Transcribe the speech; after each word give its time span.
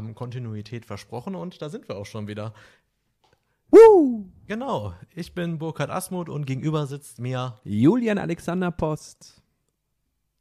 haben 0.00 0.14
Kontinuität 0.14 0.84
versprochen 0.86 1.34
und 1.34 1.60
da 1.62 1.68
sind 1.68 1.88
wir 1.88 1.96
auch 1.96 2.06
schon 2.06 2.26
wieder. 2.28 2.54
Woo! 3.70 4.26
Genau, 4.46 4.94
ich 5.14 5.32
bin 5.34 5.58
Burkhard 5.58 5.90
Asmuth 5.90 6.28
und 6.28 6.44
gegenüber 6.46 6.86
sitzt 6.86 7.20
mir, 7.20 7.56
Julian 7.62 8.18
Alexander 8.18 8.70
Post. 8.72 9.42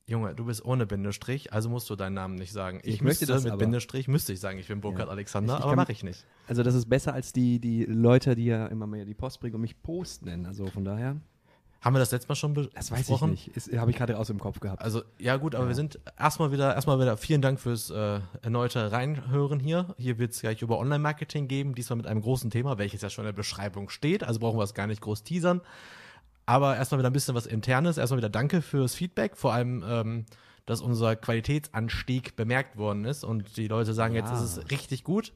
Junge, 0.07 0.33
du 0.33 0.45
bist 0.45 0.65
ohne 0.65 0.87
Bindestrich, 0.87 1.53
also 1.53 1.69
musst 1.69 1.87
du 1.91 1.95
deinen 1.95 2.15
Namen 2.15 2.33
nicht 2.33 2.51
sagen. 2.51 2.79
Ich, 2.81 2.95
Ich 2.95 3.01
möchte 3.03 3.25
müsste 3.25 3.25
das 3.27 3.43
mit 3.43 3.51
aber. 3.53 3.59
Bindestrich, 3.59 4.07
müsste 4.07 4.33
ich 4.33 4.39
sagen, 4.39 4.57
ich 4.57 4.67
bin 4.67 4.81
Burkhard 4.81 5.05
Ja. 5.07 5.11
Alexander, 5.11 5.53
Ich- 5.53 5.59
ich 5.59 5.65
aber 5.65 5.75
mache 5.75 5.91
ich 5.91 6.03
nicht. 6.03 6.25
Also 6.47 6.63
das 6.63 6.73
ist 6.73 6.89
besser 6.89 7.13
als 7.13 7.31
die, 7.31 7.59
die 7.59 7.85
Leute, 7.85 8.33
die 8.33 8.45
ja 8.45 8.65
immer 8.65 8.87
mehr 8.87 9.05
die 9.05 9.13
Post 9.13 9.39
bringen 9.39 9.53
und 9.55 9.61
mich 9.61 9.79
Post 9.83 10.25
nennen. 10.25 10.47
Also 10.47 10.65
von 10.65 10.83
daher, 10.83 11.17
Haben 11.81 11.95
wir 11.95 11.99
das 11.99 12.11
letztes 12.11 12.27
Mal 12.27 12.35
schon 12.35 12.53
be 12.53 12.69
das 12.73 12.91
weiß 12.91 12.99
besprochen? 13.07 13.33
ich 13.33 13.55
nicht. 13.55 13.77
Habe 13.79 13.89
ich 13.91 13.97
gerade 13.97 14.17
aus 14.17 14.27
dem 14.27 14.37
Kopf 14.39 14.59
gehabt. 14.59 14.81
Also, 14.81 15.01
ja 15.17 15.37
gut, 15.37 15.55
aber 15.55 15.63
Ja. 15.63 15.69
wir 15.69 15.75
sind 15.75 15.97
erstmal 16.17 16.51
wieder, 16.51 16.75
erstmal 16.75 16.99
wieder 16.99 17.15
vielen 17.15 17.41
Dank 17.41 17.59
fürs 17.59 17.89
äh, 17.89 18.19
erneute 18.41 18.91
Reinhören 18.91 19.61
hier. 19.61 19.95
Hier 19.97 20.17
wird 20.19 20.33
es 20.33 20.41
gleich 20.41 20.61
über 20.61 20.77
Online-Marketing 20.77 21.47
geben, 21.47 21.75
diesmal 21.75 21.95
mit 21.97 22.05
einem 22.07 22.21
großen 22.21 22.49
Thema, 22.51 22.77
welches 22.77 23.01
ja 23.01 23.09
schon 23.09 23.23
in 23.23 23.27
der 23.27 23.33
Beschreibung 23.33 23.87
steht, 23.89 24.23
also 24.25 24.39
brauchen 24.41 24.59
wir 24.59 24.63
es 24.63 24.73
gar 24.73 24.87
nicht 24.87 24.99
groß 25.01 25.23
teasern. 25.23 25.61
Aber 26.45 26.75
erstmal 26.75 26.99
wieder 26.99 27.09
ein 27.09 27.13
bisschen 27.13 27.35
was 27.35 27.45
Internes. 27.45 27.97
Erstmal 27.97 28.17
wieder 28.17 28.29
danke 28.29 28.61
fürs 28.61 28.93
Feedback, 28.95 29.37
vor 29.37 29.53
allem, 29.53 29.83
ähm, 29.87 30.25
dass 30.65 30.81
unser 30.81 31.15
Qualitätsanstieg 31.15 32.35
bemerkt 32.35 32.75
worden 32.77 33.05
ist 33.05 33.23
und 33.23 33.55
die 33.55 33.67
Leute 33.67 33.93
sagen, 33.93 34.15
jetzt 34.15 34.31
Ja. 34.31 34.43
ist 34.43 34.57
es 34.57 34.71
richtig 34.71 35.03
gut, 35.05 35.31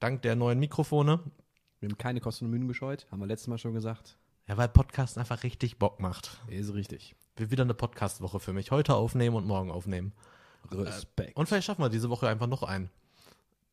dank 0.00 0.22
der 0.22 0.34
neuen 0.34 0.58
Mikrofone. 0.58 1.20
Wir 1.80 1.88
haben 1.90 1.98
keine 1.98 2.20
Kosten 2.20 2.46
und 2.46 2.52
Mühen 2.52 2.68
gescheut, 2.68 3.06
haben 3.10 3.20
wir 3.20 3.26
letztes 3.26 3.48
Mal 3.48 3.58
schon 3.58 3.74
gesagt. 3.74 4.16
Ja, 4.46 4.56
weil 4.58 4.68
Podcast 4.68 5.16
einfach 5.16 5.42
richtig 5.42 5.78
Bock 5.78 6.00
macht. 6.00 6.38
Ist 6.48 6.74
richtig. 6.74 7.16
Wird 7.36 7.50
wieder 7.50 7.62
eine 7.62 7.74
Podcast-Woche 7.74 8.40
für 8.40 8.52
mich. 8.52 8.70
Heute 8.70 8.94
aufnehmen 8.94 9.36
und 9.36 9.46
morgen 9.46 9.70
aufnehmen. 9.70 10.12
Respekt. 10.70 11.36
Und 11.36 11.46
vielleicht 11.46 11.66
schaffen 11.66 11.82
wir 11.82 11.88
diese 11.88 12.10
Woche 12.10 12.28
einfach 12.28 12.46
noch 12.46 12.62
einen. 12.62 12.90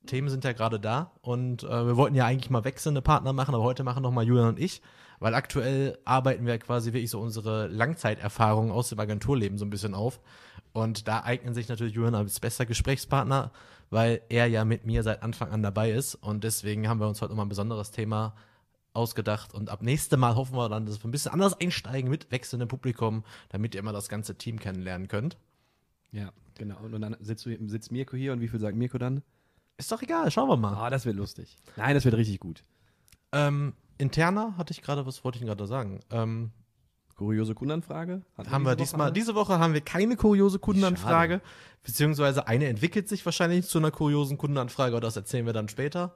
Themen 0.05 0.29
sind 0.29 0.43
ja 0.43 0.53
gerade 0.53 0.79
da 0.79 1.11
und 1.21 1.63
äh, 1.63 1.85
wir 1.85 1.95
wollten 1.95 2.15
ja 2.15 2.25
eigentlich 2.25 2.49
mal 2.49 2.63
wechselnde 2.63 3.01
Partner 3.01 3.33
machen, 3.33 3.53
aber 3.53 3.63
heute 3.63 3.83
machen 3.83 4.01
noch 4.01 4.11
mal 4.11 4.25
Julian 4.25 4.47
und 4.47 4.59
ich, 4.59 4.81
weil 5.19 5.35
aktuell 5.35 5.99
arbeiten 6.05 6.47
wir 6.47 6.57
quasi 6.57 6.91
wirklich 6.91 7.11
so 7.11 7.19
unsere 7.19 7.67
Langzeiterfahrungen 7.67 8.71
aus 8.71 8.89
dem 8.89 8.99
Agenturleben 8.99 9.59
so 9.59 9.65
ein 9.65 9.69
bisschen 9.69 9.93
auf 9.93 10.19
und 10.73 11.07
da 11.07 11.23
eignen 11.23 11.53
sich 11.53 11.69
natürlich 11.69 11.93
Julian 11.93 12.15
als 12.15 12.39
bester 12.39 12.65
Gesprächspartner, 12.65 13.51
weil 13.91 14.23
er 14.29 14.47
ja 14.47 14.65
mit 14.65 14.87
mir 14.87 15.03
seit 15.03 15.21
Anfang 15.21 15.51
an 15.51 15.61
dabei 15.61 15.91
ist 15.91 16.15
und 16.15 16.43
deswegen 16.43 16.89
haben 16.89 16.99
wir 16.99 17.07
uns 17.07 17.21
heute 17.21 17.33
noch 17.33 17.37
mal 17.37 17.45
ein 17.45 17.49
besonderes 17.49 17.91
Thema 17.91 18.33
ausgedacht 18.93 19.53
und 19.53 19.69
ab 19.69 19.81
nächste 19.81 20.17
Mal 20.17 20.35
hoffen 20.35 20.55
wir 20.55 20.69
dann, 20.69 20.85
dass 20.85 21.01
wir 21.01 21.07
ein 21.07 21.11
bisschen 21.11 21.31
anders 21.31 21.59
einsteigen 21.59 22.09
mit 22.09 22.31
wechselndem 22.31 22.67
Publikum, 22.67 23.23
damit 23.49 23.73
ihr 23.73 23.79
immer 23.79 23.93
das 23.93 24.09
ganze 24.09 24.35
Team 24.35 24.59
kennenlernen 24.59 25.07
könnt. 25.07 25.37
ja, 26.11 26.31
genau. 26.55 26.77
Und, 26.81 26.99
dann 27.01 27.15
sitzt, 27.19 27.47
sitzt 27.65 27.91
Mirko 27.91 28.17
hier 28.17 28.33
und 28.33 28.41
wie 28.41 28.47
viel 28.47 28.59
sagt 28.59 28.75
Mirko 28.75 28.97
dann? 28.97 29.21
Ist 29.77 29.91
doch 29.91 30.01
egal, 30.01 30.29
schauen 30.29 30.49
wir 30.49 30.57
mal. 30.57 30.75
Ah, 30.75 30.89
das 30.89 31.05
wird 31.05 31.15
lustig. 31.15 31.57
Nein, 31.75 31.95
das 31.95 32.05
wird 32.05 32.15
richtig 32.15 32.39
gut. 32.39 32.63
Ähm, 33.31 33.73
interner 33.97 34.57
hatte 34.57 34.71
ich 34.71 34.81
gerade, 34.81 35.05
was 35.05 35.23
wollte 35.23 35.39
ich 35.39 35.45
gerade 35.45 35.65
sagen? 35.65 36.01
Ähm, 36.11 36.51
Kuriose 37.15 37.53
Kundenanfrage? 37.53 38.23
Haben 38.49 38.65
wir 38.65 38.75
diese 38.75 38.75
Woche 38.75 38.75
diesmal, 38.77 39.07
eine? 39.07 39.13
diese 39.13 39.35
Woche 39.35 39.59
haben 39.59 39.73
wir 39.73 39.81
keine 39.81 40.15
kuriose 40.15 40.57
Kundenanfrage, 40.57 41.41
beziehungsweise 41.83 42.47
eine 42.47 42.65
entwickelt 42.65 43.07
sich 43.07 43.23
wahrscheinlich 43.25 43.67
zu 43.67 43.77
einer 43.77 43.91
kuriosen 43.91 44.39
Kundenanfrage, 44.39 44.93
aber 44.93 45.01
das 45.01 45.15
erzählen 45.15 45.45
wir 45.45 45.53
dann 45.53 45.69
später. 45.69 46.15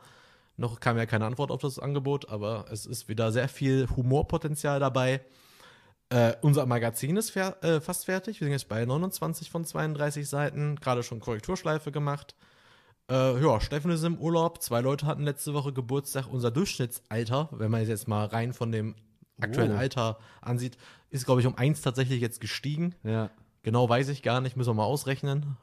Noch 0.57 0.79
kam 0.79 0.97
ja 0.97 1.05
keine 1.05 1.25
Antwort 1.25 1.51
auf 1.51 1.61
das 1.61 1.79
Angebot, 1.79 2.29
aber 2.29 2.65
es 2.71 2.85
ist 2.85 3.09
wieder 3.09 3.31
sehr 3.31 3.47
viel 3.49 3.87
Humorpotenzial 3.95 4.79
dabei. 4.79 5.21
Äh, 6.09 6.33
unser 6.41 6.65
Magazin 6.65 7.17
ist 7.17 7.31
fer 7.31 7.61
äh, 7.63 7.81
fast 7.81 8.05
fertig. 8.05 8.39
Wir 8.39 8.45
sind 8.45 8.53
jetzt 8.53 8.69
bei 8.69 8.85
29 8.85 9.49
von 9.49 9.65
32 9.65 10.29
Seiten, 10.29 10.75
gerade 10.75 11.03
schon 11.03 11.19
Korrekturschleife 11.19 11.91
gemacht. 11.91 12.35
Äh, 13.09 13.41
ja, 13.41 13.59
Steffen 13.59 13.91
ist 13.91 14.03
im 14.03 14.17
Urlaub. 14.17 14.61
Zwei 14.61 14.81
Leute 14.81 15.05
hatten 15.05 15.23
letzte 15.23 15.53
Woche 15.53 15.73
Geburtstag. 15.73 16.27
Unser 16.31 16.51
Durchschnittsalter, 16.51 17.49
wenn 17.51 17.71
man 17.71 17.81
es 17.81 17.89
jetzt 17.89 18.07
mal 18.07 18.25
rein 18.25 18.53
von 18.53 18.71
dem 18.71 18.95
aktuellen 19.41 19.73
Oh. 19.73 19.77
Alter 19.77 20.17
ansieht, 20.41 20.77
ist, 21.09 21.25
glaube 21.25 21.41
ich, 21.41 21.47
um 21.47 21.57
eins 21.57 21.81
tatsächlich 21.81 22.21
jetzt 22.21 22.39
gestiegen. 22.39 22.95
Ja. 23.03 23.29
Genau 23.63 23.89
weiß 23.89 24.09
ich 24.09 24.21
gar 24.21 24.41
nicht, 24.41 24.55
müssen 24.55 24.69
wir 24.69 24.75
mal 24.75 24.83
ausrechnen. 24.85 25.57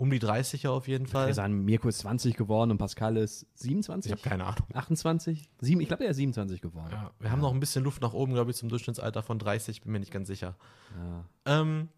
Um 0.00 0.10
die 0.10 0.20
30er 0.20 0.68
auf 0.68 0.86
jeden 0.86 1.08
Fall. 1.08 1.26
Wir 1.26 1.34
sagen, 1.34 1.64
Mirko 1.64 1.88
ist 1.88 1.98
20 1.98 2.36
geworden 2.36 2.70
und 2.70 2.78
Pascal 2.78 3.16
ist 3.16 3.46
27? 3.54 4.12
Ich 4.12 4.16
habe 4.16 4.28
keine 4.28 4.44
Ahnung. 4.44 4.64
28? 4.72 5.48
Sieben, 5.60 5.80
ich 5.80 5.88
glaube, 5.88 6.04
er 6.04 6.10
ist 6.12 6.18
27 6.18 6.60
geworden. 6.60 6.92
Ja, 6.92 7.10
wir 7.18 7.32
haben 7.32 7.40
noch 7.40 7.52
ein 7.52 7.58
bisschen 7.58 7.82
Luft 7.82 8.00
nach 8.00 8.12
oben, 8.12 8.32
glaube 8.32 8.52
ich, 8.52 8.56
zum 8.56 8.68
Durchschnittsalter 8.68 9.24
von 9.24 9.40
30, 9.40 9.82
bin 9.82 9.90
mir 9.90 9.98
nicht 9.98 10.12
ganz 10.12 10.28
sicher. 10.28 10.54
Ja. 10.96 11.24
Ähm, 11.60 11.88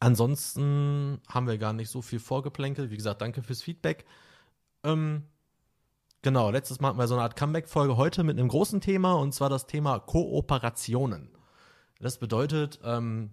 ansonsten 0.00 1.20
haben 1.28 1.46
wir 1.46 1.58
gar 1.58 1.72
nicht 1.72 1.90
so 1.90 2.02
viel 2.02 2.18
vorgeplänkelt. 2.18 2.90
Wie 2.90 2.96
gesagt, 2.96 3.22
danke 3.22 3.44
fürs 3.44 3.62
Feedback. 3.62 4.04
Ähm, 4.82 5.22
genau, 6.22 6.50
letztes 6.50 6.80
Mal 6.80 6.88
hatten 6.88 6.98
wir 6.98 7.06
so 7.06 7.14
eine 7.14 7.22
Art 7.22 7.36
Comeback-Folge 7.36 7.96
heute 7.96 8.24
mit 8.24 8.36
einem 8.36 8.48
großen 8.48 8.80
Thema 8.80 9.12
und 9.12 9.32
zwar 9.32 9.48
das 9.48 9.68
Thema 9.68 10.00
Kooperationen. 10.00 11.30
Das 12.00 12.18
bedeutet, 12.18 12.80
ähm, 12.82 13.30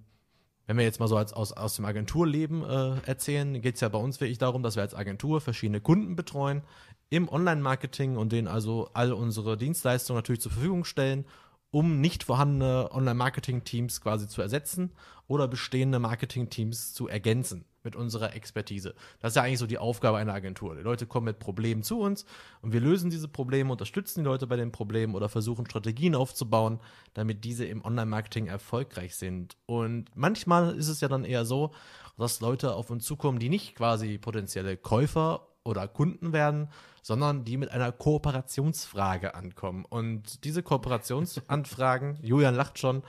wenn 0.69 0.77
wir 0.77 0.83
jetzt 0.83 0.99
mal 0.99 1.07
so 1.07 1.17
als, 1.17 1.33
aus, 1.33 1.51
aus 1.51 1.77
dem 1.77 1.85
Agenturleben 1.85 2.63
äh, 2.63 2.91
erzählen, 3.07 3.59
geht 3.59 3.73
es 3.73 3.81
ja 3.81 3.89
bei 3.89 3.97
uns 3.97 4.21
wirklich 4.21 4.37
darum, 4.37 4.61
dass 4.61 4.75
wir 4.75 4.83
als 4.83 4.93
Agentur 4.93 5.41
verschiedene 5.41 5.81
Kunden 5.81 6.15
betreuen 6.15 6.61
im 7.09 7.27
Online-Marketing 7.27 8.17
und 8.17 8.31
denen 8.31 8.47
also 8.47 8.87
all 8.93 9.11
unsere 9.11 9.57
Dienstleistungen 9.57 10.19
natürlich 10.19 10.41
zur 10.41 10.51
Verfügung 10.51 10.85
stellen, 10.85 11.25
um 11.71 11.99
nicht 12.01 12.23
vorhandene 12.23 12.91
Online-Marketing-Teams 12.91 13.99
quasi 14.01 14.27
zu 14.27 14.43
ersetzen 14.43 14.91
oder 15.27 15.47
bestehende 15.47 15.97
Marketing-Teams 15.97 16.93
zu 16.93 17.07
ergänzen 17.07 17.65
mit 17.83 17.95
unserer 17.95 18.35
Expertise. 18.35 18.95
Das 19.19 19.31
ist 19.31 19.35
ja 19.35 19.43
eigentlich 19.43 19.59
so 19.59 19.67
die 19.67 19.77
Aufgabe 19.77 20.17
einer 20.17 20.33
Agentur. 20.33 20.75
Die 20.75 20.81
Leute 20.81 21.05
kommen 21.05 21.25
mit 21.25 21.39
Problemen 21.39 21.83
zu 21.83 21.99
uns 21.99 22.25
und 22.61 22.73
wir 22.73 22.81
lösen 22.81 23.09
diese 23.09 23.27
Probleme, 23.27 23.71
unterstützen 23.71 24.21
die 24.21 24.25
Leute 24.25 24.47
bei 24.47 24.55
den 24.55 24.71
Problemen 24.71 25.15
oder 25.15 25.29
versuchen 25.29 25.65
Strategien 25.65 26.15
aufzubauen, 26.15 26.79
damit 27.13 27.43
diese 27.43 27.65
im 27.65 27.83
Online-Marketing 27.83 28.47
erfolgreich 28.47 29.15
sind. 29.15 29.57
Und 29.65 30.05
manchmal 30.15 30.75
ist 30.75 30.87
es 30.87 31.01
ja 31.01 31.07
dann 31.07 31.25
eher 31.25 31.45
so, 31.45 31.71
dass 32.17 32.41
Leute 32.41 32.73
auf 32.75 32.89
uns 32.89 33.05
zukommen, 33.05 33.39
die 33.39 33.49
nicht 33.49 33.75
quasi 33.75 34.17
potenzielle 34.17 34.75
Käufer 34.77 35.47
oder 35.69 35.87
Kunden 35.87 36.33
werden, 36.33 36.69
sondern 37.01 37.45
die 37.45 37.57
mit 37.57 37.71
einer 37.71 37.91
Kooperationsfrage 37.91 39.35
ankommen. 39.35 39.85
Und 39.85 40.43
diese 40.43 40.63
Kooperationsanfragen, 40.63 42.19
Julian 42.21 42.55
lacht 42.55 42.79
schon, 42.79 43.03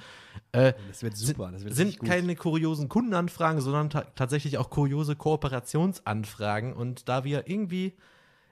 äh, 0.53 0.75
Das 0.89 1.03
wird 1.03 1.17
super. 1.17 1.51
Das 1.53 1.65
wird 1.65 1.75
sind 1.75 2.01
keine 2.01 2.37
kuriosen 2.37 2.89
Kundenanfragen, 2.89 3.61
sondern 3.61 3.91
ta 3.91 4.03
tatsächlich 4.15 4.59
auch 4.59 4.71
kuriose 4.71 5.17
Kooperationsanfragen. 5.17 6.73
Und 6.73 7.09
da 7.09 7.25
wir 7.25 7.49
irgendwie, 7.49 7.97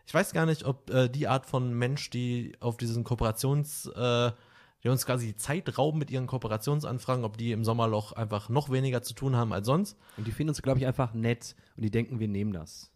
ich 0.06 0.14
weiß 0.14 0.32
gar 0.32 0.46
nicht, 0.46 0.64
ob 0.64 0.90
äh, 0.90 1.08
die 1.08 1.28
Art 1.28 1.46
von 1.46 1.72
Mensch, 1.72 2.10
die 2.10 2.52
auf 2.60 2.76
diesen 2.76 3.04
Kooperations, 3.04 3.86
äh, 3.86 4.32
die 4.84 4.88
uns 4.88 5.06
quasi 5.06 5.26
die 5.26 5.36
Zeit 5.36 5.76
rauben 5.76 5.98
mit 5.98 6.10
ihren 6.10 6.26
Kooperationsanfragen, 6.26 7.24
ob 7.24 7.36
die 7.36 7.52
im 7.52 7.64
Sommerloch 7.64 8.12
einfach 8.12 8.48
noch 8.48 8.70
weniger 8.70 9.02
zu 9.02 9.14
tun 9.14 9.34
haben 9.34 9.52
als 9.52 9.66
sonst. 9.66 9.96
Und 10.16 10.26
die 10.26 10.32
finden 10.32 10.50
uns, 10.50 10.62
glaube 10.62 10.78
ich, 10.78 10.86
einfach 10.86 11.14
nett 11.14 11.56
und 11.76 11.82
die 11.82 11.90
denken, 11.90 12.20
wir 12.20 12.28
nehmen 12.28 12.52
das. 12.52 12.90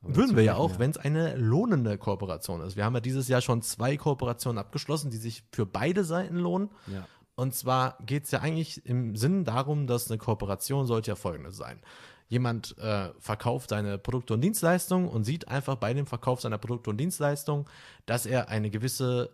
Würden 0.00 0.36
wir 0.36 0.44
ja 0.44 0.54
auch, 0.54 0.78
wenn 0.78 0.90
es 0.90 0.96
eine 0.96 1.36
lohnende 1.36 1.98
Kooperation 1.98 2.60
ist. 2.60 2.76
Wir 2.76 2.84
haben 2.84 2.94
ja 2.94 3.00
dieses 3.00 3.26
Jahr 3.26 3.40
schon 3.40 3.62
zwei 3.62 3.96
Kooperationen 3.96 4.58
abgeschlossen, 4.58 5.10
die 5.10 5.16
sich 5.16 5.42
für 5.52 5.66
beide 5.66 6.04
Seiten 6.04 6.36
lohnen. 6.36 6.70
Ja. 6.86 7.06
Und 7.34 7.54
zwar 7.54 7.98
geht 8.04 8.24
es 8.24 8.30
ja 8.30 8.40
eigentlich 8.40 8.84
im 8.86 9.16
Sinn 9.16 9.44
darum, 9.44 9.86
dass 9.86 10.10
eine 10.10 10.18
Kooperation 10.18 10.86
sollte 10.86 11.10
ja 11.10 11.16
folgendes 11.16 11.56
sein. 11.56 11.80
Jemand 12.28 12.76
äh, 12.78 13.10
verkauft 13.18 13.70
seine 13.70 13.98
Produkte 13.98 14.34
und 14.34 14.40
Dienstleistungen 14.40 15.08
und 15.08 15.24
sieht 15.24 15.48
einfach 15.48 15.76
bei 15.76 15.94
dem 15.94 16.06
Verkauf 16.06 16.40
seiner 16.40 16.58
Produkte 16.58 16.90
und 16.90 16.98
Dienstleistungen, 16.98 17.64
dass 18.06 18.26
er 18.26 18.48
eine 18.48 18.70
gewisse 18.70 19.30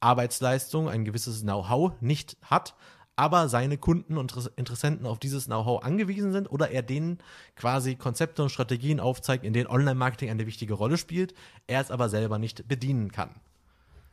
Arbeitsleistung, 0.00 0.88
ein 0.88 1.04
gewisses 1.04 1.42
Know-how 1.42 1.92
nicht 2.00 2.36
hat, 2.42 2.74
aber 3.16 3.48
seine 3.48 3.78
Kunden 3.78 4.18
und 4.18 4.30
Interess- 4.32 4.50
Interessenten 4.56 5.06
auf 5.06 5.18
dieses 5.18 5.46
Know-how 5.46 5.82
angewiesen 5.82 6.32
sind 6.32 6.50
oder 6.50 6.70
er 6.70 6.82
denen 6.82 7.18
quasi 7.56 7.96
Konzepte 7.96 8.42
und 8.42 8.50
Strategien 8.50 9.00
aufzeigt, 9.00 9.44
in 9.44 9.52
denen 9.52 9.66
Online-Marketing 9.66 10.30
eine 10.30 10.46
wichtige 10.46 10.74
Rolle 10.74 10.98
spielt, 10.98 11.34
er 11.66 11.80
es 11.80 11.90
aber 11.90 12.08
selber 12.08 12.38
nicht 12.38 12.68
bedienen 12.68 13.10
kann. 13.10 13.30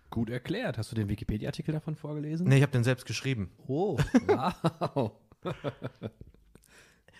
Gut 0.09 0.29
erklärt. 0.29 0.77
Hast 0.77 0.91
du 0.91 0.95
den 0.95 1.09
Wikipedia-Artikel 1.09 1.73
davon 1.73 1.95
vorgelesen? 1.95 2.47
Nee, 2.47 2.57
ich 2.57 2.61
habe 2.61 2.71
den 2.71 2.83
selbst 2.83 3.05
geschrieben. 3.05 3.51
Oh, 3.67 3.97
wow. 4.27 5.11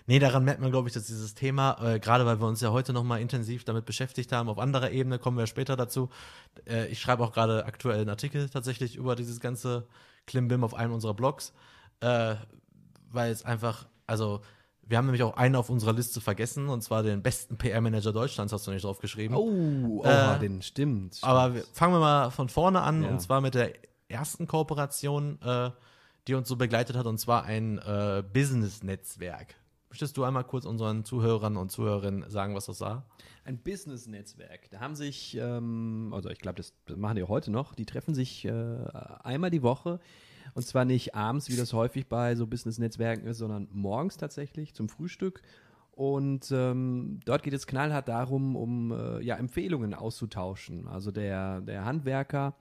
Nee, 0.06 0.20
daran 0.20 0.44
merkt 0.44 0.60
man, 0.60 0.70
glaube 0.72 0.90
ich, 0.90 0.94
dass 0.94 1.06
dieses 1.06 1.34
Thema, 1.34 1.78
äh, 1.82 1.98
gerade 2.00 2.26
weil 2.26 2.42
wir 2.42 2.48
uns 2.48 2.60
ja 2.60 2.72
heute 2.72 2.92
nochmal 2.92 3.22
intensiv 3.22 3.64
damit 3.64 3.86
beschäftigt 3.86 4.34
haben, 4.34 4.50
auf 4.50 4.60
anderer 4.60 4.92
Ebene 4.92 5.18
kommen 5.18 5.38
wir 5.38 5.48
später 5.48 5.78
dazu. 5.78 6.10
Äh, 6.68 6.88
ich 6.88 7.00
schreibe 7.00 7.24
auch 7.24 7.32
gerade 7.32 7.66
aktuell 7.66 8.02
einen 8.02 8.10
Artikel 8.10 8.50
tatsächlich 8.50 8.98
über 8.98 9.16
dieses 9.16 9.40
ganze 9.40 9.88
Klimbim 10.28 10.64
auf 10.66 10.74
einem 10.74 10.94
unserer 10.94 11.14
Blogs, 11.14 11.54
äh, 12.02 12.36
weil 13.12 13.32
es 13.32 13.44
einfach, 13.46 13.88
also 14.08 14.42
wir 14.86 14.98
haben 14.98 15.06
nämlich 15.06 15.24
auch 15.24 15.38
einen 15.38 15.56
auf 15.56 15.70
unserer 15.70 15.94
Liste 15.94 16.20
vergessen, 16.22 16.68
und 16.70 16.82
zwar 16.82 17.04
den 17.04 17.22
besten 17.24 17.58
PR-Manager 17.58 18.12
Deutschlands, 18.12 18.52
hast 18.52 18.68
du 18.68 18.72
nicht 18.72 18.84
drauf 18.84 19.00
geschrieben. 19.00 19.34
Oh, 19.36 20.02
oh 20.02 20.04
Äh, 20.04 20.40
den 20.40 20.62
stimmt. 20.62 21.20
Aber 21.22 21.56
wir, 21.56 21.64
fangen 21.74 21.94
wir 21.94 22.00
mal 22.00 22.30
von 22.32 22.50
vorne 22.50 22.82
an 22.82 23.04
Ja. 23.04 23.10
und 23.10 23.22
zwar 23.22 23.40
mit 23.42 23.56
der 23.56 23.74
ersten 24.10 24.46
Kooperation, 24.48 25.42
äh, 25.42 25.72
die 26.28 26.36
uns 26.36 26.48
so 26.48 26.56
begleitet 26.58 26.96
hat, 26.98 27.06
und 27.06 27.18
zwar 27.18 27.44
ein 27.44 27.78
äh, 27.80 28.24
Business-Netzwerk. 28.34 29.56
Möchtest 29.90 30.18
du 30.18 30.24
einmal 30.24 30.44
kurz 30.44 30.66
unseren 30.66 31.06
Zuhörern 31.06 31.56
und 31.56 31.72
Zuhörerinnen 31.72 32.30
sagen, 32.30 32.56
was 32.56 32.66
das 32.66 32.82
war? 32.82 33.06
Ein 33.46 33.60
Business-Netzwerk. 33.60 34.70
Da 34.72 34.80
haben 34.80 34.96
sich, 34.96 35.38
ähm, 35.40 36.12
also 36.14 36.30
ich 36.30 36.40
glaube, 36.40 36.56
das 36.58 36.74
machen 36.96 37.16
die 37.18 37.24
heute 37.24 37.52
noch, 37.52 37.76
die 37.76 37.86
treffen 37.86 38.16
sich 38.16 38.44
äh, 38.46 38.52
einmal 39.24 39.52
die 39.52 39.62
Woche. 39.62 40.00
Und 40.54 40.66
zwar 40.66 40.86
nicht 40.86 41.16
abends, 41.16 41.50
wie 41.50 41.56
das 41.56 41.74
häufig 41.74 42.08
bei 42.08 42.36
so 42.36 42.48
Business-Netzwerken 42.48 43.26
ist, 43.28 43.38
sondern 43.38 43.68
morgens 43.72 44.18
tatsächlich 44.18 44.74
zum 44.74 44.90
Frühstück. 44.90 45.42
Und 45.92 46.52
ähm, 46.52 47.20
dort 47.26 47.44
geht 47.44 47.54
es 47.54 47.68
knallhart 47.68 48.08
darum, 48.08 48.56
um 48.56 48.92
äh, 48.92 49.22
ja, 49.22 49.36
Empfehlungen 49.36 49.94
auszutauschen. 49.94 50.88
Also 50.88 51.12
der, 51.12 51.62
der 51.62 51.86
Handwerker 51.86 52.56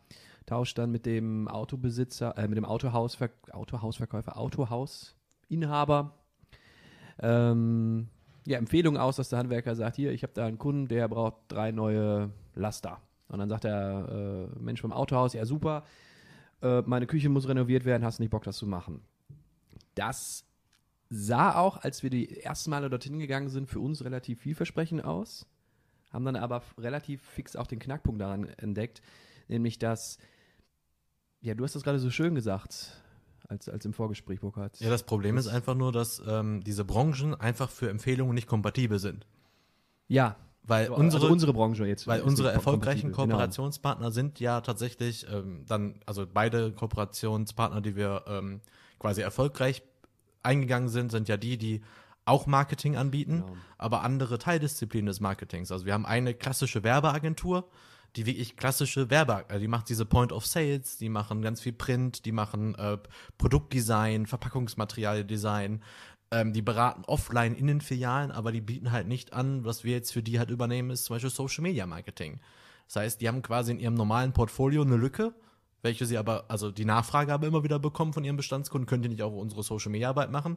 tauscht 0.45 0.77
dann 0.77 0.91
mit 0.91 1.07
dem 1.07 1.49
Autobesitzer, 1.49 2.37
äh, 2.37 2.49
mit 2.49 2.59
dem 2.59 2.65
Autohausver 2.65 3.31
Autohausverkäufer, 3.53 4.37
Autohausinhaber 4.37 6.15
ähm, 7.21 8.09
ja, 8.47 8.59
Empfehlungen 8.59 9.01
aus, 9.01 9.17
dass 9.17 9.29
der 9.29 9.39
Handwerker 9.39 9.75
sagt, 9.75 9.97
hier, 9.97 10.13
ich 10.13 10.23
habe 10.23 10.33
da 10.35 10.47
einen 10.47 10.59
Kunden, 10.59 10.89
der 10.89 11.09
braucht 11.09 11.37
drei 11.49 11.71
neue 11.71 12.31
Laster. 12.55 13.01
Und 13.29 13.39
dann 13.39 13.49
sagt 13.49 13.65
der 13.65 14.51
äh, 14.55 14.59
Mensch 14.59 14.81
vom 14.81 14.93
Autohaus, 14.93 15.33
ja 15.33 15.47
super, 15.47 15.85
äh, 16.63 16.83
meine 16.83 17.07
Küche 17.07 17.29
muss 17.29 17.49
renoviert 17.49 17.85
werden, 17.85 18.05
hast 18.05 18.19
du 18.19 18.23
nicht 18.23 18.31
Bock, 18.31 18.45
das 18.45 18.57
zu 18.57 18.67
machen? 18.67 19.03
Das 19.95 20.45
sah 21.11 21.57
auch, 21.57 21.77
als 21.79 22.03
wir 22.03 22.11
die 22.11 22.41
ersten 22.41 22.71
Male 22.71 22.89
dorthin 22.89 23.19
gegangen 23.19 23.51
sind, 23.51 23.69
für 23.69 23.81
uns 23.81 24.05
relativ 24.05 24.41
vielversprechend 24.41 25.05
aus, 25.05 25.47
haben 26.11 26.25
dann 26.25 26.37
aber 26.37 26.63
relativ 26.79 27.23
fix 27.23 27.57
auch 27.57 27.67
den 27.67 27.79
Knackpunkt 27.79 28.21
daran 28.21 28.49
entdeckt, 28.57 29.03
nämlich 29.49 29.79
dass, 29.79 30.19
ja, 31.41 31.55
du 31.55 31.65
hast 31.65 31.75
das 31.75 31.83
gerade 31.83 31.99
so 31.99 32.11
schön 32.11 32.35
gesagt, 32.35 33.03
als, 33.49 33.69
als 33.69 33.85
im 33.85 33.93
Vorgespräch, 33.93 34.41
Burkhard. 34.41 34.81
Ja, 34.81 34.89
das 34.89 35.03
Problem 35.05 35.37
das 35.37 35.47
ist 35.47 35.53
einfach 35.53 35.75
nur, 35.75 35.93
dass 35.93 36.23
ähm, 36.27 36.63
diese 36.65 36.85
Branchen 36.85 37.35
einfach 37.35 37.71
für 37.71 37.91
Empfehlungen 37.91 38.35
nicht 38.35 38.47
kompatibel 38.47 38.99
sind. 38.99 39.27
Ja. 40.09 40.37
Weil 40.65 40.83
also 40.85 40.95
unsere, 40.95 41.23
also 41.23 41.33
unsere 41.33 41.53
Branche 41.53 41.87
jetzt. 41.87 42.07
Weil 42.07 42.21
unsere 42.23 42.53
erfolgreichen 42.53 43.11
genau. 43.11 43.23
Kooperationspartner 43.23 44.07
genau. 44.07 44.15
sind 44.15 44.39
ja 44.39 44.61
tatsächlich 44.61 45.27
ähm, 45.29 45.65
dann, 45.67 46.01
also 46.07 46.25
beide 46.33 46.73
Kooperationspartner, 46.73 47.81
die 47.81 47.97
wir 47.97 48.25
ähm, 48.29 48.61
quasi 48.99 49.23
erfolgreich 49.23 49.83
eingegangen 50.43 50.89
sind, 50.89 51.11
sind 51.11 51.29
ja 51.29 51.37
die, 51.37 51.59
die 51.59 51.83
auch 52.25 52.47
Marketing 52.47 52.97
anbieten, 52.97 53.43
genau. 53.45 53.57
aber 53.79 54.03
andere 54.03 54.39
Teildisziplinen 54.39 55.07
des 55.07 55.21
Marketings. 55.21 55.73
Also 55.73 55.87
wir 55.87 55.93
haben 55.93 56.07
eine 56.07 56.35
klassische 56.35 56.85
Werbeagentur, 56.85 57.69
die 58.17 58.27
wirklich 58.27 58.57
klassische 58.57 59.11
Werbe, 59.11 59.45
äh, 59.49 59.59
die 59.59 59.69
macht 59.69 59.89
diese 59.89 60.05
Point 60.05 60.33
of 60.33 60.47
Sales, 60.47 60.99
die 60.99 61.09
machen 61.09 61.43
ganz 61.43 61.61
viel 61.61 61.73
Print, 61.73 62.25
die 62.25 62.33
machen 62.33 62.75
äh, 62.75 62.99
Produktdesign, 63.39 64.27
Verpackungsmaterialdesign, 64.27 65.83
ähm, 66.33 66.53
die 66.53 66.63
beraten 66.63 67.05
offline 67.07 67.55
in 67.55 67.67
den 67.67 67.81
Filialen, 67.81 68.33
aber 68.33 68.51
die 68.51 68.63
bieten 68.63 68.91
halt 68.91 69.07
nicht 69.07 69.35
an, 69.35 69.65
was 69.65 69.85
wir 69.85 69.93
jetzt 69.93 70.13
für 70.13 70.23
die 70.23 70.39
halt 70.39 70.51
übernehmen, 70.51 70.91
ist 70.91 71.05
zum 71.05 71.15
Beispiel 71.15 71.31
Social 71.31 71.63
Media 71.63 71.87
Marketing. 71.87 72.41
Das 72.87 72.97
heißt, 72.97 73.21
die 73.21 73.29
haben 73.29 73.43
quasi 73.43 73.73
in 73.73 73.79
ihrem 73.79 73.95
normalen 73.95 74.33
Portfolio 74.33 74.83
eine 74.83 74.97
Lücke, 74.97 75.35
welche 75.83 76.07
sie 76.07 76.17
aber, 76.17 76.47
also 76.49 76.71
die 76.71 76.87
Nachfrage 76.87 77.33
aber 77.33 77.47
immer 77.47 77.65
wieder 77.65 77.79
bekommen 77.79 78.15
von 78.15 78.25
ihren 78.25 78.37
Bestandskunden, 78.37 78.87
könnt 78.87 79.05
ihr 79.05 79.11
nicht 79.11 79.23
auch 79.23 79.33
unsere 79.33 79.63
Social 79.63 79.93
Media 79.93 80.09
Arbeit 80.09 80.31
machen? 80.31 80.57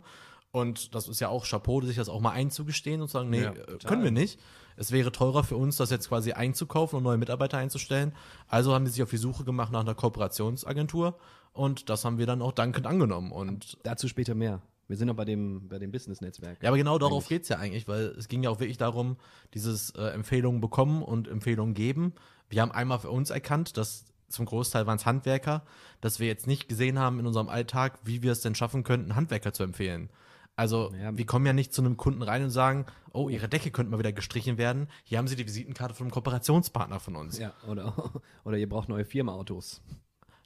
Und 0.51 0.95
das 0.95 1.09
ist 1.09 1.19
ja 1.19 1.27
auch 1.27 1.45
Chapeau, 1.45 1.81
sich 1.81 1.97
das 1.97 2.07
auch 2.07 2.21
mal 2.21 2.31
einzugestehen 2.31 3.01
und 3.01 3.09
zu 3.09 3.13
sagen, 3.13 3.29
nee, 3.29 3.43
ja, 3.43 3.51
äh, 3.51 3.77
können 3.83 4.03
wir 4.03 4.11
nicht. 4.11 4.39
Es 4.77 4.93
wäre 4.93 5.11
teurer 5.11 5.43
für 5.43 5.57
uns, 5.57 5.75
das 5.75 5.89
jetzt 5.89 6.07
quasi 6.07 6.31
einzukaufen 6.31 6.95
und 6.95 7.03
neue 7.03 7.17
Mitarbeiter 7.17 7.57
einzustellen. 7.57 8.13
Also 8.47 8.73
haben 8.73 8.85
die 8.85 8.91
sich 8.91 9.03
auf 9.03 9.09
die 9.09 9.17
Suche 9.17 9.43
gemacht 9.43 9.73
nach 9.73 9.81
einer 9.81 9.95
Kooperationsagentur 9.95 11.17
und 11.51 11.89
das 11.89 12.05
haben 12.05 12.17
wir 12.17 12.25
dann 12.25 12.41
auch 12.41 12.53
dankend 12.53 12.87
angenommen. 12.87 13.33
Und 13.33 13.77
dazu 13.83 14.07
später 14.07 14.35
mehr. 14.35 14.61
Wir 14.87 14.97
sind 14.97 15.07
noch 15.07 15.15
bei 15.15 15.25
dem, 15.25 15.67
bei 15.67 15.79
dem 15.79 15.91
Business-Netzwerk. 15.91 16.61
Ja, 16.61 16.69
aber 16.69 16.77
genau 16.77 16.99
darauf 16.99 17.27
geht 17.27 17.43
es 17.43 17.49
ja 17.49 17.57
eigentlich, 17.57 17.87
weil 17.87 18.05
es 18.17 18.27
ging 18.27 18.43
ja 18.43 18.49
auch 18.49 18.59
wirklich 18.59 18.77
darum, 18.77 19.17
dieses 19.53 19.91
äh, 19.91 20.09
Empfehlungen 20.09 20.61
bekommen 20.61 21.01
und 21.01 21.27
Empfehlungen 21.27 21.73
geben. 21.73 22.13
Wir 22.49 22.61
haben 22.61 22.71
einmal 22.71 22.99
für 22.99 23.09
uns 23.09 23.31
erkannt, 23.31 23.77
dass 23.77 24.05
zum 24.27 24.45
Großteil 24.45 24.85
waren 24.85 24.97
es 24.97 25.05
Handwerker, 25.05 25.63
dass 26.01 26.19
wir 26.19 26.27
jetzt 26.27 26.47
nicht 26.47 26.67
gesehen 26.67 26.99
haben 26.99 27.19
in 27.19 27.25
unserem 27.25 27.49
Alltag, 27.49 27.99
wie 28.03 28.21
wir 28.21 28.31
es 28.31 28.41
denn 28.41 28.55
schaffen 28.55 28.83
könnten, 28.83 29.15
Handwerker 29.15 29.53
zu 29.53 29.63
empfehlen. 29.63 30.09
Also, 30.57 30.93
ja. 30.93 31.15
wir 31.17 31.25
kommen 31.25 31.45
ja 31.45 31.53
nicht 31.53 31.73
zu 31.73 31.81
einem 31.81 31.97
Kunden 31.97 32.21
rein 32.21 32.43
und 32.43 32.49
sagen, 32.49 32.85
oh, 33.11 33.27
ihre 33.27 33.49
Decke 33.49 33.71
könnte 33.71 33.91
mal 33.91 33.99
wieder 33.99 34.13
gestrichen 34.13 34.57
werden. 34.57 34.87
Hier 35.03 35.17
haben 35.17 35.27
sie 35.27 35.35
die 35.35 35.45
Visitenkarte 35.45 35.93
von 35.93 36.05
einem 36.05 36.11
Kooperationspartner 36.11 36.99
von 36.99 37.15
uns. 37.17 37.37
Ja, 37.39 37.53
oder, 37.67 37.93
oder 38.45 38.57
ihr 38.57 38.69
braucht 38.69 38.87
neue 38.87 39.03
Firmenautos. 39.03 39.81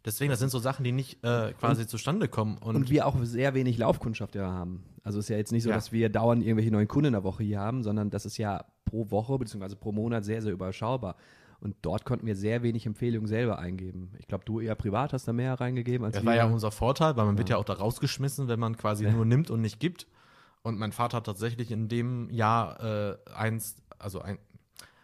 Deswegen, 0.05 0.29
das 0.29 0.39
sind 0.39 0.49
so 0.49 0.59
Sachen, 0.59 0.83
die 0.83 0.91
nicht 0.91 1.23
äh, 1.23 1.53
quasi 1.53 1.81
und, 1.81 1.89
zustande 1.89 2.27
kommen. 2.27 2.57
Und, 2.57 2.75
und, 2.75 2.89
wir 2.89 3.05
auch 3.05 3.15
sehr 3.23 3.53
wenig 3.53 3.77
Laufkundschaft 3.77 4.35
ja 4.35 4.49
haben. 4.49 4.83
Also 5.03 5.19
es 5.19 5.25
ist 5.25 5.29
ja 5.29 5.37
jetzt 5.37 5.51
nicht 5.51 5.63
so, 5.63 5.69
ja. 5.69 5.75
dass 5.75 5.91
wir 5.91 6.09
dauernd 6.09 6.43
irgendwelche 6.43 6.71
neuen 6.71 6.87
Kunden 6.87 7.07
in 7.07 7.13
der 7.13 7.23
Woche 7.23 7.43
hier 7.43 7.59
haben, 7.59 7.83
sondern 7.83 8.09
das 8.09 8.25
ist 8.25 8.37
ja 8.37 8.65
pro 8.85 9.11
Woche 9.11 9.37
bzw. 9.37 9.75
pro 9.75 9.91
Monat 9.91 10.23
sehr, 10.23 10.41
sehr 10.41 10.53
überschaubar. 10.53 11.15
Und 11.61 11.75
dort 11.81 12.05
konnten 12.05 12.25
wir 12.25 12.37
sehr 12.37 12.63
wenig 12.63 12.85
Empfehlungen 12.85 13.27
selber 13.27 13.59
eingeben. 13.59 14.13
Ich 14.17 14.27
glaube, 14.27 14.45
du 14.45 14.61
eher 14.61 14.75
privat 14.75 15.11
hast 15.11 15.27
da 15.27 15.33
mehr 15.33 15.59
reingegeben 15.59 16.05
als 16.05 16.15
Das 16.15 16.25
war 16.25 16.35
ja 16.35 16.45
unser 16.45 16.71
Vorteil, 16.71 17.17
weil 17.17 17.25
man 17.25 17.35
ja. 17.35 17.39
wird 17.39 17.49
ja 17.49 17.57
auch 17.57 17.65
da 17.65 17.73
rausgeschmissen, 17.73 18.47
wenn 18.47 18.59
man 18.59 18.77
quasi 18.77 19.03
ja. 19.03 19.11
nur 19.11 19.25
nimmt 19.25 19.51
und 19.51 19.59
nicht 19.59 19.79
gibt. 19.79 20.07
Und 20.61 20.79
mein 20.79 20.93
Vater 20.93 21.17
hat 21.17 21.25
tatsächlich 21.25 21.71
in 21.71 21.89
dem 21.89 22.29
Jahr 22.29 22.79
äh, 22.81 23.17
eins, 23.35 23.75
also 23.97 24.21
ein, 24.21 24.37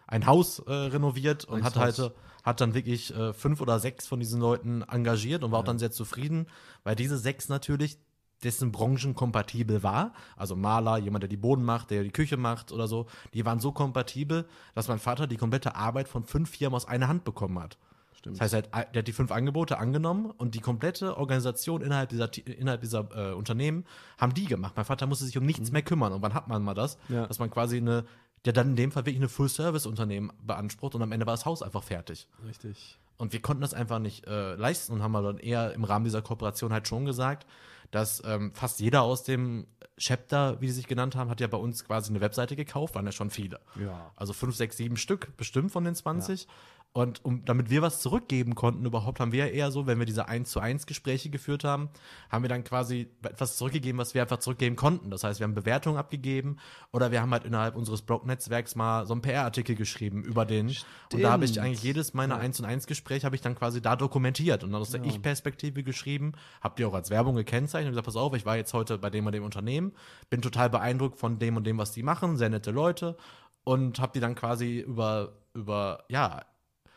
ein 0.07 0.25
Haus 0.25 0.59
äh, 0.59 0.71
renoviert 0.71 1.43
und 1.45 1.63
hat 1.63 1.75
halt 1.75 2.13
hat 2.45 2.61
dann 2.61 2.75
wirklich 2.75 3.13
äh, 3.13 3.33
fünf 3.33 3.59
oder 3.59 3.79
sechs 3.79 4.07
von 4.07 4.19
diesen 4.19 4.39
Leuten 4.39 4.83
engagiert 4.83 5.43
und 5.43 5.51
war 5.51 5.57
ja. 5.57 5.61
auch 5.61 5.65
dann 5.65 5.79
sehr 5.79 5.91
zufrieden, 5.91 6.45
weil 6.83 6.95
diese 6.95 7.17
sechs 7.17 7.49
natürlich 7.49 7.97
dessen 8.43 8.71
Branchen 8.71 9.15
kompatibel 9.15 9.81
war. 9.81 10.13
Also 10.37 10.55
Maler, 10.55 10.97
jemand, 10.97 11.23
der 11.23 11.29
die 11.29 11.37
Boden 11.37 11.63
macht, 11.63 11.89
der 11.89 12.03
die 12.03 12.11
Küche 12.11 12.37
macht 12.37 12.71
oder 12.71 12.87
so, 12.87 13.07
die 13.33 13.45
waren 13.45 13.59
so 13.59 13.71
kompatibel, 13.71 14.45
dass 14.75 14.87
mein 14.87 14.99
Vater 14.99 15.25
die 15.25 15.37
komplette 15.37 15.75
Arbeit 15.75 16.07
von 16.07 16.23
fünf 16.23 16.51
Firmen 16.51 16.75
aus 16.75 16.87
einer 16.87 17.07
Hand 17.07 17.23
bekommen 17.23 17.59
hat. 17.59 17.77
Stimmt. 18.13 18.39
Das 18.39 18.53
heißt, 18.53 18.69
der 18.73 18.99
hat 18.99 19.07
die 19.07 19.13
fünf 19.13 19.31
Angebote 19.31 19.77
angenommen 19.77 20.31
und 20.31 20.55
die 20.55 20.59
komplette 20.59 21.17
Organisation 21.17 21.81
innerhalb 21.81 22.09
dieser, 22.09 22.29
innerhalb 22.45 22.81
dieser 22.81 23.07
äh, 23.15 23.33
Unternehmen 23.33 23.85
haben 24.17 24.33
die 24.33 24.45
gemacht. 24.45 24.73
Mein 24.75 24.85
Vater 24.85 25.07
musste 25.07 25.25
sich 25.25 25.37
um 25.37 25.45
nichts 25.45 25.69
mhm. 25.69 25.73
mehr 25.73 25.81
kümmern. 25.81 26.13
Und 26.13 26.21
wann 26.21 26.33
hat 26.33 26.47
man 26.47 26.63
mal 26.63 26.73
das? 26.73 26.97
Ja. 27.09 27.27
Dass 27.27 27.39
man 27.39 27.49
quasi 27.49 27.77
eine, 27.77 28.05
der 28.45 28.53
dann 28.53 28.69
in 28.69 28.75
dem 28.75 28.91
Fall 28.91 29.05
wirklich 29.05 29.17
eine 29.17 29.29
Full-Service-Unternehmen 29.29 30.31
beansprucht 30.41 30.95
und 30.95 31.01
am 31.01 31.11
Ende 31.11 31.25
war 31.25 31.33
das 31.33 31.45
Haus 31.45 31.61
einfach 31.61 31.83
fertig. 31.83 32.27
Richtig. 32.47 32.97
Und 33.17 33.33
wir 33.33 33.41
konnten 33.41 33.61
das 33.61 33.73
einfach 33.73 33.99
nicht 33.99 34.27
äh, 34.27 34.55
leisten 34.55 34.93
und 34.93 35.01
haben 35.01 35.13
dann 35.13 35.37
eher 35.37 35.73
im 35.73 35.83
Rahmen 35.83 36.05
dieser 36.05 36.21
Kooperation 36.21 36.73
halt 36.73 36.87
schon 36.87 37.05
gesagt, 37.05 37.47
dass 37.91 38.21
ähm, 38.25 38.51
fast 38.53 38.79
jeder 38.79 39.03
aus 39.03 39.23
dem 39.23 39.67
Chapter, 39.97 40.59
wie 40.59 40.67
sie 40.67 40.73
sich 40.73 40.87
genannt 40.87 41.15
haben, 41.15 41.29
hat 41.29 41.39
ja 41.39 41.47
bei 41.47 41.57
uns 41.57 41.85
quasi 41.85 42.09
eine 42.09 42.19
Webseite 42.19 42.57
gekauft, 42.57 42.95
waren 42.95 43.05
ja 43.05 43.13
schon 43.13 43.29
viele. 43.29 43.61
Ja. 43.79 44.11
Also 44.17 44.33
fünf, 44.33 44.55
sechs, 44.55 44.75
sieben 44.75 44.97
Stück 44.97 45.37
bestimmt 45.37 45.71
von 45.71 45.85
den 45.85 45.95
20. 45.95 46.43
Ja. 46.43 46.49
Und 46.95 47.25
um, 47.25 47.43
damit 47.43 47.69
wir 47.69 47.81
was 47.81 47.99
zurückgeben 47.99 48.55
konnten 48.55 48.85
überhaupt, 48.85 49.19
haben 49.19 49.33
wir 49.33 49.51
eher 49.51 49.69
so, 49.69 49.85
wenn 49.85 49.99
wir 49.99 50.05
diese 50.05 50.29
1 50.29 50.49
zu 50.49 50.61
1 50.61 50.85
Gespräche 50.85 51.29
geführt 51.29 51.65
haben, 51.65 51.89
haben 52.29 52.41
wir 52.41 52.47
dann 52.47 52.63
quasi 52.63 53.09
etwas 53.21 53.57
zurückgegeben, 53.57 53.99
was 53.99 54.13
wir 54.13 54.21
einfach 54.21 54.37
zurückgeben 54.37 54.77
konnten. 54.77 55.11
Das 55.11 55.25
heißt, 55.25 55.41
wir 55.41 55.43
haben 55.43 55.55
Bewertungen 55.55 55.97
abgegeben 55.97 56.55
oder 56.93 57.11
wir 57.11 57.21
haben 57.21 57.33
halt 57.33 57.43
innerhalb 57.43 57.75
unseres 57.75 58.01
Blog-Netzwerks 58.01 58.75
mal 58.75 59.05
so 59.05 59.13
einen 59.13 59.21
PR-Artikel 59.21 59.75
geschrieben 59.75 60.23
über 60.23 60.45
den. 60.45 60.69
Stimmt. 60.69 60.85
Und 61.15 61.21
da 61.23 61.33
habe 61.33 61.43
ich 61.43 61.59
eigentlich 61.59 61.83
jedes 61.83 62.13
meiner 62.13 62.35
ja. 62.35 62.41
1 62.41 62.55
zu 62.55 62.63
1 62.63 62.87
Gespräche 62.87 63.25
habe 63.25 63.35
ich 63.35 63.41
dann 63.41 63.55
quasi 63.55 63.81
da 63.81 63.97
dokumentiert 63.97 64.63
und 64.63 64.71
dann 64.71 64.79
aus 64.79 64.91
der 64.91 65.01
ja. 65.01 65.07
Ich-Perspektive 65.07 65.83
geschrieben, 65.83 66.31
habt 66.61 66.79
ihr 66.79 66.87
auch 66.87 66.93
als 66.93 67.09
Werbung 67.09 67.35
gekennzeichnet 67.35 67.87
und 67.87 67.91
gesagt, 67.91 68.05
pass 68.05 68.15
auf, 68.15 68.33
ich 68.35 68.45
war 68.45 68.55
jetzt 68.55 68.73
heute 68.73 68.99
bei 68.99 69.09
dem 69.09 69.25
und 69.25 69.33
dem 69.33 69.43
Unternehmen, 69.43 69.91
bin 70.29 70.41
total 70.41 70.69
beeindruckt 70.69 71.19
von 71.19 71.39
dem 71.39 71.57
und 71.57 71.67
dem, 71.67 71.77
was 71.77 71.91
die 71.91 72.03
machen, 72.03 72.37
sehr 72.37 72.49
nette 72.49 72.71
Leute 72.71 73.17
und 73.65 73.99
hab 73.99 74.13
die 74.13 74.21
dann 74.21 74.35
quasi 74.35 74.79
über, 74.79 75.33
über, 75.53 76.05
ja, 76.07 76.45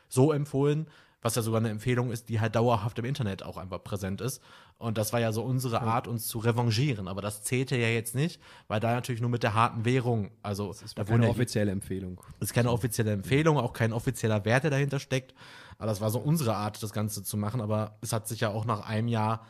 so 0.08 0.32
empfohlen, 0.32 0.86
was 1.22 1.34
ja 1.34 1.42
sogar 1.42 1.60
eine 1.60 1.70
Empfehlung 1.70 2.10
ist, 2.12 2.28
die 2.28 2.40
halt 2.40 2.54
dauerhaft 2.54 2.98
im 2.98 3.04
Internet 3.04 3.42
auch 3.42 3.56
einfach 3.56 3.82
präsent 3.82 4.20
ist. 4.20 4.40
Und 4.78 4.96
das 4.96 5.12
war 5.12 5.18
ja 5.18 5.32
so 5.32 5.42
unsere 5.42 5.80
Art, 5.80 6.06
uns 6.06 6.28
zu 6.28 6.38
revanchieren. 6.38 7.08
Aber 7.08 7.20
das 7.20 7.42
zählte 7.42 7.76
ja 7.76 7.88
jetzt 7.88 8.14
nicht, 8.14 8.40
weil 8.68 8.78
da 8.78 8.94
natürlich 8.94 9.20
nur 9.20 9.30
mit 9.30 9.42
der 9.42 9.54
harten 9.54 9.84
Währung, 9.84 10.30
also 10.42 10.68
das 10.68 10.82
ist 10.82 10.96
da 10.96 11.02
keine 11.02 11.28
offizielle 11.28 11.72
Empfehlung. 11.72 12.20
Ist 12.38 12.54
keine 12.54 12.70
offizielle 12.70 13.10
Empfehlung, 13.10 13.58
auch 13.58 13.72
kein 13.72 13.92
offizieller 13.92 14.44
Wert, 14.44 14.62
der 14.62 14.70
dahinter 14.70 15.00
steckt. 15.00 15.34
Aber 15.78 15.86
das 15.86 16.00
war 16.00 16.10
so 16.10 16.20
unsere 16.20 16.54
Art, 16.54 16.80
das 16.82 16.92
Ganze 16.92 17.24
zu 17.24 17.36
machen. 17.36 17.60
Aber 17.60 17.98
es 18.00 18.12
hat 18.12 18.28
sich 18.28 18.40
ja 18.40 18.50
auch 18.50 18.64
nach 18.64 18.88
einem 18.88 19.08
Jahr 19.08 19.44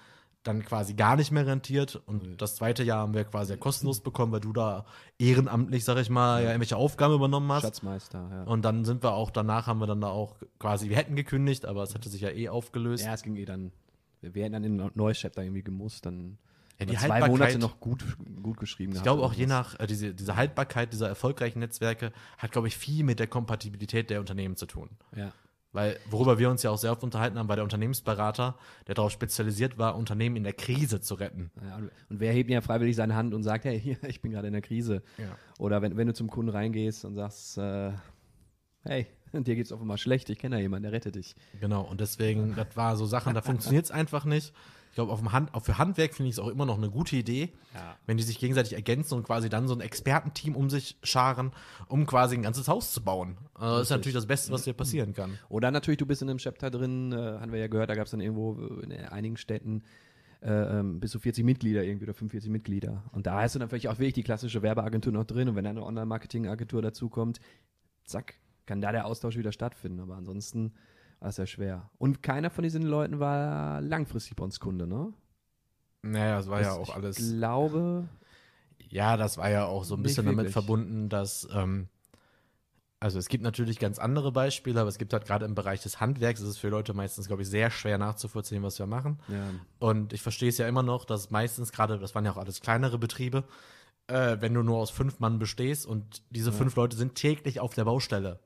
dann 0.49 0.65
quasi 0.65 0.95
gar 0.95 1.17
nicht 1.17 1.31
mehr 1.31 1.47
rentiert. 1.47 2.01
Und 2.07 2.27
mhm. 2.27 2.37
das 2.39 2.57
zweite 2.57 2.83
Jahr 2.83 3.01
haben 3.01 3.15
wir 3.15 3.25
quasi 3.25 3.53
ja 3.53 3.57
kostenlos 3.59 4.01
bekommen, 4.01 4.33
weil 4.33 4.41
du 4.41 4.53
da 4.53 4.87
ehrenamtlich, 5.19 5.85
sag 5.85 5.99
ich 5.99 6.11
mal, 6.11 6.39
ja, 6.39 6.45
ja 6.45 6.51
irgendwelche 6.51 6.77
Aufgaben 6.77 7.15
übernommen 7.15 7.51
hast. 7.53 7.63
Schatzmeister, 7.63 8.29
ja. 8.31 8.43
Und 8.45 8.65
dann 8.65 8.85
sind 8.85 9.03
wir 9.03 9.13
auch, 9.13 9.31
danach 9.31 9.67
haben 9.67 9.81
wir 9.81 9.87
dann 9.87 10.01
da 10.01 10.09
auch 10.09 10.37
quasi, 10.59 10.89
wir 10.89 10.97
hätten 10.97 11.15
gekündigt, 11.15 11.67
aber 11.67 11.83
es 11.83 11.95
hatte 11.95 12.09
sich 12.09 12.23
ja 12.23 12.31
eh 12.31 12.49
aufgelöst. 12.49 13.05
Ja, 13.05 13.15
es 13.15 13.23
ging 13.23 13.37
eh 13.37 13.45
dann, 13.45 13.73
wir 14.21 14.43
hätten 14.43 14.55
dann 14.55 14.65
in 14.65 14.91
neues 14.95 15.19
Chapter 15.19 15.43
irgendwie 15.43 15.63
gemusst, 15.63 16.07
dann 16.07 16.39
ja, 16.81 16.87
die 16.87 16.97
zwei 16.97 17.27
Monate 17.27 17.59
noch 17.59 17.81
gut, 17.81 18.05
gut 18.41 18.59
geschrieben. 18.59 18.93
Ich 18.95 19.03
glaube 19.03 19.23
auch 19.23 19.33
je 19.33 19.47
nach, 19.47 19.79
äh, 19.81 19.87
diese, 19.87 20.15
diese 20.15 20.37
Haltbarkeit 20.37 20.93
dieser 20.93 21.09
erfolgreichen 21.09 21.59
Netzwerke 21.59 22.13
hat, 22.39 22.53
glaube 22.53 22.69
ich, 22.69 22.77
viel 22.77 23.05
mit 23.05 23.19
der 23.19 23.27
Kompatibilität 23.27 24.11
der 24.11 24.21
Unternehmen 24.21 24.57
zu 24.57 24.67
tun. 24.67 24.91
Ja. 25.15 25.33
Weil, 25.73 25.99
worüber 26.09 26.39
wir 26.39 26.49
uns 26.49 26.63
ja 26.63 26.71
auch 26.71 26.79
sehr 26.79 26.93
oft 26.93 27.03
unterhalten 27.03 27.39
haben, 27.39 27.49
war 27.49 27.57
der 27.57 27.65
Unternehmensberater, 27.65 28.57
der 28.87 28.95
darauf 28.95 29.13
spezialisiert 29.13 29.77
war, 29.77 29.97
Unternehmen 29.97 30.37
in 30.37 30.45
der 30.45 30.55
Krise 30.55 31.01
zu 31.01 31.15
retten. 31.15 31.51
Ja, 31.63 31.77
und, 31.77 31.91
wer 32.09 32.33
hebt 32.33 32.49
ja 32.49 32.63
freiwillig 32.63 32.97
seine 32.97 33.15
Hand 33.15 33.35
und 33.35 33.43
sagt, 33.43 33.65
hey, 33.65 33.99
ich 34.09 34.23
bin 34.23 34.33
gerade 34.33 34.47
in 34.47 34.55
der 34.55 34.63
Krise. 34.63 35.03
Ja. 35.19 35.37
Oder 35.59 35.83
wenn, 35.83 35.97
wenn 35.97 36.07
du 36.07 36.15
zum 36.15 36.31
Kunden 36.31 36.51
reingehst 36.51 37.05
und 37.05 37.15
sagst, 37.15 37.59
äh, 37.59 37.93
hey, 38.85 39.07
dir 39.33 39.57
geht's 39.57 39.73
offenbar 39.73 39.99
schlecht, 39.99 40.31
ich 40.31 40.39
kenne 40.39 40.57
da 40.57 40.63
jemanden, 40.63 40.85
der 40.85 40.93
rettet 40.93 41.17
dich. 41.17 41.35
Genau, 41.61 41.83
und 41.83 42.01
deswegen, 42.01 42.55
das 42.55 42.75
war 42.75 42.97
so 42.97 43.05
Sachen, 43.05 43.35
da 43.35 43.43
funktioniert 43.43 43.85
es 43.85 43.91
einfach 43.91 44.25
nicht. 44.25 44.55
Ich 44.99 45.01
glaube, 45.01 45.13
auf 45.13 45.21
dem 45.21 45.31
Hand, 45.31 45.55
auch 45.55 45.63
für 45.65 45.79
Handwerk 45.79 46.13
finde 46.13 46.29
ich 46.29 46.35
es 46.35 46.39
auch 46.41 46.49
immer 46.49 46.67
noch 46.67 46.77
eine 46.77 46.91
gute 46.91 47.15
Idee, 47.15 47.53
Ja. 47.73 47.97
wenn 48.07 48.17
die 48.17 48.25
sich 48.25 48.41
gegenseitig 48.41 48.73
ergänzen 48.73 49.15
und 49.15 49.23
quasi 49.23 49.49
dann 49.49 49.69
so 49.69 49.75
ein 49.75 49.81
Expertenteam 49.81 50.57
um 50.57 50.71
sich 50.71 50.97
scharen, 51.05 51.53
um 51.87 52.05
quasi 52.05 52.35
ein 52.35 52.43
ganzes 52.43 52.67
Haus 52.67 52.93
zu 52.93 53.01
bauen. 53.05 53.39
Also 53.55 53.75
das 53.77 53.83
ist 53.85 53.91
natürlich 53.91 54.15
das 54.17 54.27
Beste, 54.27 54.51
was 54.51 54.65
dir 54.65 54.73
passieren 54.73 55.15
kann. 55.15 55.39
Oder 55.49 55.71
natürlich, 55.71 55.99
du 55.99 56.07
bist 56.07 56.21
in 56.23 56.29
einem 56.29 56.41
Chapter 56.41 56.69
drin, 56.73 57.13
äh, 57.13 57.17
haben 57.17 57.53
wir 57.53 57.61
ja 57.61 57.69
gehört, 57.69 57.91
da 57.91 57.95
gab 57.95 58.07
es 58.07 58.11
dann 58.11 58.21
irgendwo 58.21 58.55
in 58.83 58.91
einigen 58.91 59.37
Städten 59.37 59.85
äh, 60.43 60.51
ähm, 60.81 60.99
bis 60.99 61.13
zu 61.13 61.21
40 61.21 61.45
Mitglieder 61.45 61.85
irgendwie 61.85 62.07
oder 62.07 62.15
45 62.15 62.51
Mitglieder. 62.51 63.05
Und 63.13 63.29
da 63.29 63.41
hast 63.41 63.55
du 63.55 63.61
dann 63.61 63.69
vielleicht 63.69 63.87
auch 63.87 64.01
wirklich 64.01 64.15
die 64.15 64.25
klassische 64.25 64.63
Werbeagentur 64.63 65.13
noch 65.13 65.27
drin 65.27 65.49
und 65.49 65.55
wenn 65.55 65.65
eine 65.67 65.85
Online-Marketing-Agentur 65.85 66.83
dazu 66.83 67.09
kommt, 67.09 67.39
zack, 68.03 68.35
kann 68.67 68.81
da 68.81 68.91
der 68.91 69.07
Austausch 69.07 69.37
wieder 69.37 69.53
stattfinden. 69.53 70.01
Aber 70.01 70.17
ansonsten 70.17 70.73
war 71.21 71.29
es 71.31 71.37
ja 71.37 71.47
schwer. 71.47 71.91
Und 71.99 72.23
keiner 72.23 72.51
von 72.51 72.63
diesen 72.63 72.83
Leuten 72.83 73.19
war 73.21 73.81
langfristig 73.81 74.37
bei 74.37 74.45
uns 74.45 74.61
Kunde, 74.61 74.87
ne? 74.87 75.13
Naja, 76.03 76.37
das 76.37 76.49
war 76.49 76.61
ja 76.61 76.69
Das- 76.69 76.79
auch 76.79 76.95
alles. 76.95 77.19
Ich 77.19 77.37
glaube, 77.37 78.09
Ja, 78.91 79.17
das 79.19 79.37
war 79.37 79.51
ja 79.51 79.67
auch 79.67 79.85
so 79.85 79.97
ein 79.97 80.03
bisschen 80.03 80.25
damit 80.25 80.51
verbunden, 80.51 81.09
dass, 81.11 81.47
ähm, 81.53 81.89
also 83.01 83.19
es 83.19 83.29
gibt 83.29 83.45
natürlich 83.45 83.79
ganz 83.79 83.99
andere 83.99 84.33
Beispiele, 84.33 84.81
aber 84.81 84.89
es 84.89 84.97
gibt 84.99 85.13
halt 85.13 85.27
gerade 85.27 85.45
im 85.45 85.55
Bereich 85.55 85.83
des 85.83 86.01
Handwerks, 86.01 86.41
ist 86.41 86.49
es 86.49 86.59
für 86.59 86.69
Leute 86.69 86.95
meistens, 86.95 87.27
glaube 87.27 87.43
ich, 87.43 87.49
sehr 87.49 87.71
schwer 87.71 87.99
nachzuvollziehen, 87.99 88.63
was 88.63 88.79
wir 88.79 88.87
machen. 88.87 89.19
ja, 89.29 89.51
Und 89.79 90.13
ich 90.15 90.23
verstehe 90.23 90.49
es 90.49 90.57
ja 90.59 90.67
immer 90.67 90.83
noch, 90.83 91.05
dass 91.05 91.31
meistens 91.31 91.71
gerade, 91.71 91.99
das 91.99 92.15
waren 92.15 92.25
ja 92.25 92.33
auch 92.33 92.39
alles 92.39 92.61
kleinere 92.63 92.99
Betriebe, 92.99 93.45
äh, 94.07 94.39
wenn 94.41 94.55
du 94.55 94.63
nur 94.63 94.79
aus 94.79 94.91
fünf 94.91 95.21
Mann 95.21 95.39
bestehst 95.39 95.85
und 95.85 96.23
diese 96.31 96.51
fünf 96.53 96.75
Leute 96.77 96.97
sind 96.97 97.15
täglich 97.15 97.61
auf 97.61 97.75
der 97.75 97.85
Baustelle. 97.85 98.41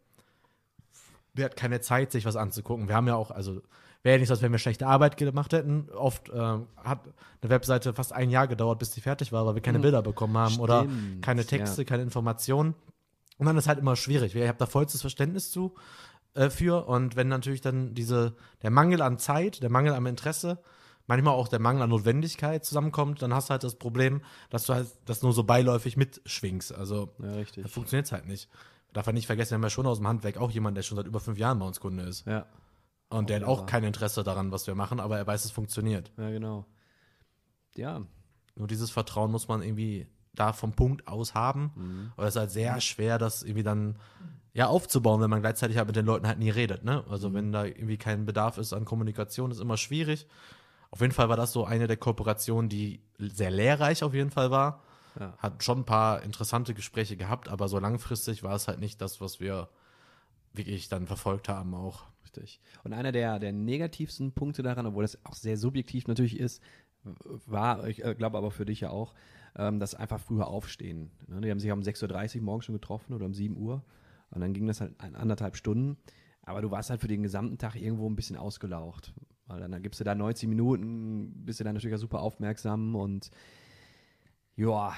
Wer 1.34 1.46
hat 1.46 1.56
keine 1.56 1.80
Zeit, 1.80 2.12
sich 2.12 2.24
was 2.24 2.36
anzugucken? 2.36 2.88
Wir 2.88 2.94
haben 2.94 3.06
ja 3.06 3.14
auch, 3.14 3.30
also 3.30 3.62
wäre 4.02 4.16
ja 4.16 4.18
nicht 4.18 4.28
so, 4.28 4.34
als 4.34 4.42
wenn 4.42 4.52
wir 4.52 4.58
schlechte 4.58 4.86
Arbeit 4.86 5.16
gemacht 5.16 5.52
hätten. 5.52 5.88
Oft 5.90 6.28
äh, 6.28 6.34
hat 6.36 7.00
eine 7.40 7.50
Webseite 7.50 7.94
fast 7.94 8.12
ein 8.12 8.30
Jahr 8.30 8.48
gedauert, 8.48 8.78
bis 8.78 8.90
die 8.90 9.00
fertig 9.00 9.32
war, 9.32 9.46
weil 9.46 9.54
wir 9.54 9.62
keine 9.62 9.78
Bilder 9.78 10.02
bekommen 10.02 10.36
haben 10.36 10.58
oder 10.58 10.80
Stimmt, 10.80 11.22
keine 11.22 11.44
Texte, 11.44 11.82
ja. 11.82 11.88
keine 11.88 12.02
Informationen. 12.02 12.74
Und 13.38 13.46
dann 13.46 13.56
ist 13.56 13.68
halt 13.68 13.78
immer 13.78 13.96
schwierig. 13.96 14.34
Ich 14.34 14.48
habe 14.48 14.58
da 14.58 14.66
vollstes 14.66 15.00
Verständnis 15.00 15.50
zu 15.50 15.74
äh, 16.34 16.50
für. 16.50 16.86
Und 16.86 17.16
wenn 17.16 17.28
natürlich 17.28 17.60
dann 17.60 17.94
diese, 17.94 18.34
der 18.62 18.70
Mangel 18.70 19.02
an 19.02 19.18
Zeit, 19.18 19.62
der 19.62 19.70
Mangel 19.70 19.94
am 19.94 20.06
Interesse, 20.06 20.58
manchmal 21.06 21.34
auch 21.34 21.48
der 21.48 21.58
Mangel 21.58 21.82
an 21.82 21.90
Notwendigkeit 21.90 22.64
zusammenkommt, 22.64 23.22
dann 23.22 23.34
hast 23.34 23.48
du 23.48 23.52
halt 23.52 23.64
das 23.64 23.76
Problem, 23.76 24.22
dass 24.50 24.64
du 24.66 24.74
halt 24.74 24.88
das 25.04 25.22
nur 25.22 25.32
so 25.32 25.44
beiläufig 25.44 25.96
mitschwingst. 25.96 26.74
Also 26.74 27.14
ja, 27.22 27.32
richtig. 27.32 27.70
funktioniert 27.70 28.06
es 28.06 28.12
halt 28.12 28.26
nicht. 28.26 28.48
Darf 28.92 29.06
man 29.06 29.14
nicht 29.14 29.26
vergessen, 29.26 29.50
wir 29.52 29.54
haben 29.56 29.62
ja 29.62 29.70
schon 29.70 29.86
aus 29.86 29.98
dem 29.98 30.06
Handwerk 30.08 30.36
auch 30.36 30.50
jemanden, 30.50 30.74
der 30.76 30.82
schon 30.82 30.96
seit 30.96 31.06
über 31.06 31.20
fünf 31.20 31.38
Jahren 31.38 31.58
bei 31.58 31.66
uns 31.66 31.80
Kunde 31.80 32.04
ist. 32.04 32.26
Ja, 32.26 32.46
Und 33.08 33.30
der 33.30 33.40
hat 33.40 33.46
auch 33.46 33.66
kein 33.66 33.84
Interesse 33.84 34.22
daran, 34.22 34.52
was 34.52 34.66
wir 34.66 34.74
machen, 34.74 35.00
aber 35.00 35.16
er 35.18 35.26
weiß, 35.26 35.44
es 35.44 35.50
funktioniert. 35.50 36.12
ja, 36.18 36.30
genau. 36.30 36.66
Ja, 37.74 38.02
Nur 38.54 38.66
dieses 38.68 38.90
Vertrauen 38.90 39.30
muss 39.30 39.48
man 39.48 39.62
irgendwie 39.62 40.06
da 40.34 40.52
vom 40.52 40.72
Punkt 40.72 41.08
aus 41.08 41.34
haben. 41.34 41.72
Mhm. 41.74 42.12
Aber 42.16 42.26
es 42.26 42.34
ist 42.34 42.40
halt 42.40 42.50
sehr 42.50 42.80
schwer, 42.82 43.18
das 43.18 43.42
irgendwie 43.42 43.62
dann 43.62 43.96
ja 44.54 44.66
aufzubauen, 44.66 45.20
wenn 45.22 45.30
man 45.30 45.40
gleichzeitig 45.40 45.78
halt 45.78 45.86
mit 45.86 45.96
den 45.96 46.04
Leuten 46.04 46.26
halt 46.26 46.38
nie 46.38 46.50
redet. 46.50 46.84
Ne? 46.84 47.02
Also 47.08 47.30
Mhm. 47.30 47.34
wenn 47.34 47.52
da 47.52 47.64
irgendwie 47.64 47.96
kein 47.96 48.26
Bedarf 48.26 48.58
ist 48.58 48.74
an 48.74 48.84
Kommunikation, 48.84 49.50
ist 49.50 49.60
immer 49.60 49.78
schwierig. 49.78 50.26
Auf 50.90 51.00
jeden 51.00 51.14
Fall 51.14 51.30
war 51.30 51.36
das 51.38 51.52
so 51.52 51.64
eine 51.64 51.86
der 51.86 51.96
Kooperationen, 51.96 52.68
die 52.68 53.00
sehr 53.18 53.50
lehrreich 53.50 54.02
auf 54.04 54.12
jeden 54.12 54.30
Fall 54.30 54.50
war. 54.50 54.82
Ja. 55.18 55.36
Hat 55.38 55.62
schon 55.62 55.80
ein 55.80 55.84
paar 55.84 56.22
interessante 56.22 56.74
Gespräche 56.74 57.16
gehabt, 57.16 57.48
aber 57.48 57.68
so 57.68 57.78
langfristig 57.78 58.42
war 58.42 58.54
es 58.54 58.68
halt 58.68 58.80
nicht 58.80 59.00
das, 59.00 59.20
was 59.20 59.40
wir 59.40 59.68
wirklich 60.52 60.88
dann 60.88 61.06
verfolgt 61.06 61.48
haben 61.48 61.74
auch. 61.74 62.04
Richtig. 62.24 62.60
Und 62.84 62.92
einer 62.92 63.12
der, 63.12 63.38
der 63.38 63.52
negativsten 63.52 64.32
Punkte 64.32 64.62
daran, 64.62 64.86
obwohl 64.86 65.04
das 65.04 65.24
auch 65.24 65.34
sehr 65.34 65.56
subjektiv 65.56 66.06
natürlich 66.06 66.38
ist, 66.38 66.62
war, 67.46 67.86
ich 67.88 68.04
äh, 68.04 68.14
glaube 68.14 68.38
aber 68.38 68.50
für 68.50 68.64
dich 68.64 68.80
ja 68.80 68.90
auch, 68.90 69.14
ähm, 69.56 69.80
das 69.80 69.94
einfach 69.94 70.20
früher 70.20 70.46
aufstehen. 70.46 71.10
Ne? 71.26 71.40
Die 71.40 71.50
haben 71.50 71.58
sich 71.58 71.70
um 71.70 71.80
6.30 71.80 72.36
Uhr 72.36 72.42
morgens 72.42 72.64
schon 72.64 72.74
getroffen 72.74 73.12
oder 73.12 73.26
um 73.26 73.34
7 73.34 73.56
Uhr 73.56 73.82
und 74.30 74.40
dann 74.40 74.52
ging 74.52 74.66
das 74.66 74.80
halt 74.80 74.94
anderthalb 75.00 75.56
Stunden. 75.56 75.96
Aber 76.42 76.62
du 76.62 76.70
warst 76.70 76.90
halt 76.90 77.00
für 77.00 77.08
den 77.08 77.22
gesamten 77.22 77.58
Tag 77.58 77.76
irgendwo 77.76 78.08
ein 78.08 78.16
bisschen 78.16 78.36
ausgelaucht. 78.36 79.12
Weil 79.46 79.60
dann, 79.60 79.70
dann 79.70 79.82
gibst 79.82 80.00
du 80.00 80.04
da 80.04 80.14
90 80.14 80.48
Minuten, 80.48 81.44
bist 81.44 81.60
du 81.60 81.64
dann 81.64 81.74
natürlich 81.74 81.94
auch 81.94 82.00
super 82.00 82.20
aufmerksam 82.20 82.96
und 82.96 83.30
ja, 84.56 84.92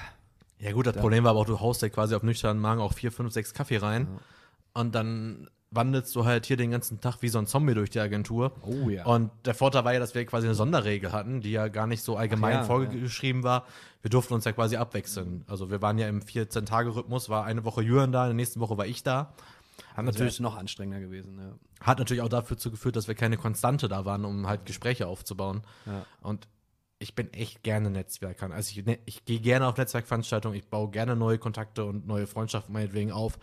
Ja 0.59 0.71
gut, 0.71 0.87
das 0.87 0.95
Problem 0.95 1.23
war 1.23 1.31
aber 1.31 1.41
auch, 1.41 1.45
du 1.45 1.59
haust 1.59 1.81
ja 1.81 1.89
quasi 1.89 2.15
auf 2.15 2.23
nüchternen 2.23 2.61
Magen 2.61 2.81
auch 2.81 2.93
vier, 2.93 3.11
fünf, 3.11 3.33
sechs 3.33 3.53
Kaffee 3.53 3.77
rein 3.77 4.07
und 4.73 4.95
dann 4.95 5.49
wandelst 5.71 6.15
du 6.15 6.25
halt 6.25 6.45
hier 6.45 6.57
den 6.57 6.71
ganzen 6.71 7.01
Tag 7.01 7.21
wie 7.21 7.29
so 7.29 7.37
ein 7.37 7.47
Zombie 7.47 7.73
durch 7.73 7.89
die 7.89 7.99
Agentur. 7.99 8.53
Oh 8.61 8.89
ja. 8.89 9.05
Und 9.05 9.31
der 9.45 9.53
Vorteil 9.53 9.83
war 9.83 9.93
ja, 9.93 9.99
dass 9.99 10.15
wir 10.15 10.25
quasi 10.25 10.47
eine 10.47 10.55
Sonderregel 10.55 11.11
hatten, 11.11 11.41
die 11.41 11.51
ja 11.51 11.67
gar 11.67 11.85
nicht 11.85 12.01
so 12.01 12.15
allgemein 12.15 12.53
ja, 12.53 12.63
vorgeschrieben 12.63 13.43
war. 13.43 13.65
Wir 14.01 14.09
durften 14.09 14.33
uns 14.33 14.45
ja 14.45 14.53
quasi 14.53 14.77
abwechseln. 14.77 15.43
Also 15.47 15.69
wir 15.69 15.81
waren 15.81 15.97
ja 15.97 16.07
im 16.07 16.21
14-Tage-Rhythmus, 16.21 17.29
war 17.29 17.45
eine 17.45 17.65
Woche 17.65 17.81
Jürgen 17.81 18.11
da, 18.11 18.23
in 18.23 18.29
der 18.29 18.35
nächsten 18.35 18.59
Woche 18.59 18.77
war 18.77 18.85
ich 18.85 19.03
da. 19.03 19.33
Hat 19.89 19.97
wäre 19.97 20.05
natürlich, 20.05 20.39
noch 20.39 20.55
anstrengender 20.55 21.01
gewesen. 21.01 21.37
Ja. 21.37 21.85
hat 21.85 21.99
natürlich 21.99 22.21
auch 22.21 22.29
dafür 22.29 22.57
geführt, 22.71 22.95
dass 22.95 23.07
wir 23.07 23.15
keine 23.15 23.37
Konstante 23.37 23.87
da 23.89 24.05
waren, 24.05 24.23
um 24.23 24.47
halt 24.47 24.65
Gespräche 24.65 25.07
aufzubauen. 25.07 25.63
Ja. 25.85 26.05
Und 26.21 26.47
ich 26.99 27.15
bin 27.15 27.31
echt 27.33 27.63
gerne 27.63 27.89
Netzwerker. 27.89 28.51
Also 28.51 28.71
ich, 28.77 28.85
ne, 28.85 28.99
ich 29.05 29.25
gehe 29.25 29.39
gerne 29.39 29.67
auf 29.67 29.77
Netzwerkveranstaltungen, 29.77 30.57
ich 30.57 30.67
baue 30.69 30.89
gerne 30.89 31.15
neue 31.15 31.37
Kontakte 31.37 31.85
und 31.85 32.07
neue 32.07 32.27
Freundschaften 32.27 32.73
meinetwegen 32.73 33.11
auf. 33.11 33.37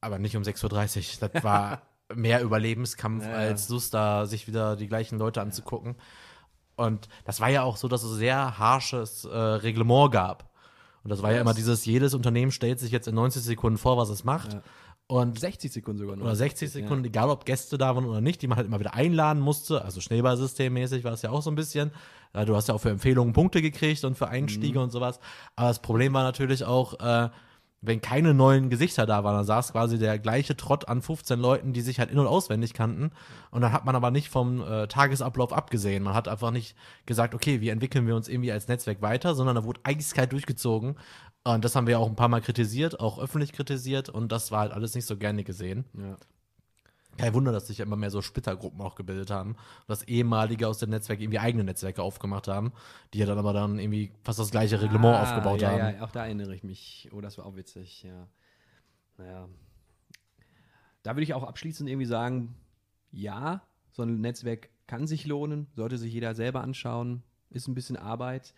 Aber 0.00 0.18
nicht 0.18 0.36
um 0.36 0.42
6.30 0.42 1.22
Uhr. 1.22 1.28
Das 1.28 1.44
war 1.44 1.82
mehr 2.14 2.42
Überlebenskampf, 2.42 3.24
Ja, 3.24 3.30
ja. 3.30 3.36
als 3.36 3.68
Lust 3.68 3.94
da, 3.94 4.26
sich 4.26 4.46
wieder 4.46 4.76
die 4.76 4.88
gleichen 4.88 5.18
Leute 5.18 5.40
anzugucken. 5.40 5.96
Und 6.76 7.08
das 7.24 7.40
war 7.40 7.50
ja 7.50 7.62
auch 7.62 7.76
so, 7.76 7.88
dass 7.88 8.02
es 8.02 8.16
sehr 8.16 8.58
harsches 8.58 9.24
äh, 9.24 9.36
Reglement 9.36 10.10
gab. 10.12 10.50
Und 11.04 11.10
das 11.10 11.22
war 11.22 11.30
ja 11.30 11.36
Was? 11.36 11.42
immer 11.42 11.54
dieses, 11.54 11.84
jedes 11.84 12.14
Unternehmen 12.14 12.50
stellt 12.50 12.80
sich 12.80 12.90
jetzt 12.90 13.06
in 13.06 13.14
90 13.14 13.42
Sekunden 13.42 13.78
vor, 13.78 13.96
was 13.96 14.08
es 14.08 14.24
macht. 14.24 14.56
Ja. 15.10 15.18
Und 15.18 15.38
60 15.38 15.70
Sekunden 15.70 15.98
sogar 15.98 16.16
noch. 16.16 16.24
oder 16.24 16.34
60 16.34 16.70
Sekunden, 16.70 17.04
egal 17.04 17.28
ob 17.28 17.44
Gäste 17.44 17.76
da 17.76 17.94
waren 17.94 18.06
oder 18.06 18.20
nicht, 18.20 18.40
die 18.42 18.46
man 18.46 18.56
halt 18.56 18.66
immer 18.66 18.80
wieder 18.80 18.94
einladen 18.94 19.40
musste. 19.40 19.84
Also 19.84 20.00
Schneeballsystemmäßig 20.00 21.04
war 21.04 21.12
es 21.12 21.22
ja 21.22 21.30
auch 21.30 21.42
so 21.42 21.50
ein 21.50 21.56
bisschen. 21.56 21.90
Du 22.46 22.56
hast 22.56 22.68
ja 22.68 22.74
auch 22.74 22.80
für 22.80 22.90
Empfehlungen 22.90 23.32
Punkte 23.32 23.62
gekriegt 23.62 24.02
und 24.04 24.16
für 24.16 24.28
Einstiege 24.28 24.80
und 24.80 24.90
sowas. 24.90 25.20
Aber 25.56 25.68
das 25.68 25.80
Problem 25.80 26.14
war 26.14 26.24
natürlich 26.24 26.64
auch, 26.64 26.98
äh, 27.00 27.28
wenn 27.86 28.00
keine 28.00 28.34
neuen 28.34 28.70
Gesichter 28.70 29.06
da 29.06 29.24
waren, 29.24 29.36
dann 29.36 29.44
saß 29.44 29.72
quasi 29.72 29.98
der 29.98 30.18
gleiche 30.18 30.56
Trott 30.56 30.88
an 30.88 31.02
15 31.02 31.38
Leuten, 31.38 31.72
die 31.72 31.80
sich 31.80 31.98
halt 31.98 32.10
in- 32.10 32.18
und 32.18 32.26
auswendig 32.26 32.74
kannten. 32.74 33.10
Und 33.50 33.60
dann 33.60 33.72
hat 33.72 33.84
man 33.84 33.96
aber 33.96 34.10
nicht 34.10 34.28
vom 34.28 34.62
äh, 34.62 34.86
Tagesablauf 34.86 35.52
abgesehen. 35.52 36.02
Man 36.02 36.14
hat 36.14 36.28
einfach 36.28 36.50
nicht 36.50 36.76
gesagt, 37.06 37.34
okay, 37.34 37.60
wie 37.60 37.68
entwickeln 37.68 38.06
wir 38.06 38.16
uns 38.16 38.28
irgendwie 38.28 38.52
als 38.52 38.68
Netzwerk 38.68 39.02
weiter, 39.02 39.34
sondern 39.34 39.56
da 39.56 39.64
wurde 39.64 39.80
eiskalt 39.84 40.32
durchgezogen. 40.32 40.96
Und 41.44 41.64
das 41.64 41.76
haben 41.76 41.86
wir 41.86 41.98
auch 41.98 42.08
ein 42.08 42.16
paar 42.16 42.28
Mal 42.28 42.40
kritisiert, 42.40 43.00
auch 43.00 43.18
öffentlich 43.18 43.52
kritisiert. 43.52 44.08
Und 44.08 44.32
das 44.32 44.50
war 44.50 44.60
halt 44.60 44.72
alles 44.72 44.94
nicht 44.94 45.06
so 45.06 45.16
gerne 45.16 45.44
gesehen. 45.44 45.84
Ja. 45.94 46.16
Kein 47.16 47.34
Wunder, 47.34 47.52
dass 47.52 47.66
sich 47.66 47.80
immer 47.80 47.96
mehr 47.96 48.10
so 48.10 48.22
Splittergruppen 48.22 48.80
auch 48.80 48.94
gebildet 48.94 49.30
haben. 49.30 49.50
Und 49.52 49.88
dass 49.88 50.02
ehemalige 50.02 50.68
aus 50.68 50.78
dem 50.78 50.90
Netzwerk 50.90 51.20
irgendwie 51.20 51.38
eigene 51.38 51.64
Netzwerke 51.64 52.02
aufgemacht 52.02 52.48
haben, 52.48 52.72
die 53.12 53.18
ja 53.18 53.26
dann 53.26 53.38
aber 53.38 53.52
dann 53.52 53.78
irgendwie 53.78 54.12
fast 54.22 54.38
das 54.38 54.50
gleiche 54.50 54.80
Reglement 54.80 55.16
Ah, 55.16 55.22
aufgebaut 55.22 55.60
ja, 55.60 55.70
haben. 55.70 55.96
Ja, 55.96 56.04
auch 56.04 56.10
da 56.10 56.24
erinnere 56.24 56.54
ich 56.54 56.64
mich. 56.64 57.08
Oh, 57.12 57.20
das 57.20 57.38
war 57.38 57.46
auch 57.46 57.56
witzig, 57.56 58.02
ja. 58.02 58.28
Naja. 59.18 59.48
Da 61.02 61.12
würde 61.12 61.22
ich 61.22 61.34
auch 61.34 61.44
abschließend 61.44 61.88
irgendwie 61.88 62.06
sagen, 62.06 62.54
ja, 63.10 63.62
so 63.92 64.02
ein 64.02 64.20
Netzwerk 64.20 64.70
kann 64.86 65.06
sich 65.06 65.26
lohnen, 65.26 65.68
sollte 65.74 65.98
sich 65.98 66.12
jeder 66.12 66.34
selber 66.34 66.62
anschauen, 66.62 67.22
ist 67.50 67.68
ein 67.68 67.74
bisschen 67.74 67.96
Arbeit, 67.96 68.54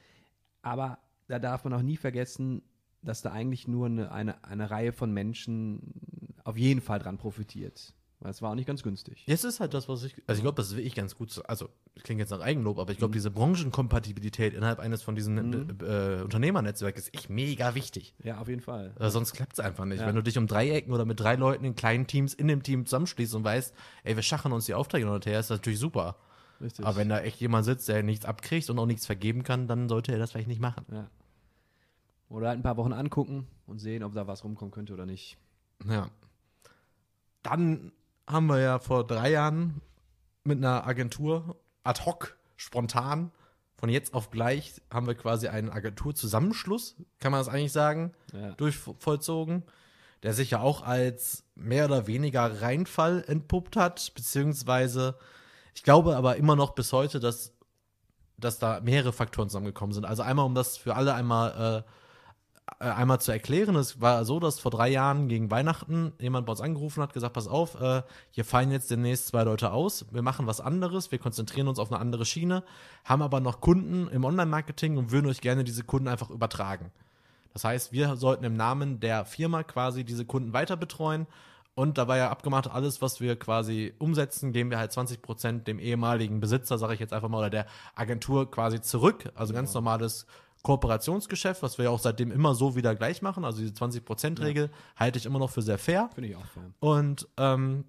aber 0.62 0.98
da 1.28 1.38
darf 1.38 1.64
man 1.64 1.74
auch 1.74 1.82
nie 1.82 1.96
vergessen, 1.96 2.62
dass 3.02 3.22
da 3.22 3.32
eigentlich 3.32 3.68
nur 3.68 3.86
eine, 3.86 4.10
eine, 4.12 4.44
eine 4.44 4.70
Reihe 4.70 4.92
von 4.92 5.12
Menschen 5.12 5.94
auf 6.44 6.56
jeden 6.56 6.80
Fall 6.80 6.98
dran 6.98 7.18
profitiert. 7.18 7.94
Weil 8.20 8.30
es 8.30 8.40
war 8.40 8.50
auch 8.50 8.54
nicht 8.54 8.66
ganz 8.66 8.82
günstig. 8.82 9.22
Jetzt 9.26 9.44
ist 9.44 9.60
halt 9.60 9.74
das, 9.74 9.88
was 9.90 10.02
ich, 10.02 10.14
also 10.26 10.38
ich 10.38 10.42
glaube, 10.42 10.56
das 10.56 10.68
ist 10.68 10.76
wirklich 10.76 10.94
ganz 10.94 11.14
gut, 11.16 11.38
also 11.48 11.68
klingt 12.02 12.18
jetzt 12.18 12.30
nach 12.30 12.40
Eigenlob, 12.40 12.78
aber 12.78 12.90
ich 12.90 12.96
Mhm. 12.96 13.00
glaube, 13.00 13.12
diese 13.12 13.30
Branchenkompatibilität 13.30 14.54
innerhalb 14.54 14.78
eines 14.78 15.02
von 15.02 15.14
diesen 15.14 15.36
äh, 15.82 16.22
Unternehmernetzwerken 16.22 16.98
ist 16.98 17.12
echt 17.14 17.28
mega 17.28 17.74
wichtig. 17.74 18.14
Ja, 18.24 18.38
auf 18.40 18.48
jeden 18.48 18.62
Fall. 18.62 18.94
Äh, 18.98 19.10
sonst 19.10 19.34
klappt 19.34 19.52
es 19.52 19.60
einfach 19.60 19.84
nicht. 19.84 20.00
Ja. 20.00 20.06
Wenn 20.06 20.14
du 20.14 20.22
dich 20.22 20.38
um 20.38 20.46
drei 20.46 20.70
Ecken 20.70 20.92
oder 20.94 21.04
mit 21.04 21.20
drei 21.20 21.34
Leuten 21.36 21.64
in 21.66 21.74
kleinen 21.74 22.06
Teams 22.06 22.32
in 22.32 22.48
dem 22.48 22.62
Team 22.62 22.86
zusammenschließt 22.86 23.34
und 23.34 23.44
weißt, 23.44 23.74
ey, 24.04 24.16
wir 24.16 24.22
schachen 24.22 24.50
uns 24.52 24.64
die 24.64 24.72
Aufträge 24.74 25.04
hin 25.06 25.14
und 25.14 25.26
her, 25.26 25.38
ist 25.38 25.50
das 25.50 25.58
natürlich 25.58 25.78
super. 25.78 26.16
Richtig. 26.58 26.86
Aber 26.86 26.96
wenn 26.96 27.10
da 27.10 27.20
echt 27.20 27.38
jemand 27.40 27.66
sitzt, 27.66 27.86
der 27.86 28.02
nichts 28.02 28.24
abkriegt 28.24 28.70
und 28.70 28.78
auch 28.78 28.86
nichts 28.86 29.04
vergeben 29.04 29.42
kann, 29.42 29.68
dann 29.68 29.90
sollte 29.90 30.12
er 30.12 30.18
das 30.18 30.32
vielleicht 30.32 30.48
nicht 30.48 30.60
machen. 30.60 30.86
ja. 30.90 31.06
Oder 32.30 32.48
halt 32.48 32.58
ein 32.58 32.62
paar 32.62 32.76
Wochen 32.78 32.92
angucken 32.94 33.46
und 33.66 33.78
sehen, 33.78 34.02
ob 34.02 34.12
da 34.14 34.26
was 34.26 34.42
rumkommen 34.42 34.72
könnte 34.72 34.94
oder 34.94 35.04
nicht. 35.06 35.36
Ja. 35.86 36.08
Dann 37.42 37.92
haben 38.26 38.46
wir 38.46 38.60
ja 38.60 38.78
vor 38.78 39.06
drei 39.06 39.30
Jahren 39.30 39.80
mit 40.44 40.58
einer 40.58 40.86
Agentur 40.86 41.56
ad 41.84 42.04
hoc, 42.04 42.36
spontan, 42.56 43.30
von 43.76 43.88
jetzt 43.90 44.14
auf 44.14 44.30
gleich, 44.30 44.80
haben 44.90 45.06
wir 45.06 45.14
quasi 45.14 45.48
einen 45.48 45.70
Agenturzusammenschluss, 45.70 46.96
kann 47.20 47.32
man 47.32 47.40
das 47.40 47.48
eigentlich 47.48 47.72
sagen, 47.72 48.12
Ja. 48.32 48.52
durchvollzogen, 48.52 49.64
der 50.22 50.32
sich 50.32 50.50
ja 50.52 50.60
auch 50.60 50.82
als 50.82 51.44
mehr 51.54 51.84
oder 51.84 52.06
weniger 52.06 52.62
Reinfall 52.62 53.22
entpuppt 53.26 53.76
hat, 53.76 54.12
beziehungsweise 54.14 55.16
ich 55.74 55.82
glaube 55.82 56.16
aber 56.16 56.36
immer 56.36 56.56
noch 56.56 56.70
bis 56.74 56.92
heute, 56.92 57.20
dass, 57.20 57.52
dass 58.38 58.58
da 58.58 58.80
mehrere 58.80 59.12
Faktoren 59.12 59.50
zusammengekommen 59.50 59.92
sind. 59.92 60.06
Also 60.06 60.22
einmal, 60.22 60.46
um 60.46 60.54
das 60.54 60.78
für 60.78 60.96
alle 60.96 61.14
einmal, 61.14 61.84
äh, 61.84 61.90
einmal 62.78 63.20
zu 63.20 63.32
erklären, 63.32 63.76
es 63.76 64.00
war 64.00 64.24
so, 64.24 64.40
dass 64.40 64.58
vor 64.58 64.70
drei 64.70 64.88
Jahren 64.88 65.28
gegen 65.28 65.50
Weihnachten 65.50 66.12
jemand 66.18 66.46
bei 66.46 66.52
uns 66.52 66.60
angerufen 66.60 67.02
hat, 67.02 67.12
gesagt, 67.12 67.34
pass 67.34 67.48
auf, 67.48 67.80
äh, 67.80 68.02
hier 68.30 68.44
fallen 68.44 68.70
jetzt 68.70 68.90
demnächst 68.90 69.28
zwei 69.28 69.44
Leute 69.44 69.72
aus, 69.72 70.06
wir 70.10 70.22
machen 70.22 70.46
was 70.46 70.60
anderes, 70.60 71.12
wir 71.12 71.18
konzentrieren 71.18 71.68
uns 71.68 71.78
auf 71.78 71.90
eine 71.90 72.00
andere 72.00 72.24
Schiene, 72.24 72.64
haben 73.04 73.22
aber 73.22 73.40
noch 73.40 73.60
Kunden 73.60 74.08
im 74.08 74.24
Online-Marketing 74.24 74.96
und 74.96 75.10
würden 75.10 75.28
euch 75.28 75.40
gerne 75.40 75.64
diese 75.64 75.84
Kunden 75.84 76.08
einfach 76.08 76.30
übertragen. 76.30 76.90
Das 77.52 77.64
heißt, 77.64 77.92
wir 77.92 78.16
sollten 78.16 78.44
im 78.44 78.54
Namen 78.54 79.00
der 79.00 79.24
Firma 79.24 79.62
quasi 79.62 80.04
diese 80.04 80.26
Kunden 80.26 80.52
weiter 80.52 80.76
betreuen. 80.76 81.26
Und 81.74 81.96
da 81.96 82.06
war 82.06 82.18
ja 82.18 82.30
abgemacht, 82.30 82.70
alles, 82.70 83.00
was 83.00 83.20
wir 83.22 83.38
quasi 83.38 83.94
umsetzen, 83.98 84.52
geben 84.52 84.70
wir 84.70 84.78
halt 84.78 84.92
20 84.92 85.22
Prozent 85.22 85.66
dem 85.66 85.78
ehemaligen 85.78 86.40
Besitzer, 86.40 86.76
sage 86.76 86.92
ich 86.92 87.00
jetzt 87.00 87.14
einfach 87.14 87.30
mal, 87.30 87.38
oder 87.38 87.48
der 87.48 87.66
Agentur 87.94 88.50
quasi 88.50 88.82
zurück. 88.82 89.30
Also 89.34 89.54
ganz 89.54 89.72
normales 89.72 90.26
Kooperationsgeschäft, 90.66 91.62
was 91.62 91.78
wir 91.78 91.84
ja 91.84 91.90
auch 91.92 92.00
seitdem 92.00 92.32
immer 92.32 92.56
so 92.56 92.74
wieder 92.74 92.96
gleich 92.96 93.22
machen. 93.22 93.44
Also 93.44 93.60
diese 93.60 93.72
20 93.72 94.04
Prozent 94.04 94.40
Regel 94.40 94.68
halte 94.96 95.16
ich 95.16 95.24
immer 95.24 95.38
noch 95.38 95.50
für 95.50 95.62
sehr 95.62 95.78
fair. 95.78 96.10
Finde 96.12 96.30
ich 96.30 96.34
auch 96.34 96.44
fair. 96.44 96.72
Und 96.80 97.28
ähm, 97.36 97.84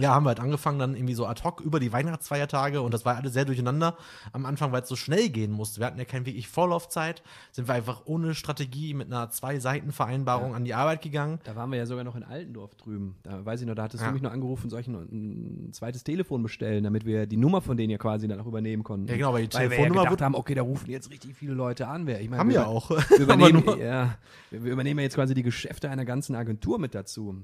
ja, 0.00 0.12
haben 0.12 0.24
wir 0.24 0.30
halt 0.30 0.40
angefangen, 0.40 0.80
dann 0.80 0.96
irgendwie 0.96 1.14
so 1.14 1.24
ad 1.26 1.42
hoc 1.44 1.60
über 1.60 1.78
die 1.78 1.92
Weihnachtsfeiertage 1.92 2.80
und 2.82 2.92
das 2.92 3.04
war 3.04 3.16
alles 3.16 3.32
sehr 3.32 3.44
durcheinander 3.44 3.96
am 4.32 4.44
Anfang, 4.44 4.72
weil 4.72 4.82
es 4.82 4.88
so 4.88 4.96
schnell 4.96 5.28
gehen 5.28 5.52
musste. 5.52 5.78
Wir 5.80 5.86
hatten 5.86 5.98
ja 6.00 6.04
keine 6.04 6.26
wirklich 6.26 6.48
Vorlaufzeit, 6.48 7.22
sind 7.52 7.68
wir 7.68 7.74
einfach 7.74 8.02
ohne 8.06 8.34
Strategie 8.34 8.92
mit 8.92 9.06
einer 9.06 9.30
Zwei-Seiten-Vereinbarung 9.30 10.54
an 10.54 10.64
die 10.64 10.74
Arbeit 10.74 11.00
gegangen. 11.02 11.38
Da 11.44 11.54
waren 11.54 11.70
wir 11.70 11.78
ja 11.78 11.86
sogar 11.86 12.02
noch 12.02 12.16
in 12.16 12.24
Altendorf 12.24 12.74
drüben. 12.74 13.14
Da 13.22 13.44
weiß 13.44 13.60
ich 13.60 13.66
noch, 13.68 13.76
da 13.76 13.84
hattest 13.84 14.02
Ja. 14.02 14.08
du 14.08 14.14
mich 14.14 14.22
noch 14.22 14.32
angerufen, 14.32 14.68
soll 14.68 14.80
ich 14.80 14.88
noch 14.88 15.00
ein 15.02 15.70
zweites 15.72 16.02
Telefon 16.02 16.42
bestellen, 16.42 16.82
damit 16.82 17.04
wir 17.06 17.26
die 17.26 17.36
Nummer 17.36 17.60
von 17.60 17.76
denen 17.76 17.90
ja 17.90 17.98
quasi 17.98 18.26
dann 18.26 18.40
auch 18.40 18.46
übernehmen 18.46 18.82
konnten. 18.82 19.06
Ja, 19.08 19.16
genau, 19.16 19.32
weil 19.32 19.46
die 19.46 19.54
Weil 19.54 19.60
wir 19.60 19.64
ja 19.64 19.68
Telefonnummer 19.76 20.00
gedacht 20.02 20.12
wurde- 20.12 20.24
haben, 20.24 20.34
okay, 20.34 20.54
da 20.54 20.62
rufen 20.62 20.90
jetzt 20.90 21.10
richtig 21.10 21.36
viele 21.36 21.54
Leute 21.54 21.86
an. 21.86 22.06
Wir, 22.08 22.20
ich 22.20 22.28
meine, 22.28 22.40
Haben 22.40 22.48
wir 22.50 22.56
wir 22.62 22.66
auch. 22.66 22.90
Wir 22.90 23.18
übernehmen, 23.20 23.62
ja, 23.78 24.16
wir 24.50 24.64
wir 24.64 24.72
übernehmen 24.72 24.98
ja 24.98 25.04
jetzt 25.04 25.14
quasi 25.14 25.34
die 25.34 25.42
Geschäfte 25.44 25.88
einer 25.88 26.04
ganzen 26.04 26.34
Agentur 26.34 26.80
mit 26.80 26.96
dazu. 26.96 27.36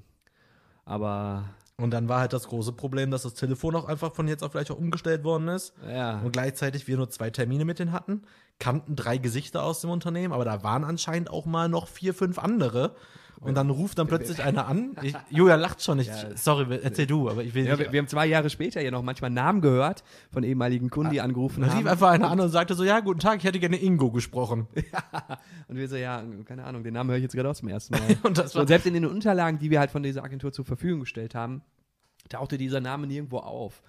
Aber 0.85 1.45
Und 1.81 1.93
dann 1.93 2.09
war 2.09 2.21
halt 2.21 2.33
das 2.33 2.49
große 2.49 2.73
Problem, 2.73 3.11
dass 3.11 3.23
das 3.23 3.35
Telefon 3.35 3.75
auch 3.77 3.87
einfach 3.87 4.15
von 4.15 4.29
jetzt 4.29 4.43
auf 4.43 4.53
gleich 4.53 4.71
auch 4.71 4.79
umgestellt 4.79 5.25
worden 5.25 5.49
ist. 5.49 5.73
ja, 5.89 6.21
Und 6.21 6.33
gleichzeitig 6.33 6.87
wir 6.87 6.97
nur 6.97 7.11
zwei 7.11 7.31
Termine 7.31 7.65
mit 7.65 7.79
denen 7.79 7.93
hatten, 7.93 8.23
kannten 8.59 8.97
drei 8.97 9.19
Gesichter 9.19 9.63
aus 9.63 9.81
dem 9.81 9.91
Unternehmen, 9.91 10.33
aber 10.33 10.45
da 10.45 10.63
waren 10.63 10.85
anscheinend 10.85 11.31
auch 11.31 11.47
mal 11.47 11.69
noch 11.69 11.89
vier, 11.89 12.15
fünf 12.15 12.39
andere. 12.39 12.95
Und 13.43 13.55
dann 13.55 13.71
ruft 13.71 13.99
dann 13.99 14.07
plötzlich 14.07 14.43
einer 14.43 14.67
an. 14.67 14.95
Ich, 15.03 15.15
Julia 15.31 15.55
lacht 15.55 15.83
schon. 15.83 15.99
Ich, 15.99 16.09
Ja. 16.09 16.37
sorry, 16.37 16.79
erzähl 16.83 17.07
du, 17.07 17.31
aber 17.31 17.43
ich 17.43 17.55
will 17.55 17.65
ja 17.65 17.71
nicht. 17.71 17.87
wir, 17.87 17.93
wir 17.93 17.99
haben 18.01 18.07
zwei 18.09 18.27
Jahre 18.27 18.51
später 18.51 18.83
ja 18.83 18.91
noch 18.91 19.03
manchmal 19.03 19.31
Namen 19.31 19.63
gehört 19.63 20.05
von 20.31 20.43
ehemaligen 20.43 20.91
Kunden, 20.91 21.11
die 21.13 21.23
angerufen 21.23 21.63
Dann 21.63 21.71
haben. 21.71 21.79
rief 21.79 21.87
einfach 21.87 22.11
einer 22.11 22.31
an 22.31 22.39
und 22.39 22.51
sagte 22.51 22.75
so, 22.75 22.85
ja, 22.85 23.01
guten 23.01 23.19
Tag, 23.21 23.39
ich 23.39 23.45
hätte 23.45 23.59
gerne 23.59 23.81
Ingo 23.81 24.11
gesprochen. 24.11 24.67
Und 25.69 25.77
wir 25.77 25.89
so, 25.89 25.97
ja, 25.97 26.23
keine 26.45 26.65
Ahnung, 26.65 26.85
den 26.85 26.93
Namen 26.95 27.11
höre 27.11 27.17
ich 27.17 27.23
jetzt 27.23 27.35
gerade 27.35 27.49
auch 27.49 27.55
zum 27.55 27.69
ersten 27.69 27.95
Mal. 27.95 28.17
Und 28.25 28.39
und 28.39 28.67
selbst 28.69 28.87
in 28.87 28.93
den 28.95 29.07
Unterlagen, 29.07 29.59
die 29.59 29.71
wir 29.71 29.81
halt 29.81 29.91
von 29.91 30.03
dieser 30.03 30.23
Agentur 30.23 30.53
zur 30.53 30.65
Verfügung 30.67 31.01
gestellt 31.01 31.35
haben, 31.35 31.63
tauchte 32.29 32.59
dieser 32.59 32.81
Name 32.81 33.07
nirgendwo 33.07 33.39
auf. 33.39 33.83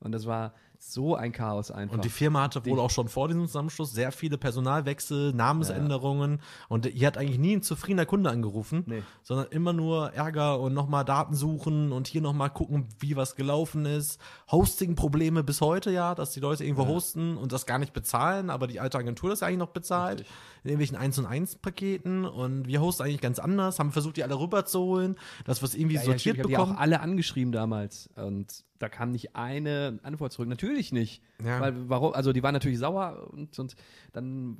Und 0.00 0.12
das 0.12 0.26
war 0.26 0.52
so 0.80 1.16
ein 1.16 1.32
Chaos 1.32 1.70
einfach. 1.70 1.96
und 1.96 2.04
die 2.04 2.08
Firma 2.08 2.42
hatte 2.42 2.64
wohl 2.64 2.78
auch 2.78 2.90
schon 2.90 3.08
vor 3.08 3.28
diesem 3.28 3.46
Zusammenschluss 3.46 3.92
sehr 3.92 4.12
viele 4.12 4.38
Personalwechsel, 4.38 5.32
Namensänderungen. 5.32 6.40
Und 6.68 6.86
hier 6.86 7.08
hat 7.08 7.18
eigentlich 7.18 7.38
nie 7.38 7.56
ein 7.56 7.62
zufriedener 7.62 8.06
Kunde 8.06 8.30
angerufen, 8.30 8.84
Nee. 8.86 9.02
sondern 9.22 9.48
immer 9.50 9.72
nur 9.72 10.12
Ärger 10.14 10.60
und 10.60 10.74
nochmal 10.74 11.04
Daten 11.04 11.34
suchen 11.34 11.90
und 11.92 12.06
hier 12.06 12.20
nochmal 12.22 12.50
gucken, 12.50 12.86
wie 13.00 13.16
was 13.16 13.34
gelaufen 13.36 13.86
ist. 13.86 14.20
Hosting-Probleme 14.50 15.42
bis 15.42 15.60
heute 15.60 15.90
ja, 15.90 16.14
dass 16.14 16.32
die 16.32 16.40
Leute 16.40 16.64
irgendwo 16.64 16.86
hosten 16.86 17.36
und 17.36 17.52
das 17.52 17.66
gar 17.66 17.78
nicht 17.78 17.92
bezahlen, 17.92 18.50
aber 18.50 18.66
die 18.66 18.80
alte 18.80 18.98
Agentur 18.98 19.30
das 19.30 19.42
eigentlich 19.42 19.58
noch 19.58 19.68
bezahlt. 19.70 20.20
Richtig. 20.20 20.34
In 20.64 20.70
irgendwelchen 20.70 20.96
1 20.96 21.18
und 21.18 21.26
1 21.26 21.56
Paketen 21.56 22.24
und 22.24 22.66
wir 22.66 22.80
hosten 22.80 23.02
eigentlich 23.02 23.20
ganz 23.20 23.38
anders, 23.38 23.78
haben 23.78 23.92
versucht, 23.92 24.16
die 24.16 24.24
alle 24.24 24.38
rüberzuholen, 24.38 25.16
dass 25.44 25.60
wir 25.62 25.66
es 25.66 25.74
irgendwie 25.74 25.94
ja, 25.96 26.00
ja, 26.02 26.06
sortiert 26.06 26.20
stimmt, 26.20 26.36
ich 26.36 26.40
habe 26.40 26.48
die 26.48 26.54
bekommen. 26.54 26.76
auch 26.76 26.80
alle 26.80 27.00
angeschrieben 27.00 27.52
damals. 27.52 28.10
Und 28.16 28.64
da 28.78 28.88
kam 28.88 29.10
nicht 29.10 29.34
eine 29.34 29.98
Antwort 30.02 30.32
zurück. 30.32 30.48
Natürlich 30.48 30.67
nicht. 30.92 31.22
Ja. 31.44 31.60
Weil, 31.60 31.88
warum? 31.88 32.12
Also 32.14 32.32
die 32.32 32.42
waren 32.42 32.52
natürlich 32.52 32.78
sauer 32.78 33.28
und, 33.32 33.58
und 33.58 33.76
dann 34.12 34.56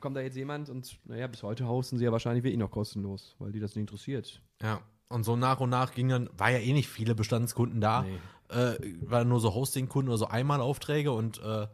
kommt 0.00 0.16
da 0.16 0.20
jetzt 0.20 0.36
jemand 0.36 0.68
und 0.70 0.98
naja, 1.04 1.26
bis 1.26 1.42
heute 1.42 1.66
hosten 1.68 1.98
sie 1.98 2.04
ja 2.04 2.12
wahrscheinlich 2.12 2.44
wirklich 2.44 2.58
noch 2.58 2.70
kostenlos, 2.70 3.36
weil 3.38 3.52
die 3.52 3.60
das 3.60 3.74
nicht 3.74 3.82
interessiert. 3.82 4.40
Ja. 4.62 4.80
Und 5.08 5.24
so 5.24 5.36
nach 5.36 5.60
und 5.60 5.70
nach 5.70 5.92
ging 5.94 6.08
dann, 6.08 6.30
war 6.38 6.50
ja 6.50 6.58
eh 6.58 6.72
nicht 6.72 6.88
viele 6.88 7.14
Bestandskunden 7.14 7.80
da. 7.80 8.06
Äh, 8.48 8.74
war 9.02 9.24
nur 9.24 9.40
so 9.40 9.54
Hosting-Kunden 9.54 10.08
oder 10.08 10.18
so 10.18 10.26
Einmalaufträge 10.26 11.12
und 11.12 11.38
äh, 11.42 11.66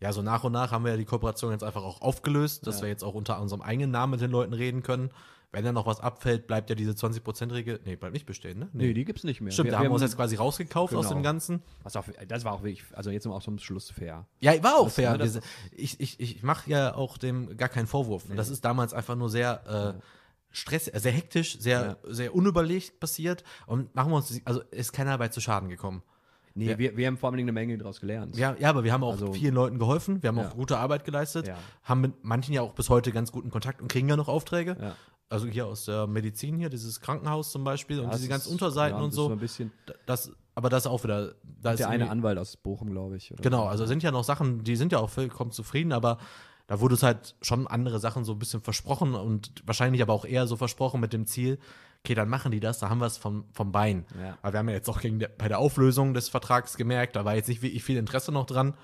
ja, 0.00 0.12
so 0.12 0.20
nach 0.22 0.44
und 0.44 0.52
nach 0.52 0.72
haben 0.72 0.84
wir 0.84 0.90
ja 0.92 0.96
die 0.98 1.04
Kooperation 1.06 1.52
jetzt 1.52 1.64
einfach 1.64 1.82
auch 1.82 2.02
aufgelöst, 2.02 2.66
dass 2.66 2.76
Ja. 2.76 2.82
wir 2.82 2.88
jetzt 2.90 3.02
auch 3.04 3.14
unter 3.14 3.40
unserem 3.40 3.62
eigenen 3.62 3.90
Namen 3.90 4.12
mit 4.12 4.20
den 4.20 4.30
Leuten 4.30 4.52
reden 4.52 4.82
können. 4.82 5.10
Wenn 5.52 5.64
da 5.64 5.72
noch 5.72 5.86
was 5.86 6.00
abfällt, 6.00 6.46
bleibt 6.46 6.68
ja 6.68 6.76
diese 6.76 6.90
20%-Regel, 6.92 7.80
nee, 7.84 7.96
bleibt 7.96 8.12
nicht 8.12 8.26
bestehen, 8.26 8.58
ne? 8.58 8.68
Nee, 8.72 8.92
die 8.92 9.04
gibt's 9.04 9.24
nicht 9.24 9.40
mehr. 9.40 9.52
Stimmt, 9.52 9.72
da 9.72 9.78
haben 9.78 9.84
wir 9.86 9.90
uns 9.92 10.02
jetzt 10.02 10.16
quasi 10.16 10.36
rausgekauft 10.36 10.94
aus 10.94 11.06
Genau. 11.06 11.20
dem 11.20 11.22
Ganzen. 11.22 11.62
was 11.82 11.96
auch, 11.96 12.04
das 12.28 12.44
war 12.44 12.52
auch 12.52 12.62
wirklich, 12.62 12.84
also 12.92 13.10
jetzt 13.10 13.26
auch 13.26 13.42
zum 13.42 13.58
Schluss 13.58 13.90
fair. 13.90 14.26
Ja, 14.40 14.62
war 14.62 14.76
auch 14.76 14.84
Das- 14.84 14.94
fair. 14.96 15.18
Wir- 15.18 15.40
ich 15.72 15.98
ich, 16.00 16.20
ich 16.20 16.42
mache 16.42 16.68
ja 16.68 16.94
auch 16.94 17.16
dem 17.16 17.56
gar 17.56 17.68
keinen 17.70 17.86
Vorwurf. 17.86 18.24
Das 18.34 18.50
ist 18.50 18.64
damals 18.64 18.92
einfach 18.92 19.14
nur 19.16 19.30
sehr 19.30 19.94
äh, 19.96 20.02
stress, 20.50 20.88
äh, 20.88 20.98
sehr 21.00 21.12
hektisch, 21.12 21.58
sehr, 21.58 21.98
sehr 22.04 22.34
unüberlegt 22.34 22.98
passiert. 23.00 23.44
Und 23.66 23.94
machen 23.94 24.10
wir 24.12 24.16
uns, 24.16 24.40
also 24.44 24.60
ist 24.72 24.92
keiner 24.92 25.12
dabei 25.12 25.28
zu 25.28 25.40
Schaden 25.40 25.68
gekommen. 25.70 26.02
Nee, 26.54 26.70
Ja. 26.70 26.78
wir, 26.78 26.96
wir 26.96 27.06
haben 27.06 27.18
vor 27.18 27.30
allem 27.30 27.38
eine 27.38 27.52
Menge 27.52 27.76
daraus 27.78 28.00
gelernt. 28.00 28.36
Ja, 28.36 28.56
ja, 28.58 28.70
aber 28.70 28.82
wir 28.82 28.92
haben 28.92 29.04
auch 29.04 29.12
Also- 29.12 29.32
vielen 29.32 29.54
Leuten 29.54 29.78
geholfen. 29.78 30.22
Wir 30.22 30.28
haben 30.28 30.38
Ja. 30.38 30.48
auch 30.48 30.54
gute 30.54 30.78
Arbeit 30.78 31.04
geleistet. 31.04 31.46
Ja. 31.48 31.56
Haben 31.82 32.00
mit 32.00 32.24
manchen 32.24 32.52
ja 32.54 32.62
auch 32.62 32.72
bis 32.72 32.88
heute 32.90 33.12
ganz 33.12 33.30
guten 33.30 33.50
Kontakt 33.50 33.80
und 33.82 33.88
kriegen 33.88 34.08
ja 34.08 34.16
noch 34.16 34.28
Aufträge. 34.28 34.94
Also 35.28 35.46
hier 35.46 35.66
aus 35.66 35.86
der 35.86 36.06
Medizin 36.06 36.58
hier, 36.58 36.68
dieses 36.68 37.00
Krankenhaus 37.00 37.50
zum 37.50 37.64
Beispiel 37.64 37.98
und 37.98 38.06
Ja, 38.06 38.10
diese 38.12 38.28
das 38.28 38.30
ganzen 38.30 38.52
Unterseiten 38.52 38.98
ja, 38.98 39.04
und 39.04 39.10
so 39.10 39.28
ein 39.28 39.38
bisschen 39.38 39.72
Das, 40.06 40.30
aber 40.54 40.68
das 40.68 40.84
ist 40.84 40.86
auch 40.90 41.02
wieder. 41.02 41.34
Da 41.60 41.72
ist 41.72 41.80
der 41.80 41.88
eine 41.88 42.10
Anwalt 42.10 42.38
aus 42.38 42.56
Bochum, 42.56 42.90
glaube 42.90 43.16
ich. 43.16 43.34
Genau, 43.42 43.64
so. 43.64 43.68
also 43.68 43.86
sind 43.86 44.02
ja 44.02 44.12
noch 44.12 44.24
Sachen, 44.24 44.62
die 44.62 44.76
sind 44.76 44.92
ja 44.92 44.98
auch 44.98 45.10
vollkommen 45.10 45.50
zufrieden, 45.50 45.92
aber 45.92 46.18
da 46.68 46.80
wurde 46.80 46.94
es 46.94 47.02
halt 47.02 47.36
schon 47.42 47.66
andere 47.66 47.98
Sachen 47.98 48.24
so 48.24 48.32
ein 48.32 48.38
bisschen 48.38 48.60
versprochen 48.60 49.14
und 49.14 49.62
wahrscheinlich 49.64 50.02
aber 50.02 50.12
auch 50.12 50.24
eher 50.24 50.46
so 50.46 50.56
versprochen 50.56 51.00
mit 51.00 51.12
dem 51.12 51.26
Ziel, 51.26 51.58
okay, 52.04 52.14
dann 52.14 52.28
machen 52.28 52.52
die 52.52 52.60
das, 52.60 52.78
da 52.78 52.88
haben 52.88 52.98
wir 52.98 53.06
es 53.06 53.16
vom, 53.16 53.44
vom 53.52 53.72
Bein. 53.72 54.06
Ja. 54.20 54.38
Aber 54.42 54.52
wir 54.52 54.58
haben 54.60 54.68
ja 54.68 54.74
jetzt 54.74 54.88
auch 54.88 55.00
gegen 55.00 55.18
der, 55.18 55.28
bei 55.28 55.48
der 55.48 55.58
Auflösung 55.58 56.14
des 56.14 56.28
Vertrags 56.28 56.76
gemerkt, 56.76 57.16
da 57.16 57.24
war 57.24 57.34
jetzt 57.34 57.48
nicht 57.48 57.62
wirklich 57.62 57.82
viel 57.82 57.96
Interesse 57.96 58.32
noch 58.32 58.46
dran. 58.46 58.74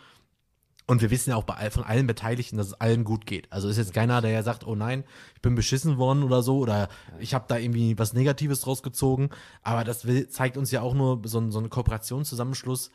Und 0.87 1.01
wir 1.01 1.11
wissen 1.11 1.31
ja 1.31 1.37
auch 1.37 1.45
bei, 1.45 1.71
von 1.71 1.85
allen 1.85 2.07
Beteiligten, 2.07 2.57
dass 2.57 2.69
es 2.69 2.75
allen 2.75 3.05
gut 3.05 3.25
geht. 3.25 3.51
Also 3.53 3.69
ist 3.69 3.77
jetzt 3.77 3.95
keiner, 3.95 4.21
der 4.21 4.33
ja 4.33 4.43
sagt, 4.43 4.67
oh 4.67 4.75
nein, 4.75 5.05
ich 5.35 5.41
bin 5.41 5.55
beschissen 5.55 5.97
worden 5.97 6.23
oder 6.23 6.43
so, 6.43 6.59
oder 6.59 6.89
ich 7.21 7.35
habe 7.35 7.45
da 7.49 7.57
irgendwie 7.57 7.99
was 7.99 8.15
Negatives 8.15 8.61
draus 8.61 8.83
gezogen. 8.83 9.31
Aber 9.63 9.85
das 9.85 10.07
will, 10.07 10.29
zeigt 10.29 10.57
uns 10.57 10.71
ja 10.71 10.81
auch 10.81 10.95
nur, 10.95 11.23
so, 11.25 11.51
so 11.51 11.61
ein 11.61 11.71
Kooperationszusammenschluss 11.71 12.91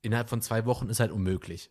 innerhalb 0.00 0.28
von 0.28 0.40
zwei 0.40 0.64
Wochen 0.64 0.88
ist 0.88 1.00
halt 1.00 1.12
unmöglich. 1.12 1.70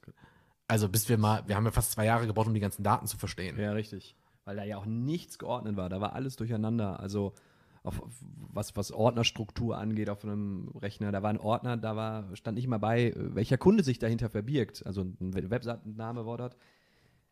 Also 0.67 0.89
bis 0.89 1.09
wir 1.09 1.17
mal, 1.17 1.43
wir 1.47 1.55
haben 1.55 1.65
ja 1.65 1.71
fast 1.71 1.91
zwei 1.91 2.05
Jahre 2.05 2.27
gebraucht, 2.27 2.47
um 2.47 2.53
die 2.53 2.59
ganzen 2.59 2.83
Daten 2.83 3.07
zu 3.07 3.17
verstehen. 3.17 3.57
Ja, 3.59 3.71
richtig. 3.71 4.15
Weil 4.45 4.57
da 4.57 4.63
ja 4.63 4.77
auch 4.77 4.85
nichts 4.85 5.39
geordnet 5.39 5.75
war. 5.75 5.89
Da 5.89 6.01
war 6.01 6.13
alles 6.13 6.35
durcheinander. 6.35 6.99
Also 6.99 7.33
auf, 7.83 8.01
was, 8.53 8.75
was 8.75 8.91
Ordnerstruktur 8.91 9.77
angeht 9.77 10.09
auf 10.09 10.23
einem 10.23 10.69
Rechner. 10.81 11.11
Da 11.11 11.21
war 11.23 11.29
ein 11.29 11.39
Ordner, 11.39 11.77
da 11.77 11.95
war, 11.95 12.35
stand 12.35 12.55
nicht 12.57 12.67
mal 12.67 12.77
bei, 12.79 13.07
äh, 13.11 13.35
welcher 13.35 13.57
Kunde 13.57 13.83
sich 13.83 13.99
dahinter 13.99 14.29
verbirgt. 14.29 14.85
Also 14.85 15.01
ein 15.01 15.33
We- 15.33 15.49
Webseitenname 15.49 16.25
war 16.25 16.37
dort 16.37 16.57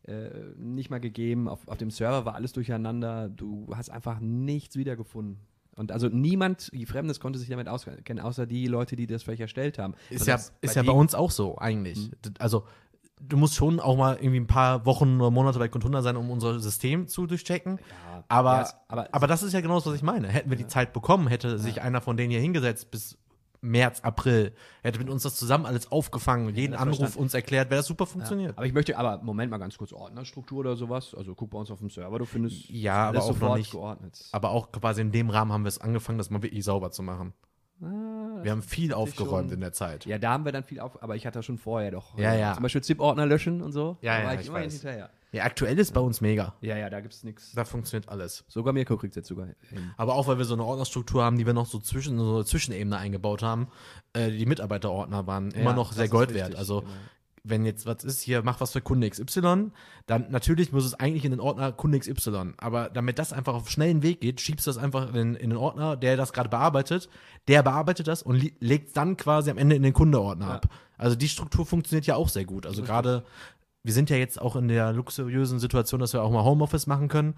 äh, 0.03 0.29
nicht 0.57 0.89
mal 0.89 0.99
gegeben. 0.99 1.47
Auf, 1.49 1.67
auf 1.67 1.77
dem 1.77 1.89
Server 1.91 2.25
war 2.25 2.35
alles 2.35 2.53
durcheinander. 2.53 3.29
Du 3.29 3.67
hast 3.75 3.89
einfach 3.89 4.19
nichts 4.19 4.75
wiedergefunden. 4.75 5.37
Und 5.77 5.91
also 5.91 6.07
niemand, 6.07 6.71
Fremdes 6.85 7.19
konnte 7.19 7.37
sich 7.37 7.49
damit 7.49 7.67
auskennen, 7.67 8.23
außer 8.23 8.45
die 8.45 8.65
Leute, 8.67 8.95
die 8.95 9.07
das 9.07 9.23
vielleicht 9.23 9.41
erstellt 9.41 9.77
haben. 9.77 9.93
Ist 10.09 10.21
Also 10.21 10.31
ja, 10.31 10.57
ist 10.61 10.75
ja 10.75 10.83
bei 10.83 10.93
uns 10.93 11.13
auch 11.13 11.31
so, 11.31 11.57
eigentlich. 11.57 12.11
D- 12.11 12.29
Also, 12.39 12.63
du 13.21 13.37
musst 13.37 13.55
schon 13.55 13.79
auch 13.79 13.97
mal 13.97 14.15
irgendwie 14.17 14.39
ein 14.39 14.47
paar 14.47 14.85
Wochen 14.85 15.19
oder 15.19 15.31
Monate 15.31 15.59
bei 15.59 15.67
Contunda 15.67 16.01
sein, 16.01 16.15
um 16.17 16.29
unser 16.29 16.59
System 16.59 17.07
zu 17.07 17.27
durchchecken. 17.27 17.77
Ja, 17.79 18.23
Aber, 18.27 18.53
ja, 18.61 18.69
aber, 18.87 19.07
aber 19.11 19.27
das 19.27 19.43
ist 19.43 19.53
ja 19.53 19.61
genau 19.61 19.75
das, 19.75 19.85
was 19.85 19.95
ich 19.95 20.03
meine. 20.03 20.27
Hätten 20.27 20.49
wir 20.49 20.57
die 20.57 20.67
Zeit 20.67 20.93
bekommen, 20.93 21.27
hätte 21.27 21.57
sich 21.59 21.81
einer 21.81 22.01
von 22.01 22.17
denen 22.17 22.31
hier 22.31 22.39
hingesetzt 22.41 22.91
bis 22.91 23.17
März, 23.61 24.01
April, 24.01 24.53
hätte 24.83 24.99
mit 24.99 25.09
uns 25.09 25.23
das 25.23 25.35
zusammen 25.37 25.65
alles 25.65 25.91
aufgefangen, 25.91 26.53
jeden 26.53 26.75
Anruf 26.75 26.97
verstanden. 26.97 27.23
uns 27.23 27.33
erklärt, 27.33 27.71
wäre 27.71 27.79
das 27.79 27.87
super 27.87 28.05
funktioniert. 28.05 28.55
Aber 28.55 28.67
ich 28.67 28.73
möchte, 28.73 28.95
aber 28.95 29.23
Moment 29.23 29.49
mal 29.49 29.57
ganz 29.57 29.75
kurz, 29.75 29.91
Ordnerstruktur 29.91 30.59
oder 30.59 30.75
sowas. 30.75 31.15
Also 31.15 31.33
guck 31.33 31.49
bei 31.49 31.57
uns 31.57 31.71
auf 31.71 31.79
dem 31.79 31.89
Server, 31.89 32.19
du 32.19 32.25
findest 32.25 32.69
Ja, 32.69 33.07
aber 33.09 33.23
auch 33.23 33.39
noch 33.39 33.57
nicht- 33.57 33.71
geordnet. 33.71 34.23
Aber 34.33 34.51
auch 34.51 34.71
quasi 34.71 35.01
in 35.01 35.11
dem 35.11 35.31
Rahmen 35.31 35.51
haben 35.51 35.63
wir 35.63 35.69
es 35.69 35.81
angefangen, 35.81 36.19
das 36.19 36.29
mal 36.29 36.43
wirklich 36.43 36.63
sauber 36.63 36.91
zu 36.91 37.01
machen. 37.01 37.33
Ah, 37.81 38.39
Wir 38.43 38.51
haben 38.51 38.61
viel 38.61 38.93
aufgeräumt 38.93 39.49
schon- 39.49 39.55
in 39.55 39.59
der 39.61 39.73
Zeit. 39.73 40.05
Ja, 40.05 40.17
da 40.17 40.31
haben 40.31 40.45
wir 40.45 40.51
dann 40.51 40.63
viel 40.63 40.79
auf, 40.79 41.01
aber 41.03 41.15
ich 41.15 41.25
hatte 41.27 41.43
schon 41.43 41.57
vorher 41.57 41.91
doch. 41.91 42.17
Ja, 42.17 42.33
äh, 42.33 42.39
ja. 42.39 42.53
Zum 42.53 42.63
Beispiel 42.63 42.81
ZIP-Ordner 42.83 43.25
löschen 43.25 43.61
und 43.61 43.71
so. 43.73 43.97
Ja, 44.01 44.21
ja, 44.21 44.33
ich, 44.33 44.41
ich 44.41 44.47
immerhin 44.47 44.67
weiß. 44.67 44.73
hinterher. 44.73 45.09
Ja, 45.31 45.43
aktuell 45.43 45.77
ist 45.77 45.93
bei 45.93 45.99
uns 45.99 46.21
mega. 46.21 46.53
Ja, 46.61 46.77
ja, 46.77 46.89
da 46.89 47.01
gibt's 47.01 47.23
nichts. 47.23 47.51
Da 47.53 47.65
funktioniert 47.65 48.07
alles. 48.07 48.45
Sogar 48.47 48.71
Mirko 48.71 48.95
kriegt 48.95 49.17
jetzt 49.17 49.27
sogar 49.27 49.47
hin. 49.47 49.55
Aber 49.97 50.15
auch, 50.15 50.27
weil 50.27 50.37
wir 50.37 50.45
so 50.45 50.53
eine 50.53 50.63
Ordnerstruktur 50.63 51.23
haben, 51.23 51.37
die 51.37 51.45
wir 51.45 51.51
noch 51.53 51.65
so 51.65 51.79
zwischen 51.79 52.17
so 52.17 52.35
eine 52.35 52.45
Zwischenebene 52.45 52.95
eingebaut 52.97 53.43
haben. 53.43 53.67
Äh, 54.13 54.31
die 54.31 54.45
Mitarbeiterordner 54.45 55.27
waren 55.27 55.51
immer 55.51 55.73
noch 55.73 55.91
sehr 55.91 56.07
Gold 56.07 56.33
wert. 56.33 56.55
Also 56.55 56.81
genau. 56.81 56.93
Wenn 57.47 57.63
jetzt 57.65 57.85
was 57.85 58.03
ist, 58.03 58.21
hier 58.21 58.41
mach 58.43 58.59
was 58.59 58.71
für 58.71 58.81
Kunde 58.81 59.09
XY, 59.09 59.71
dann 60.07 60.25
natürlich 60.29 60.71
muss 60.71 60.85
es 60.85 60.93
eigentlich 60.95 61.25
in 61.25 61.31
den 61.31 61.39
Ordner 61.39 61.71
Kunde 61.71 61.99
XY. 61.99 62.53
Aber 62.57 62.89
damit 62.89 63.19
das 63.19 63.33
einfach 63.33 63.53
auf 63.53 63.69
schnellen 63.69 64.03
Weg 64.03 64.21
geht, 64.21 64.41
schiebst 64.41 64.65
du 64.67 64.69
das 64.69 64.77
einfach 64.77 65.13
in, 65.13 65.35
in 65.35 65.51
den 65.51 65.57
Ordner, 65.57 65.95
der 65.95 66.17
das 66.17 66.33
gerade 66.33 66.49
bearbeitet. 66.49 67.09
Der 67.47 67.63
bearbeitet 67.63 68.07
das 68.07 68.23
und 68.23 68.51
legt 68.59 68.97
dann 68.97 69.17
quasi 69.17 69.51
am 69.51 69.57
Ende 69.57 69.75
in 69.75 69.83
den 69.83 69.93
Kundeordner 69.93 70.47
Ja. 70.47 70.55
ab. 70.55 70.67
Also 70.97 71.15
die 71.15 71.29
Struktur 71.29 71.65
funktioniert 71.65 72.07
ja 72.07 72.15
auch 72.15 72.29
sehr 72.29 72.45
gut. 72.45 72.65
Also 72.65 72.81
gerade, 72.81 73.23
wir 73.83 73.93
sind 73.93 74.09
ja 74.09 74.17
jetzt 74.17 74.41
auch 74.41 74.55
in 74.55 74.67
der 74.67 74.93
luxuriösen 74.93 75.59
Situation, 75.59 75.99
dass 75.99 76.13
wir 76.13 76.23
auch 76.23 76.31
mal 76.31 76.43
Homeoffice 76.43 76.87
machen 76.87 77.07
können. 77.07 77.35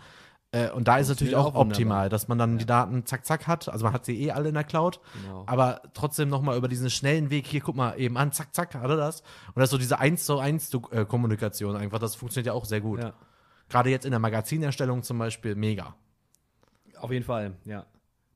Äh, 0.52 0.72
und 0.72 0.88
da 0.88 0.98
ist 0.98 1.10
natürlich 1.10 1.36
auch, 1.36 1.54
auch 1.54 1.56
optimal, 1.56 2.08
dass 2.10 2.28
man 2.30 2.38
dann 2.38 2.58
die 2.58 2.66
Daten 2.66 3.06
zack, 3.06 3.26
zack 3.26 3.48
hat. 3.48 3.68
Also 3.68 3.84
man 3.84 3.94
hat 3.94 4.06
sie 4.06 4.22
eh 4.24 4.32
alle 4.32 4.48
in 4.50 4.54
der 4.56 4.64
Cloud. 4.64 5.02
Genau. 5.22 5.44
Aber 5.46 5.82
trotzdem 5.94 6.30
nochmal 6.30 6.58
über 6.58 6.68
diesen 6.70 6.90
schnellen 6.90 7.30
Weg, 7.30 7.46
hier, 7.48 7.60
guck 7.62 7.76
mal, 7.76 8.00
eben 8.00 8.18
an, 8.18 8.32
zack, 8.32 8.56
zack, 8.56 8.74
hat 8.76 8.90
er 8.90 8.96
das. 8.96 9.22
Und 9.48 9.58
das 9.58 9.66
ist 9.66 9.72
so 9.72 9.78
diese 9.78 10.00
1 10.00 10.26
zu 10.26 10.40
1 10.40 10.70
Du- 10.70 10.88
äh, 10.92 11.04
Kommunikation 11.06 11.76
einfach, 11.76 12.00
das 12.00 12.16
funktioniert 12.16 12.48
ja 12.48 12.54
auch 12.54 12.64
sehr 12.66 12.80
gut. 12.82 13.02
Ja, 13.02 13.14
Gerade 13.70 13.90
jetzt 13.90 14.06
in 14.06 14.12
der 14.12 14.20
Magazinerstellung 14.22 15.04
zum 15.04 15.18
Beispiel, 15.18 15.56
mega. 15.56 15.96
auf 17.00 17.12
jeden 17.12 17.26
Fall, 17.26 17.58
ja. 17.66 17.86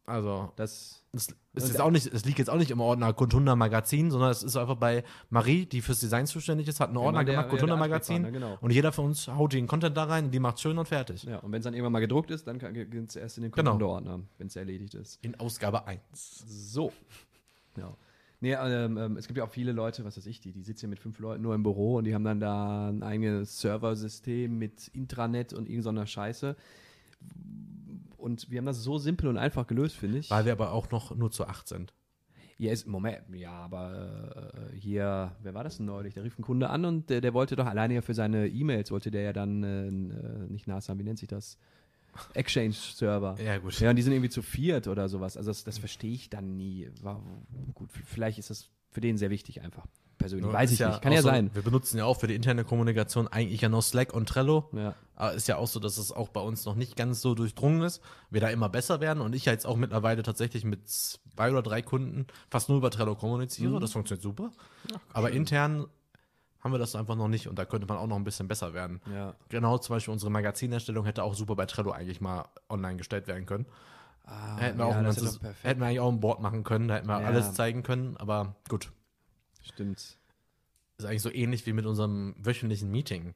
Also, 0.05 0.51
Das, 0.57 1.00
es, 1.13 1.27
ist 1.53 1.67
jetzt 1.67 1.81
auch 1.81 1.91
nicht, 1.91 2.07
es 2.07 2.23
liegt 2.23 2.39
jetzt 2.39 2.49
auch 2.49 2.57
nicht 2.57 2.71
im 2.71 2.79
Ordner 2.79 3.11
Kundhunder 3.13 3.55
Magazin, 3.57 4.11
sondern 4.11 4.31
es 4.31 4.43
ist 4.43 4.55
einfach 4.55 4.77
bei 4.77 5.03
Marie, 5.29 5.65
die 5.65 5.81
fürs 5.81 5.99
Design 5.99 6.25
zuständig 6.25 6.67
ist, 6.69 6.79
hat 6.79 6.87
einen 6.89 6.97
Ordner 6.97 7.25
der- 7.25 7.43
gemacht, 7.43 7.61
der 7.61 7.75
Magazin. 7.75 8.15
Ansprechpartner, 8.25 8.31
genau. 8.49 8.57
Und 8.61 8.71
jeder 8.71 8.91
von 8.93 9.05
uns 9.05 9.27
haut 9.27 9.51
den 9.53 9.67
Content 9.67 9.97
da 9.97 10.05
rein 10.05 10.31
die 10.31 10.39
macht 10.39 10.59
schön 10.61 10.77
und 10.77 10.87
fertig. 10.87 11.23
ja, 11.23 11.39
und 11.39 11.51
wenn 11.51 11.59
es 11.59 11.65
dann 11.65 11.73
irgendwann 11.73 11.91
mal 11.93 11.99
gedruckt 11.99 12.31
ist, 12.31 12.47
dann 12.47 12.59
geht 12.59 12.93
es 13.09 13.15
erst 13.17 13.37
in 13.37 13.43
den 13.43 13.51
Genau. 13.51 13.71
Kundenordner, 13.71 14.21
wenn 14.37 14.47
es 14.47 14.55
erledigt 14.55 14.93
ist. 14.93 15.19
In 15.23 15.37
Ausgabe 15.39 15.85
1. 15.85 15.99
So. 16.47 16.93
Ja. 17.77 17.93
Nee, 18.43 18.53
ähm, 18.53 18.97
ähm, 18.97 19.17
es 19.17 19.27
gibt 19.27 19.37
ja 19.37 19.43
auch 19.43 19.51
viele 19.51 19.71
Leute, 19.71 20.03
was 20.03 20.17
weiß 20.17 20.25
ich, 20.25 20.39
die, 20.39 20.51
die 20.51 20.63
sitzen 20.63 20.89
mit 20.89 20.97
fünf 20.99 21.19
Leuten 21.19 21.43
nur 21.43 21.53
im 21.53 21.61
Büro 21.61 21.97
und 21.97 22.05
die 22.05 22.15
haben 22.15 22.23
dann 22.23 22.39
da 22.39 22.89
ein 22.89 23.03
eigenes 23.03 23.59
Serversystem 23.59 24.57
mit 24.57 24.87
Intranet 24.87 25.53
und 25.53 25.69
irgendeiner 25.69 26.01
so 26.01 26.07
Scheiße. 26.07 26.55
Und 28.21 28.49
wir 28.49 28.59
haben 28.59 28.65
das 28.65 28.83
so 28.83 28.97
simpel 28.97 29.27
und 29.27 29.37
einfach 29.37 29.67
gelöst, 29.67 29.95
finde 29.95 30.19
ich. 30.19 30.29
Weil 30.29 30.45
wir 30.45 30.51
aber 30.51 30.71
auch 30.71 30.91
noch 30.91 31.15
nur 31.15 31.31
zu 31.31 31.45
8 31.45 31.67
sind. 31.67 31.93
Ja, 32.57 32.71
ist, 32.71 32.85
Moment, 32.85 33.23
ja, 33.33 33.53
aber 33.53 34.53
äh, 34.53 34.77
hier, 34.77 35.35
wer 35.41 35.53
war 35.55 35.63
das 35.63 35.77
denn 35.77 35.87
neulich? 35.87 36.13
Der 36.13 36.23
rief 36.23 36.37
ein 36.37 36.43
Kunde 36.43 36.69
an 36.69 36.85
und 36.85 37.09
der, 37.09 37.19
der 37.19 37.33
wollte 37.33 37.55
doch 37.55 37.65
alleine 37.65 37.95
ja 37.95 38.01
für 38.01 38.13
seine 38.13 38.47
E-Mails, 38.47 38.91
wollte 38.91 39.09
der 39.09 39.23
ja 39.23 39.33
dann 39.33 39.63
äh, 39.63 39.87
äh, 39.87 40.47
nicht 40.47 40.67
NAS 40.67 40.87
haben, 40.87 40.99
wie 40.99 41.03
nennt 41.03 41.17
sich 41.17 41.27
das? 41.27 41.57
Exchange-Server. 42.35 43.37
Ja, 43.43 43.57
gut. 43.57 43.79
Ja, 43.79 43.89
und 43.89 43.95
die 43.95 44.03
sind 44.03 44.13
irgendwie 44.13 44.29
zu 44.29 44.43
viert 44.43 44.87
oder 44.87 45.09
sowas. 45.09 45.37
Also 45.37 45.49
das, 45.49 45.63
das 45.63 45.79
verstehe 45.79 46.13
ich 46.13 46.29
dann 46.29 46.55
nie. 46.57 46.87
War, 47.01 47.23
gut, 47.73 47.89
vielleicht 47.91 48.37
ist 48.37 48.51
das 48.51 48.69
für 48.91 49.01
den 49.01 49.17
sehr 49.17 49.31
wichtig 49.31 49.61
einfach. 49.61 49.87
Persönlich. 50.21 50.45
Nur 50.45 50.53
Weiß 50.53 50.71
ist 50.71 50.79
ich 50.79 50.85
nicht. 50.85 51.01
Kann 51.01 51.11
auch 51.11 51.15
ja 51.15 51.21
so, 51.21 51.29
sein. 51.29 51.51
Wir 51.53 51.61
benutzen 51.61 51.97
ja 51.97 52.05
auch 52.05 52.19
für 52.19 52.27
die 52.27 52.35
interne 52.35 52.63
Kommunikation 52.63 53.27
eigentlich 53.27 53.61
ja 53.61 53.69
noch 53.69 53.81
Slack 53.81 54.13
und 54.13 54.27
Trello. 54.29 54.69
Ja. 54.73 54.95
Aber 55.15 55.33
ist 55.33 55.47
ja 55.47 55.57
auch 55.57 55.67
so, 55.67 55.79
dass 55.79 55.97
es 55.97 56.11
auch 56.11 56.29
bei 56.29 56.41
uns 56.41 56.65
noch 56.65 56.75
nicht 56.75 56.95
ganz 56.95 57.21
so 57.21 57.35
durchdrungen 57.35 57.81
ist. 57.83 58.01
Wir 58.29 58.41
da 58.41 58.49
immer 58.49 58.69
besser 58.69 59.01
werden 59.01 59.21
und 59.21 59.35
ich 59.35 59.45
ja 59.45 59.51
jetzt 59.51 59.65
auch 59.65 59.75
mittlerweile 59.77 60.23
tatsächlich 60.23 60.63
mit 60.63 60.87
zwei 60.87 61.51
oder 61.51 61.61
drei 61.61 61.81
Kunden 61.81 62.25
fast 62.49 62.69
nur 62.69 62.77
über 62.77 62.89
Trello 62.89 63.15
kommuniziere. 63.15 63.75
Mhm. 63.75 63.79
Das 63.81 63.91
funktioniert 63.91 64.23
super. 64.23 64.51
Aber 65.13 65.31
intern 65.31 65.87
haben 66.63 66.71
wir 66.73 66.79
das 66.79 66.95
einfach 66.95 67.15
noch 67.15 67.27
nicht 67.27 67.47
und 67.47 67.57
da 67.57 67.65
könnte 67.65 67.87
man 67.87 67.97
auch 67.97 68.07
noch 68.07 68.15
ein 68.15 68.23
bisschen 68.23 68.47
besser 68.47 68.73
werden. 68.73 69.01
ja. 69.11 69.33
Genau, 69.49 69.77
zum 69.79 69.95
Beispiel 69.95 70.11
unsere 70.11 70.31
Magazinerstellung 70.31 71.05
hätte 71.05 71.23
auch 71.23 71.33
super 71.33 71.55
bei 71.55 71.65
Trello 71.65 71.91
eigentlich 71.91 72.21
mal 72.21 72.45
online 72.69 72.97
gestellt 72.97 73.27
werden 73.27 73.45
können. 73.45 73.65
Ah, 74.25 74.57
hätten, 74.57 74.77
wir 74.77 74.85
auch 74.85 74.95
ein 74.95 75.03
das 75.03 75.17
ist 75.17 75.41
ganzes, 75.41 75.63
hätten 75.63 75.79
wir 75.81 75.87
eigentlich 75.87 75.99
auch 75.99 76.11
ein 76.11 76.19
Board 76.19 76.39
machen 76.41 76.63
können, 76.63 76.87
da 76.87 76.95
hätten 76.95 77.07
wir 77.07 77.19
Ja. 77.19 77.25
alles 77.25 77.53
zeigen 77.53 77.81
können, 77.83 78.15
aber 78.17 78.55
gut. 78.69 78.91
Stimmt. 79.61 80.17
Ist 80.97 81.05
eigentlich 81.05 81.21
so 81.21 81.31
ähnlich 81.31 81.65
wie 81.65 81.73
mit 81.73 81.85
unserem 81.85 82.35
wöchentlichen 82.37 82.91
Meeting. 82.91 83.33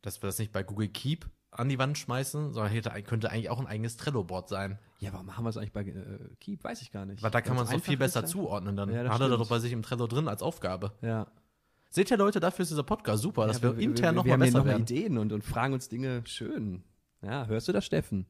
Dass 0.00 0.22
wir 0.22 0.26
das 0.26 0.38
nicht 0.38 0.52
bei 0.52 0.62
Google 0.62 0.88
Keep 0.88 1.28
an 1.50 1.68
die 1.68 1.78
Wand 1.78 1.98
schmeißen, 1.98 2.52
sondern 2.52 2.72
hätte, 2.72 2.90
könnte 3.02 3.30
eigentlich 3.30 3.50
auch 3.50 3.60
ein 3.60 3.66
eigenes 3.66 3.96
Trello-Board 3.98 4.48
sein. 4.48 4.78
Ja, 5.00 5.12
warum 5.12 5.26
machen 5.26 5.44
wir 5.44 5.50
es 5.50 5.56
eigentlich 5.56 5.72
bei 5.72 5.82
äh, 5.82 6.18
Keep? 6.40 6.64
Weiß 6.64 6.80
ich 6.80 6.90
gar 6.90 7.04
nicht. 7.04 7.22
Weil 7.22 7.30
da 7.30 7.40
kann 7.40 7.56
man 7.56 7.66
es 7.66 7.70
so 7.70 7.78
viel 7.78 7.98
besser 7.98 8.24
zuordnen. 8.24 8.76
Dann 8.76 8.92
Ja, 8.92 9.08
hat 9.10 9.20
er 9.20 9.28
doch 9.28 9.48
bei 9.48 9.58
sich 9.58 9.72
im 9.72 9.82
Trello 9.82 10.06
drin 10.06 10.28
als 10.28 10.42
Aufgabe. 10.42 10.92
Ja. 11.02 11.26
Seht 11.90 12.10
ihr 12.10 12.16
Leute, 12.16 12.40
dafür 12.40 12.62
ist 12.62 12.70
dieser 12.70 12.84
Podcast 12.84 13.22
super, 13.22 13.46
dass 13.46 13.62
wir, 13.62 13.76
intern 13.76 14.14
noch 14.14 14.24
wir 14.24 14.30
mal 14.30 14.34
haben 14.34 14.42
hier 14.44 14.52
besser 14.52 14.58
noch 14.60 14.64
werden. 14.64 14.82
Ideen 14.82 15.18
und, 15.18 15.30
und 15.32 15.44
fragen 15.44 15.74
uns 15.74 15.90
Dinge 15.90 16.22
schön. 16.24 16.84
Ja, 17.20 17.46
hörst 17.46 17.68
du 17.68 17.72
das, 17.72 17.84
Steffen? 17.84 18.26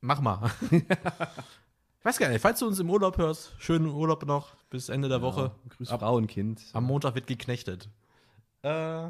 Mach 0.00 0.20
mal. 0.20 0.50
ich 2.00 2.04
weiß 2.04 2.18
gar 2.18 2.28
nicht, 2.30 2.40
falls 2.40 2.58
du 2.58 2.66
uns 2.66 2.78
im 2.78 2.88
Urlaub 2.90 3.18
hörst, 3.18 3.54
schönen 3.58 3.86
Urlaub 3.86 4.24
noch 4.26 4.54
bis 4.70 4.88
Ende 4.88 5.08
der 5.08 5.20
Woche. 5.22 5.52
Ja, 5.64 5.70
grüß 5.76 5.90
Ab- 5.90 6.00
Frau 6.00 6.16
und 6.16 6.26
Kind. 6.28 6.62
Am 6.72 6.84
Montag 6.84 7.14
wird 7.14 7.26
geknechtet. 7.26 7.88
Äh, 8.62 9.08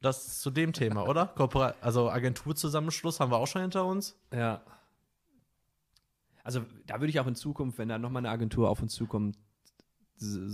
das 0.00 0.40
zu 0.40 0.50
dem 0.50 0.72
Thema, 0.72 1.06
oder? 1.08 1.26
Korpora 1.26 1.74
also 1.80 2.10
Agenturzusammenschluss 2.10 3.20
haben 3.20 3.30
wir 3.30 3.36
auch 3.38 3.46
schon 3.46 3.62
hinter 3.62 3.84
uns. 3.86 4.16
Ja. 4.32 4.60
Also 6.42 6.64
da 6.86 6.94
würde 6.96 7.08
ich 7.10 7.20
auch 7.20 7.26
in 7.28 7.36
Zukunft, 7.36 7.78
wenn 7.78 7.88
da 7.88 7.98
nochmal 7.98 8.20
eine 8.20 8.30
Agentur 8.30 8.68
auf 8.68 8.82
uns 8.82 8.92
zukommt, 8.94 9.38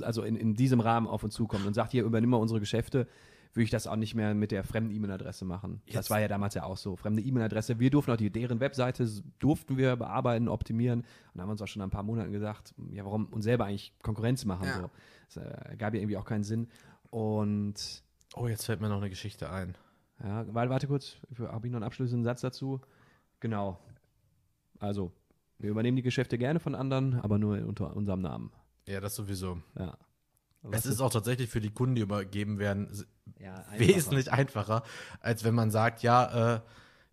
also 0.03 0.23
in, 0.23 0.37
in 0.37 0.55
diesem 0.55 0.81
Rahmen 0.81 1.07
auf 1.07 1.25
uns 1.25 1.35
zukommt 1.35 1.67
und 1.67 1.73
sagt, 1.73 1.93
hier 1.93 2.05
übernimm 2.05 2.31
mal 2.31 2.37
unsere 2.37 2.61
Geschäfte, 2.61 3.09
würde 3.55 3.65
ich 3.65 3.71
das 3.71 3.87
auch 3.87 3.97
nicht 3.97 4.15
mehr 4.15 4.35
mit 4.35 4.51
der 4.53 4.63
fremden 4.65 4.91
E-Mail-Adresse 4.95 5.45
machen. 5.45 5.81
Das 5.87 5.95
Jetzt- 5.95 6.11
war 6.11 6.21
ja 6.21 6.29
damals 6.29 6.55
ja 6.55 6.65
auch 6.65 6.77
so. 6.77 6.97
Fremde 6.97 7.23
E-Mail-Adresse. 7.23 7.79
Wir 7.79 7.91
durften 7.91 8.13
auch 8.13 8.17
die, 8.17 8.31
deren 8.31 8.61
Webseite 8.61 9.09
durften 9.39 9.77
wir 9.77 9.97
bearbeiten, 9.97 10.49
optimieren. 10.49 11.01
Und 11.01 11.07
da 11.35 11.43
haben 11.43 11.49
wir 11.49 11.53
uns 11.53 11.63
auch 11.63 11.67
schon 11.69 11.83
ein 11.83 11.91
paar 11.91 12.03
Monaten 12.03 12.31
gesagt, 12.33 12.75
ja, 12.93 13.05
warum 13.05 13.27
uns 13.27 13.45
selber 13.45 13.65
eigentlich 13.67 13.93
Konkurrenz 14.03 14.45
machen. 14.45 14.67
Ja. 14.67 14.81
So. 14.83 14.91
Das 15.35 15.37
äh, 15.73 15.77
gab 15.77 15.95
ja 15.95 16.01
irgendwie 16.01 16.17
auch 16.17 16.25
keinen 16.25 16.45
Sinn. 16.45 16.69
Und 17.11 18.03
Oh, 18.35 18.47
jetzt 18.47 18.67
fällt 18.67 18.81
mir 18.81 18.89
noch 18.89 18.99
eine 18.99 19.09
Geschichte 19.11 19.51
ein. 19.51 19.77
ja, 20.23 20.45
warte 20.55 20.87
kurz, 20.87 21.17
habe 21.39 21.67
ich 21.67 21.73
noch 21.73 21.79
einen 21.79 21.85
abschließenden 21.85 22.25
Satz 22.25 22.43
dazu? 22.43 22.81
Genau. 23.41 23.79
Also, 24.79 25.13
wir 25.59 25.71
übernehmen 25.71 25.97
die 25.97 26.03
Geschäfte 26.03 26.39
gerne 26.39 26.61
von 26.61 26.75
anderen, 26.75 27.19
aber 27.21 27.39
nur 27.39 27.57
unter 27.67 27.97
unserem 27.97 28.21
Namen. 28.21 28.53
Ja, 28.87 29.01
das 29.01 29.15
sowieso. 29.17 29.59
Ja. 29.79 29.97
Es 30.71 30.87
ist 30.87 31.01
auch 31.01 31.11
tatsächlich 31.13 31.49
für 31.49 31.61
die 31.61 31.71
Kunden, 31.71 31.95
die 31.95 32.03
übergeben 32.03 32.59
werden, 32.59 32.89
ja, 33.39 33.55
einfacher. 33.55 33.79
wesentlich 33.79 34.33
einfacher, 34.33 34.83
als 35.21 35.45
wenn 35.45 35.55
man 35.55 35.71
sagt, 35.71 36.03
ja, 36.03 36.57
äh, 36.57 36.61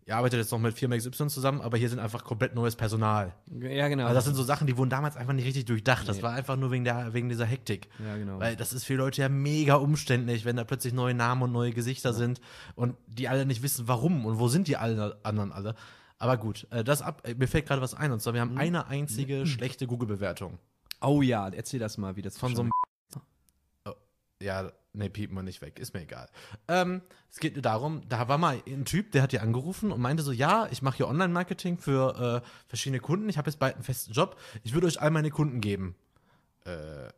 ihr 0.04 0.16
arbeitet 0.16 0.38
jetzt 0.38 0.50
noch 0.52 0.58
mit 0.58 0.76
Firma 0.78 0.96
XY 0.96 1.28
zusammen, 1.28 1.60
aber 1.60 1.76
hier 1.78 1.88
sind 1.88 1.98
einfach 1.98 2.22
komplett 2.24 2.54
neues 2.54 2.76
Personal. 2.76 3.34
Ja, 3.60 3.88
genau. 3.88 4.04
Also 4.04 4.14
das 4.14 4.24
sind 4.24 4.34
so 4.34 4.42
Sachen, 4.44 4.66
die 4.66 4.76
wurden 4.76 4.90
damals 4.90 5.16
einfach 5.16 5.32
nicht 5.32 5.46
richtig 5.46 5.64
durchdacht. 5.64 6.08
Das 6.08 6.18
Nee. 6.18 6.22
war 6.22 6.32
einfach 6.32 6.56
nur 6.56 6.70
wegen, 6.70 6.84
der, 6.84 7.12
wegen 7.14 7.28
dieser 7.28 7.44
Hektik. 7.46 7.88
ja, 8.04 8.16
genau. 8.16 8.38
Weil 8.38 8.56
das 8.56 8.72
ist 8.72 8.84
für 8.84 8.94
Leute 8.94 9.22
ja 9.22 9.28
mega 9.28 9.74
umständlich, 9.76 10.44
wenn 10.44 10.56
da 10.56 10.64
plötzlich 10.64 10.92
neue 10.92 11.14
Namen 11.14 11.42
und 11.42 11.52
neue 11.52 11.72
Gesichter 11.72 12.12
sind 12.12 12.40
und 12.74 12.96
die 13.06 13.28
alle 13.28 13.46
nicht 13.46 13.62
wissen, 13.62 13.88
warum 13.88 14.26
und 14.26 14.38
wo 14.38 14.48
sind 14.48 14.68
die 14.68 14.76
alle, 14.76 15.18
anderen 15.24 15.50
alle. 15.52 15.74
Aber 16.18 16.36
gut, 16.36 16.66
äh, 16.70 16.82
das 16.84 17.02
ab, 17.02 17.22
äh, 17.26 17.34
mir 17.34 17.46
fällt 17.48 17.66
gerade 17.66 17.82
was 17.82 17.94
ein. 17.94 18.10
Und 18.12 18.20
zwar, 18.22 18.32
wir 18.34 18.40
haben 18.40 18.52
Mhm. 18.52 18.58
eine 18.58 18.86
einzige 18.86 19.44
schlechte 19.46 19.86
Google-Bewertung. 19.86 20.58
oh 21.00 21.20
ja, 21.22 21.48
erzähl 21.48 21.78
das 21.80 21.98
mal, 21.98 22.16
wie 22.16 22.22
das 22.22 22.38
Von 22.38 22.54
so 22.54 22.62
einem. 22.62 22.70
Ja, 24.42 24.70
nee, 24.92 25.08
piepen 25.08 25.34
wir 25.34 25.42
nicht 25.42 25.62
weg, 25.62 25.78
ist 25.78 25.94
mir 25.94 26.02
egal. 26.02 26.28
Ähm, 26.68 27.02
es 27.30 27.40
geht 27.40 27.54
nur 27.54 27.62
darum, 27.62 28.02
da 28.08 28.28
war 28.28 28.38
mal 28.38 28.60
ein 28.66 28.84
Typ, 28.84 29.12
der 29.12 29.22
hat 29.22 29.30
hier 29.30 29.42
angerufen 29.42 29.92
und 29.92 30.00
meinte 30.00 30.22
so: 30.22 30.32
Ja, 30.32 30.68
ich 30.70 30.82
mache 30.82 30.98
hier 30.98 31.08
Online-Marketing 31.08 31.78
für 31.78 32.42
äh, 32.44 32.48
verschiedene 32.68 33.00
Kunden, 33.00 33.28
ich 33.28 33.38
habe 33.38 33.48
jetzt 33.48 33.58
bald 33.58 33.74
einen 33.74 33.84
festen 33.84 34.12
Job, 34.12 34.38
ich 34.62 34.74
würde 34.74 34.86
euch 34.86 35.00
all 35.00 35.10
meine 35.10 35.30
Kunden 35.30 35.60
geben. 35.60 35.96
Äh, 36.64 37.08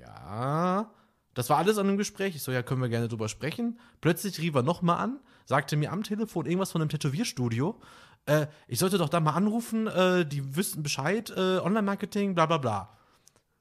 ja. 0.00 0.90
Das 1.34 1.48
war 1.48 1.58
alles 1.58 1.78
an 1.78 1.86
dem 1.86 1.96
Gespräch. 1.96 2.34
Ich 2.34 2.42
so, 2.42 2.52
ja, 2.52 2.62
können 2.62 2.82
wir 2.82 2.88
gerne 2.88 3.08
drüber 3.08 3.28
sprechen. 3.28 3.78
Plötzlich 4.00 4.40
rief 4.40 4.54
er 4.54 4.62
nochmal 4.62 4.98
an, 4.98 5.20
sagte 5.46 5.76
mir 5.76 5.92
am 5.92 6.02
Telefon 6.02 6.46
irgendwas 6.46 6.72
von 6.72 6.82
einem 6.82 6.88
Tätowierstudio. 6.88 7.80
Äh, 8.26 8.46
ich 8.66 8.78
sollte 8.78 8.98
doch 8.98 9.08
da 9.08 9.20
mal 9.20 9.32
anrufen, 9.32 9.86
äh, 9.86 10.26
die 10.26 10.56
wüssten 10.56 10.82
Bescheid, 10.82 11.30
äh, 11.30 11.58
Online-Marketing, 11.58 12.34
bla 12.34 12.46
bla 12.46 12.58
bla. 12.58 12.99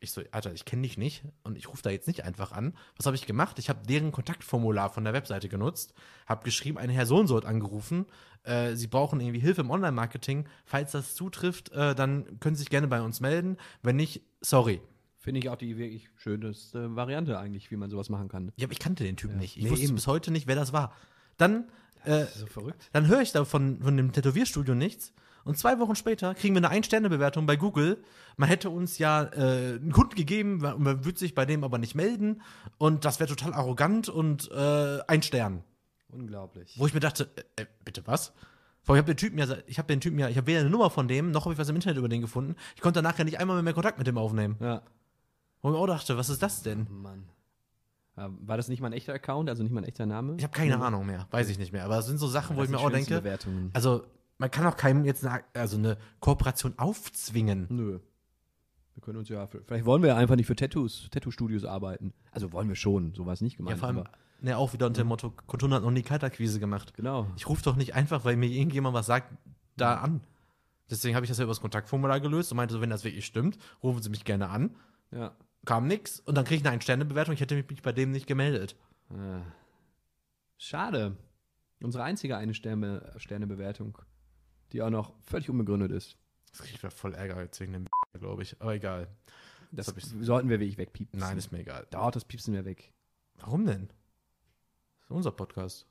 Ich 0.02 0.12
so, 0.12 0.22
Alter, 0.32 0.54
ich 0.54 0.64
kenne 0.64 0.84
dich 0.84 0.98
nicht 0.98 1.24
und 1.44 1.58
ich 1.58 1.68
rufe 1.68 1.82
da 1.84 1.90
jetzt 1.90 2.08
nicht 2.08 2.24
einfach 2.24 2.54
an. 2.54 2.74
Was 2.96 3.06
habe 3.06 3.18
ich 3.18 3.26
gemacht? 3.26 3.60
Ich 3.60 3.68
habe 3.70 3.86
deren 3.86 4.14
Kontaktformular 4.14 4.90
von 4.90 5.04
der 5.04 5.12
Webseite 5.14 5.50
genutzt, 5.50 5.94
habe 6.26 6.46
geschrieben, 6.46 6.78
ein 6.78 6.90
Herr 6.90 7.06
so 7.06 7.18
und 7.18 7.28
so 7.28 7.36
hat 7.36 7.46
angerufen. 7.46 8.06
Äh, 8.44 8.76
Sie 8.76 8.88
brauchen 8.88 9.20
irgendwie 9.20 9.42
Hilfe 9.42 9.60
im 9.62 9.70
Online-Marketing. 9.72 10.46
Falls 10.66 10.94
das 10.94 11.16
zutrifft, 11.16 11.74
äh, 11.74 11.96
dann 11.96 12.40
können 12.40 12.56
Sie 12.56 12.62
sich 12.62 12.70
gerne 12.70 12.88
bei 12.88 13.02
uns 13.02 13.20
melden. 13.20 13.58
Wenn 13.82 13.98
nicht, 13.98 14.22
sorry. 14.40 14.82
Finde 15.18 15.40
ich 15.42 15.50
auch 15.50 15.58
die 15.58 15.78
wirklich 15.78 16.08
schönste 16.16 16.96
Variante 16.96 17.38
eigentlich, 17.38 17.70
wie 17.70 17.76
man 17.76 17.90
sowas 17.90 18.08
machen 18.08 18.30
kann. 18.30 18.54
Ja, 18.56 18.68
aber 18.68 18.72
ich 18.72 18.80
kannte 18.80 19.04
den 19.04 19.18
Typen 19.18 19.38
nicht. 19.38 19.58
Ich 19.58 19.64
Nee, 19.66 19.70
wusste 19.70 19.86
eben. 19.86 19.96
bis 19.96 20.08
heute 20.08 20.32
nicht, 20.32 20.48
wer 20.48 20.56
das 20.56 20.72
war. 20.72 20.94
Dann, 21.36 21.68
äh, 22.06 22.24
So 22.26 22.72
dann 22.94 23.08
höre 23.08 23.20
ich 23.22 23.34
da 23.34 23.44
von, 23.44 23.82
von 23.82 23.98
dem 23.98 24.14
Tätowierstudio 24.14 24.76
nichts 24.76 25.14
Und 25.44 25.58
zwei 25.58 25.80
Wochen 25.80 25.96
später 25.96 26.36
kriegen 26.36 26.56
wir 26.56 26.60
eine 26.60 26.70
Ein-Sterne-Bewertung 26.70 27.46
bei 27.46 27.56
Google. 27.56 28.04
Man 28.38 28.50
hätte 28.50 28.70
uns 28.70 28.98
ja 28.98 29.24
äh, 29.24 29.76
einen 29.76 29.92
Kunden 29.92 30.16
gegeben, 30.16 30.58
man 30.58 31.06
würde 31.06 31.18
sich 31.18 31.36
bei 31.36 31.46
dem 31.46 31.64
aber 31.64 31.78
nicht 31.78 31.96
melden. 31.96 32.42
Und 32.78 33.06
das 33.06 33.20
wäre 33.20 33.30
total 33.30 33.54
arrogant 33.54 34.10
und 34.10 34.52
äh, 34.52 35.00
ein 35.08 35.22
Stern. 35.22 35.64
Unglaublich. 36.12 36.76
Wo 36.78 36.88
ich 36.88 36.94
mir 36.94 37.00
dachte, 37.00 37.30
äh, 37.56 37.64
äh, 37.64 37.66
bitte 37.86 38.06
was? 38.06 38.34
Vor 38.82 38.96
allem, 38.96 39.00
ich 39.00 39.04
habe 39.04 39.14
den 39.14 39.18
Typen 39.18 39.38
ja, 39.38 39.48
ich 39.68 39.78
habe 39.78 39.88
den 39.88 40.02
Typen 40.02 40.20
ja, 40.20 40.30
ich 40.30 40.38
habe 40.38 40.48
weder 40.48 40.62
eine 40.62 40.70
Nummer 40.70 40.90
von 40.90 41.08
dem, 41.08 41.32
noch 41.32 41.46
habe 41.46 41.54
ich 41.54 41.60
was 41.60 41.70
im 41.70 41.76
Internet 41.76 41.98
über 41.98 42.10
den 42.10 42.22
gefunden. 42.22 42.56
Ich 42.76 42.82
konnte 42.82 43.02
nachher 43.02 43.26
nicht 43.26 43.40
einmal 43.40 43.62
mehr 43.62 43.74
Kontakt 43.74 43.98
mit 43.98 44.08
dem 44.08 44.18
aufnehmen. 44.18 44.56
Ja. 44.60 44.82
Wo 45.62 45.70
ich 45.70 45.74
mir 45.74 45.80
auch 45.80 45.88
dachte, 45.88 46.18
was 46.18 46.30
ist 46.30 46.42
das 46.42 46.64
denn? 46.64 46.88
Mann. 46.90 47.26
Ja, 48.18 48.30
War 48.42 48.58
das 48.58 48.68
nicht 48.68 48.82
mal 48.82 48.88
ein 48.88 48.94
echter 48.94 49.14
Account, 49.14 49.50
also 49.50 49.64
nicht 49.64 49.72
mal 49.72 49.82
ein 49.82 49.88
echter 49.88 50.06
Name? 50.06 50.36
Ich 50.38 50.44
habe 50.44 50.54
keine 50.54 50.80
Ahnung 50.82 51.06
mehr, 51.06 51.28
weiß 51.32 51.50
ich 51.50 51.60
nicht 51.60 51.72
mehr. 51.72 51.86
Aber 51.86 52.00
es 52.00 52.06
sind 52.06 52.18
so 52.18 52.28
Sachen, 52.28 52.58
wo 52.58 52.64
ich 52.64 52.70
mir 52.70 52.80
auch 52.80 52.90
denke, 52.90 53.16
Bewertungen. 53.20 53.70
also 53.74 54.06
man 54.40 54.50
kann 54.50 54.66
auch 54.66 54.76
keinem 54.78 55.06
jetzt 55.06 55.24
eine, 55.26 55.44
also 55.54 55.78
eine 55.78 55.98
Kooperation 56.20 56.74
aufzwingen. 56.78 57.68
Nö. 57.70 58.00
Wir 58.96 59.02
können 59.04 59.20
uns 59.20 59.30
ja, 59.30 59.46
vielleicht 59.48 59.86
wollen 59.86 60.02
wir 60.02 60.10
ja 60.10 60.16
einfach 60.18 60.36
nicht 60.36 60.48
für 60.48 60.56
Tattoos, 60.56 61.08
Tattoo-Studios 61.12 61.64
arbeiten. 61.64 62.14
Also 62.32 62.52
wollen 62.52 62.68
wir 62.68 62.76
schon, 62.76 63.14
so 63.14 63.26
war 63.26 63.34
es 63.34 63.42
nicht 63.42 63.54
Ja, 63.54 63.58
gemeint. 63.60 63.80
vor 63.80 63.88
allem, 63.90 64.04
ne, 64.42 64.58
auch 64.58 64.74
wieder 64.74 64.88
unter 64.88 65.04
dem 65.04 65.08
Motto, 65.08 65.30
Kontun 65.48 65.74
hat 65.74 65.84
noch 65.84 65.92
nie 65.92 66.02
Kaltakquise 66.02 66.60
gemacht. 66.60 66.94
genau. 66.96 67.28
Ich 67.38 67.48
rufe 67.48 67.62
doch 67.64 67.76
nicht 67.76 67.94
einfach, 67.96 68.26
weil 68.26 68.36
mir 68.36 68.50
irgendjemand 68.50 68.94
was 68.96 69.06
sagt, 69.06 69.32
da 69.78 69.96
an. 70.00 70.22
Deswegen 70.90 71.16
habe 71.16 71.24
ich 71.24 71.30
das 71.30 71.38
ja 71.38 71.44
über 71.44 71.52
das 71.52 71.62
Kontaktformular 71.62 72.20
gelöst 72.20 72.52
und 72.52 72.58
meinte 72.58 72.74
so, 72.74 72.82
wenn 72.82 72.90
das 72.90 73.04
wirklich 73.04 73.26
stimmt, 73.26 73.58
rufen 73.84 74.02
Sie 74.02 74.10
mich 74.10 74.26
gerne 74.26 74.50
an. 74.50 74.76
Ja. 75.12 75.34
Kam 75.66 75.88
nix 75.88 76.20
und 76.22 76.36
dann 76.36 76.46
kriege 76.46 76.56
ich 76.62 76.66
eine 76.66 76.74
Ein-Sterne-Bewertung. 76.74 77.34
Ich 77.36 77.42
hätte 77.42 77.56
mich 77.56 77.82
bei 77.82 77.92
dem 77.94 78.12
nicht 78.12 78.28
gemeldet. 78.28 78.76
Äh, 79.12 79.42
Schade. 80.58 81.16
Unsere 81.82 82.04
einzige 82.04 82.36
eine 82.38 82.54
Sterne, 82.54 83.14
Sternebewertung, 83.18 83.98
die 84.74 84.82
auch 84.82 84.90
noch 84.90 85.14
völlig 85.22 85.50
unbegründet 85.50 85.92
ist. 85.92 86.18
Das 86.52 86.66
ich 86.66 86.74
wieder 86.78 86.92
voll 86.92 87.14
Ärger 87.14 87.42
jetzt 87.42 87.60
wegen 87.60 87.74
dem 87.74 87.86
glaube 88.20 88.44
ich. 88.44 88.60
Aber 88.62 88.74
egal. 88.74 89.08
Das, 89.72 89.88
hab 89.88 89.98
ich- 89.98 90.06
sollten 90.22 90.50
wir 90.50 90.60
wirklich 90.60 90.78
wegpiepen. 90.78 91.20
Nein, 91.20 91.38
ist 91.38 91.52
mir 91.52 91.60
egal. 91.60 91.86
Dauert 91.92 92.16
das 92.16 92.26
piepsen 92.26 92.54
wir 92.54 92.66
weg. 92.66 92.92
Warum 93.36 93.66
denn? 93.66 93.88
Das 93.88 95.06
ist 95.10 95.12
unser 95.12 95.32
Podcast. 95.32 95.88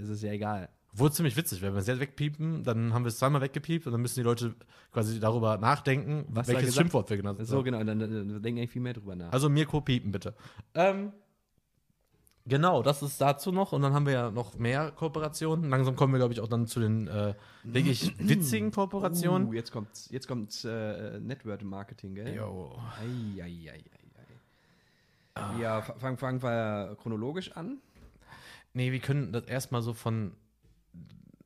Es 0.00 0.08
ist 0.08 0.22
ja 0.22 0.32
egal. 0.32 0.68
Wurde 0.96 1.12
ziemlich 1.14 1.36
witzig, 1.36 1.60
wenn 1.60 1.72
wir 1.72 1.80
es 1.80 1.88
jetzt 1.88 1.98
wegpiepen, 1.98 2.62
dann 2.62 2.94
haben 2.94 3.04
wir 3.04 3.08
es 3.08 3.18
zweimal 3.18 3.40
weggepiept 3.40 3.84
und 3.86 3.92
dann 3.92 4.00
müssen 4.00 4.20
die 4.20 4.22
Leute 4.22 4.54
quasi 4.92 5.18
darüber 5.18 5.58
nachdenken, 5.58 6.24
Was 6.28 6.46
welches 6.46 6.76
Schimpfwort 6.76 7.10
wir 7.10 7.16
genannt 7.16 7.40
So, 7.42 7.64
genau, 7.64 7.82
dann, 7.82 7.98
dann, 7.98 8.10
dann 8.10 8.42
denken 8.42 8.60
eigentlich 8.60 8.70
viel 8.70 8.82
mehr 8.82 8.92
drüber 8.92 9.16
nach. 9.16 9.32
Also 9.32 9.48
Mirko 9.48 9.80
piepen 9.80 10.12
bitte. 10.12 10.34
Ähm, 10.74 11.12
genau, 12.46 12.82
das 12.82 13.02
ist 13.02 13.20
dazu 13.20 13.52
noch 13.52 13.72
und 13.72 13.82
dann 13.82 13.92
haben 13.94 14.06
wir 14.06 14.12
ja 14.12 14.30
noch 14.30 14.56
mehr 14.58 14.90
Kooperationen. 14.92 15.70
Langsam 15.70 15.96
kommen 15.96 16.12
wir, 16.12 16.18
glaube 16.18 16.32
ich, 16.34 16.40
auch 16.40 16.48
dann 16.48 16.66
zu 16.66 16.80
den 16.80 17.08
äh, 17.08 17.34
wirklich 17.62 18.14
witzigen 18.18 18.70
Kooperationen. 18.70 19.48
Uh, 19.48 19.52
jetzt 19.52 19.72
kommt, 19.72 20.10
jetzt 20.10 20.28
kommt 20.28 20.64
äh, 20.64 21.18
Network 21.20 21.62
Marketing, 21.62 22.14
gell? 22.14 22.34
Jo. 22.34 22.78
Ei, 23.00 23.42
ei, 23.42 23.70
ei, 23.70 23.70
ei, 23.72 25.42
ei. 25.42 25.60
Ja, 25.60 25.82
fa- 25.82 25.94
fangen 25.98 26.16
fangen 26.18 26.42
wir 26.42 26.96
chronologisch 27.00 27.52
an. 27.52 27.78
Nee, 28.72 28.92
wir 28.92 29.00
können 29.00 29.32
das 29.32 29.44
erstmal 29.44 29.82
so 29.82 29.92
von. 29.94 30.32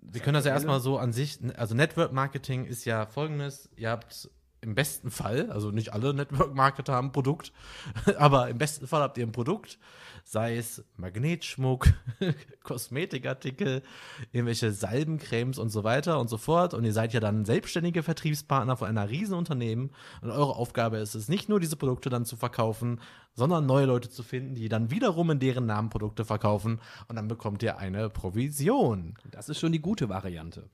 Wir 0.00 0.22
können 0.22 0.34
das 0.34 0.46
ja 0.46 0.52
erstmal 0.52 0.80
so 0.80 0.98
an 0.98 1.12
sich. 1.12 1.38
Also, 1.56 1.74
Network 1.74 2.12
Marketing 2.12 2.64
ist 2.64 2.84
ja 2.86 3.06
folgendes: 3.06 3.68
Ihr 3.76 3.90
habt 3.90 4.30
im 4.60 4.74
besten 4.74 5.10
Fall, 5.10 5.50
also 5.50 5.70
nicht 5.70 5.92
alle 5.92 6.14
Network 6.14 6.54
Marketer 6.54 6.94
haben 6.94 7.08
ein 7.08 7.12
Produkt, 7.12 7.52
aber 8.18 8.48
im 8.48 8.58
besten 8.58 8.86
Fall 8.86 9.02
habt 9.02 9.18
ihr 9.18 9.26
ein 9.26 9.32
Produkt, 9.32 9.78
sei 10.24 10.56
es 10.56 10.84
Magnetschmuck, 10.96 11.88
Kosmetikartikel, 12.62 13.82
irgendwelche 14.30 14.72
Salbencremes 14.72 15.58
und 15.58 15.70
so 15.70 15.84
weiter 15.84 16.20
und 16.20 16.28
so 16.28 16.36
fort. 16.36 16.74
Und 16.74 16.84
ihr 16.84 16.92
seid 16.92 17.14
ja 17.14 17.20
dann 17.20 17.46
selbstständige 17.46 18.02
Vertriebspartner 18.02 18.76
von 18.76 18.88
einer 18.88 19.08
riesen 19.08 19.34
Unternehmen. 19.34 19.90
Und 20.20 20.30
eure 20.30 20.56
Aufgabe 20.56 20.98
ist 20.98 21.14
es, 21.14 21.28
nicht 21.28 21.48
nur 21.48 21.60
diese 21.60 21.76
Produkte 21.76 22.10
dann 22.10 22.26
zu 22.26 22.36
verkaufen, 22.36 23.00
sondern 23.34 23.64
neue 23.64 23.86
Leute 23.86 24.10
zu 24.10 24.22
finden, 24.22 24.54
die 24.54 24.68
dann 24.68 24.90
wiederum 24.90 25.30
in 25.30 25.38
deren 25.38 25.64
Namen 25.64 25.88
Produkte 25.88 26.26
verkaufen. 26.26 26.80
Und 27.08 27.16
dann 27.16 27.28
bekommt 27.28 27.62
ihr 27.62 27.78
eine 27.78 28.10
Provision. 28.10 29.14
Das 29.30 29.48
ist 29.48 29.58
schon 29.58 29.72
die 29.72 29.80
gute 29.80 30.10
Variante. 30.10 30.68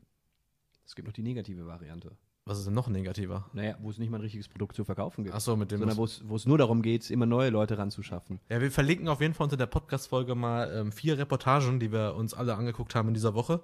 Es 0.85 0.97
gibt 0.97 1.07
noch 1.07 1.15
die 1.15 1.23
negative 1.23 1.67
Variante. 1.67 2.17
Was 2.47 2.59
ist 2.59 2.67
denn 2.67 2.75
noch 2.75 2.89
negativer? 2.89 3.49
Naja, 3.55 3.75
wo 3.81 3.89
es 3.89 3.97
nicht 3.99 4.11
mal 4.11 4.19
ein 4.19 4.23
richtiges 4.23 4.49
Produkt 4.49 4.77
zu 4.77 4.85
verkaufen 4.85 5.25
gibt. 5.25 5.35
Achso, 5.35 5.57
mit 5.57 5.71
dem. 5.71 5.79
sondern 5.79 5.97
wo 5.97 6.05
es, 6.05 6.47
nur 6.47 6.59
darum 6.59 6.83
geht, 6.83 7.11
immer 7.11 7.25
neue 7.25 7.49
Leute 7.49 7.79
ranzuschaffen. 7.79 8.39
Ja, 8.51 8.61
wir 8.61 8.71
verlinken 8.71 9.09
auf 9.09 9.21
jeden 9.23 9.33
Fall 9.33 9.45
unter 9.45 9.57
der 9.57 9.67
Podcast-Folge 9.67 10.35
mal 10.35 10.71
ähm, 10.75 10.93
vier 10.93 11.17
Reportagen, 11.17 11.81
die 11.81 11.91
wir 11.91 12.15
uns 12.17 12.35
alle 12.35 12.55
angeguckt 12.57 12.95
haben 12.95 13.09
in 13.09 13.15
dieser 13.15 13.33
Woche. 13.35 13.63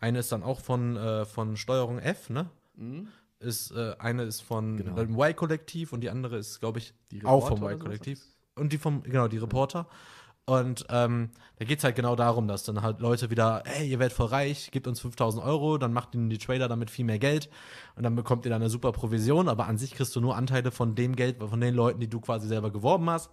Eine 0.00 0.18
ist 0.20 0.32
dann 0.32 0.42
auch 0.42 0.60
von, 0.60 0.96
äh, 0.96 1.26
von 1.26 1.56
Steuerung 1.58 1.98
F, 1.98 2.30
ne? 2.30 2.48
Ist, 3.38 3.70
äh, 3.72 3.94
eine 3.98 4.22
ist 4.22 4.40
von 4.40 4.78
Genau. 4.78 4.94
dem 4.96 5.14
Y-Kollektiv 5.18 5.92
und 5.92 6.00
die 6.00 6.08
andere 6.10 6.38
ist, 6.38 6.58
glaube 6.60 6.78
ich, 6.78 6.94
Die 7.10 7.24
auch 7.26 7.48
vom 7.48 7.62
Y-Kollektiv. 7.62 8.20
Und 8.56 8.72
die 8.72 8.78
vom, 8.78 9.02
genau, 9.02 9.28
die 9.28 9.38
Reporter. 9.38 9.86
Und 10.44 10.86
ähm, 10.88 11.30
da 11.58 11.64
geht 11.64 11.78
es 11.78 11.84
halt 11.84 11.94
genau 11.94 12.16
darum, 12.16 12.48
dass 12.48 12.64
dann 12.64 12.82
halt 12.82 12.98
Leute 12.98 13.30
wieder, 13.30 13.62
hey, 13.64 13.88
ihr 13.88 14.00
werdet 14.00 14.16
voll 14.16 14.26
reich, 14.26 14.72
gebt 14.72 14.88
uns 14.88 14.98
5000 14.98 15.44
Euro, 15.44 15.78
dann 15.78 15.92
macht 15.92 16.16
ihnen 16.16 16.30
die 16.30 16.38
Trader 16.38 16.66
damit 16.66 16.90
viel 16.90 17.04
mehr 17.04 17.20
Geld 17.20 17.48
und 17.94 18.02
dann 18.02 18.16
bekommt 18.16 18.44
ihr 18.44 18.50
dann 18.50 18.60
eine 18.60 18.68
super 18.68 18.90
Provision, 18.90 19.48
aber 19.48 19.66
an 19.66 19.78
sich 19.78 19.94
kriegst 19.94 20.16
du 20.16 20.20
nur 20.20 20.34
Anteile 20.34 20.72
von 20.72 20.96
dem 20.96 21.14
Geld, 21.14 21.38
von 21.38 21.60
den 21.60 21.74
Leuten, 21.74 22.00
die 22.00 22.08
du 22.08 22.20
quasi 22.20 22.48
selber 22.48 22.72
geworben 22.72 23.08
hast. 23.08 23.30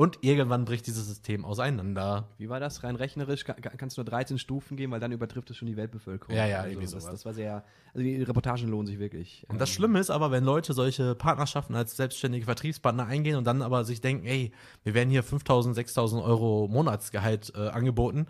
Und 0.00 0.20
irgendwann 0.22 0.64
bricht 0.64 0.86
dieses 0.86 1.06
System 1.08 1.44
auseinander. 1.44 2.26
Wie 2.38 2.48
war 2.48 2.58
das? 2.58 2.82
Rein 2.82 2.96
rechnerisch 2.96 3.44
kann, 3.44 3.60
kann- 3.60 3.76
kannst 3.76 3.98
du 3.98 4.00
nur 4.00 4.06
13 4.06 4.38
Stufen 4.38 4.78
gehen, 4.78 4.90
weil 4.90 4.98
dann 4.98 5.12
übertrifft 5.12 5.50
es 5.50 5.58
schon 5.58 5.66
die 5.68 5.76
Weltbevölkerung. 5.76 6.34
Ja, 6.34 6.46
ja, 6.46 6.64
irgendwie 6.64 6.84
das, 6.84 6.92
sowas. 6.92 7.04
das 7.04 7.26
war 7.26 7.34
sehr. 7.34 7.64
Also 7.92 8.02
die 8.02 8.22
Reportagen 8.22 8.66
lohnen 8.66 8.86
sich 8.86 8.98
wirklich. 8.98 9.44
Und 9.50 9.60
das 9.60 9.68
Schlimme 9.68 9.98
ist 9.98 10.08
aber, 10.08 10.30
wenn 10.30 10.42
Leute 10.42 10.72
solche 10.72 11.14
Partnerschaften 11.14 11.74
als 11.74 11.98
selbstständige 11.98 12.46
Vertriebspartner 12.46 13.04
eingehen 13.04 13.36
und 13.36 13.44
dann 13.44 13.60
aber 13.60 13.84
sich 13.84 14.00
denken, 14.00 14.24
ey, 14.24 14.52
wir 14.84 14.94
werden 14.94 15.10
hier 15.10 15.22
5000, 15.22 15.74
6000 15.74 16.22
Euro 16.22 16.66
Monatsgehalt 16.68 17.52
äh, 17.54 17.68
angeboten. 17.68 18.24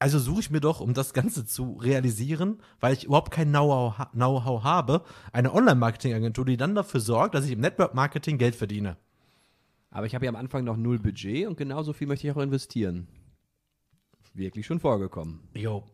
Also 0.00 0.18
suche 0.18 0.40
ich 0.40 0.50
mir 0.50 0.60
doch, 0.60 0.80
um 0.80 0.92
das 0.92 1.12
Ganze 1.12 1.46
zu 1.46 1.74
realisieren, 1.74 2.58
weil 2.80 2.94
ich 2.94 3.04
überhaupt 3.04 3.30
kein 3.30 3.52
Know-how 3.52 4.64
habe, 4.64 5.02
eine 5.32 5.54
Online-Marketing-Agentur, 5.54 6.46
die 6.46 6.56
dann 6.56 6.74
dafür 6.74 6.98
sorgt, 6.98 7.36
dass 7.36 7.44
ich 7.44 7.52
im 7.52 7.60
Network-Marketing 7.60 8.38
Geld 8.38 8.56
verdiene. 8.56 8.96
Aber 9.92 10.06
ich 10.06 10.14
habe 10.14 10.24
ja 10.24 10.30
am 10.30 10.36
Anfang 10.36 10.64
noch 10.64 10.76
null 10.76 10.98
Budget 10.98 11.46
und 11.46 11.56
genauso 11.56 11.92
viel 11.92 12.06
möchte 12.06 12.26
ich 12.26 12.32
auch 12.32 12.40
investieren. 12.40 13.06
Wirklich 14.34 14.66
schon 14.66 14.80
vorgekommen. 14.80 15.40
Jo. 15.54 15.84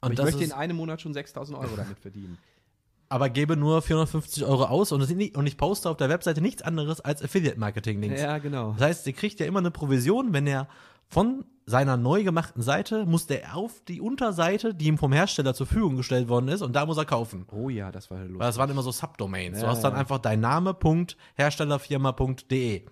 Und 0.00 0.12
ich 0.12 0.18
möchte 0.18 0.44
in 0.44 0.52
einem 0.52 0.76
Monat 0.76 1.00
schon 1.00 1.14
6000 1.14 1.56
Euro 1.56 1.76
damit 1.76 1.98
verdienen. 1.98 2.36
aber 3.08 3.28
gebe 3.28 3.56
nur 3.56 3.80
450 3.82 4.44
Euro 4.44 4.64
aus 4.64 4.92
und, 4.92 5.08
nicht, 5.16 5.36
und 5.36 5.46
ich 5.46 5.56
poste 5.56 5.88
auf 5.88 5.96
der 5.96 6.08
Webseite 6.08 6.40
nichts 6.40 6.62
anderes 6.62 7.00
als 7.00 7.22
Affiliate-Marketing-Links. 7.22 8.20
ja, 8.20 8.38
genau. 8.38 8.72
Das 8.72 8.82
heißt, 8.82 9.06
ihr 9.06 9.12
kriegt 9.12 9.38
ja 9.40 9.46
immer 9.46 9.60
eine 9.60 9.70
Provision, 9.70 10.32
wenn 10.32 10.46
er 10.46 10.68
von 11.10 11.44
seiner 11.66 11.96
neu 11.96 12.24
gemachten 12.24 12.62
Seite 12.62 13.04
muss 13.06 13.26
der 13.26 13.54
auf 13.56 13.82
die 13.86 14.00
Unterseite, 14.00 14.74
die 14.74 14.86
ihm 14.86 14.96
vom 14.98 15.12
Hersteller 15.12 15.54
zur 15.54 15.66
Verfügung 15.66 15.96
gestellt 15.96 16.28
worden 16.28 16.48
ist, 16.48 16.62
und 16.62 16.74
da 16.74 16.86
muss 16.86 16.96
er 16.96 17.04
kaufen. 17.04 17.46
Oh 17.52 17.68
ja, 17.68 17.92
das 17.92 18.10
war 18.10 18.18
lustig. 18.20 18.38
Weil 18.40 18.46
das 18.48 18.56
waren 18.58 18.70
immer 18.70 18.82
so 18.82 18.90
Subdomains. 18.90 19.58
du 19.58 19.64
Ja, 19.66 19.70
hast 19.70 19.82
dann 19.82 19.92
ja. 19.92 19.98
einfach 19.98 20.18
dein 20.18 20.40
Name, 20.40 20.72
Punkt, 20.74 21.16
Herstellerfirma.de 21.36 22.86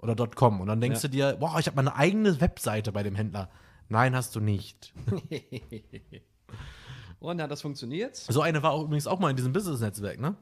oder 0.00 0.26
.com. 0.28 0.60
Und 0.60 0.66
dann 0.66 0.80
denkst 0.80 1.02
Ja. 1.02 1.08
du 1.08 1.16
dir, 1.16 1.36
boah, 1.38 1.58
ich 1.58 1.66
habe 1.66 1.76
meine 1.76 1.94
eigene 1.94 2.40
Webseite 2.40 2.92
bei 2.92 3.02
dem 3.02 3.14
Händler. 3.14 3.48
Nein, 3.88 4.14
hast 4.14 4.34
du 4.36 4.40
nicht. 4.40 4.92
Und 7.20 7.42
hat 7.42 7.50
das 7.50 7.62
funktioniert? 7.62 8.14
So 8.16 8.42
eine 8.42 8.62
war 8.62 8.70
auch 8.72 8.84
übrigens 8.84 9.06
auch 9.06 9.18
mal 9.18 9.30
in 9.30 9.36
diesem 9.36 9.52
Business-Netzwerk, 9.52 10.20
ne? 10.20 10.36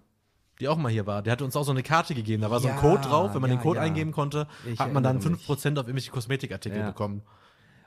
Die 0.61 0.69
auch 0.69 0.77
mal 0.77 0.91
hier 0.91 1.07
war. 1.07 1.23
Der 1.23 1.33
hatte 1.33 1.45
uns 1.45 1.55
auch 1.57 1.65
so 1.65 1.71
eine 1.71 1.83
Karte 1.83 2.15
gegeben. 2.15 2.43
Da 2.43 2.51
war 2.51 2.61
so 2.61 2.69
ein 2.69 2.75
Ja, 2.75 2.81
Code 2.81 3.03
drauf. 3.03 3.35
Wenn 3.35 3.43
man 3.43 3.51
ja, 3.51 3.57
den 3.57 3.63
Code 3.63 3.79
ja. 3.79 3.85
eingeben 3.85 4.13
konnte, 4.13 4.47
Ich 4.65 4.79
hat 4.79 4.93
man 4.93 5.03
dann 5.03 5.19
erinnere 5.19 5.39
5% 5.39 5.79
auf 5.79 5.87
irgendwelche 5.87 6.11
Kosmetikartikel 6.11 6.83
bekommen. 6.83 7.23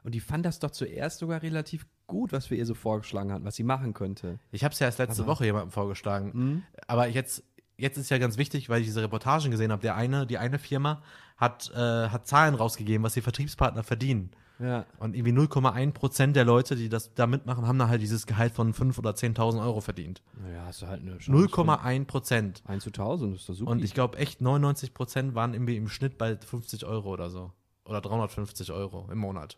Und 0.04 0.16
die 0.16 0.20
fand 0.20 0.46
das 0.46 0.60
doch 0.60 0.72
zuerst 0.72 1.20
sogar 1.20 1.42
relativ 1.42 1.86
gut, 2.08 2.32
was 2.32 2.50
wir 2.50 2.58
ihr 2.58 2.66
so 2.66 2.74
vorgeschlagen 2.74 3.32
hatten, 3.32 3.46
was 3.46 3.56
sie 3.56 3.64
machen 3.64 3.94
könnte. 3.94 4.40
Ich 4.52 4.64
habe 4.64 4.74
es 4.74 4.80
ja 4.80 4.88
erst 4.88 5.00
letzte 5.00 5.26
Woche 5.26 5.46
jemandem 5.46 5.72
vorgeschlagen. 5.72 6.64
Aber 6.88 7.08
jetzt, 7.08 7.44
jetzt 7.78 7.98
ist 7.98 8.10
ja 8.10 8.18
ganz 8.18 8.38
wichtig, 8.38 8.70
weil 8.70 8.82
ich 8.82 8.88
diese 8.88 9.02
Reportagen 9.02 9.52
gesehen 9.52 9.72
habe. 9.72 9.82
Der 9.82 9.96
eine, 9.96 10.26
die 10.26 10.38
eine 10.38 10.60
Firma 10.60 11.02
hat, 11.38 11.72
äh, 11.74 11.78
hat 12.10 12.28
Zahlen 12.28 12.56
rausgegeben, 12.56 13.04
was 13.04 13.14
die 13.14 13.22
Vertriebspartner 13.22 13.84
verdienen. 13.84 14.32
Ja. 14.60 14.86
Und 14.98 15.16
irgendwie 15.16 15.32
0,1 15.32 15.94
Prozent 15.94 16.36
der 16.36 16.44
Leute, 16.44 16.76
die 16.76 16.90
das 16.90 17.14
da 17.14 17.28
mitmachen, 17.28 17.66
haben 17.66 17.80
da 17.80 17.88
halt 17.88 18.02
dieses 18.02 18.28
Gehalt 18.28 18.54
von 18.54 18.74
5.000 18.74 19.00
oder 19.00 19.12
10.000 19.12 19.64
Euro 19.64 19.80
verdient. 19.80 20.22
Naja, 20.42 20.66
hast 20.66 20.82
du 20.82 20.88
halt 20.88 21.02
eine 21.02 21.16
0,1 21.16 22.06
Prozent. 22.06 22.62
1 22.66 22.84
zu 22.84 22.90
1000, 22.90 23.36
ist 23.36 23.48
doch 23.48 23.54
super. 23.54 23.72
Und 23.72 23.84
ich 23.84 23.94
glaube 23.94 24.18
echt 24.18 24.42
99 24.42 24.94
Prozent 24.94 25.34
waren 25.34 25.54
irgendwie 25.54 25.78
im 25.78 25.88
Schnitt 25.88 26.18
bei 26.18 26.36
50 26.36 26.86
Euro 26.86 27.10
oder 27.10 27.30
so. 27.30 27.54
Oder 27.86 28.02
350 28.02 28.72
Euro 28.72 29.08
im 29.12 29.18
Monat. 29.18 29.58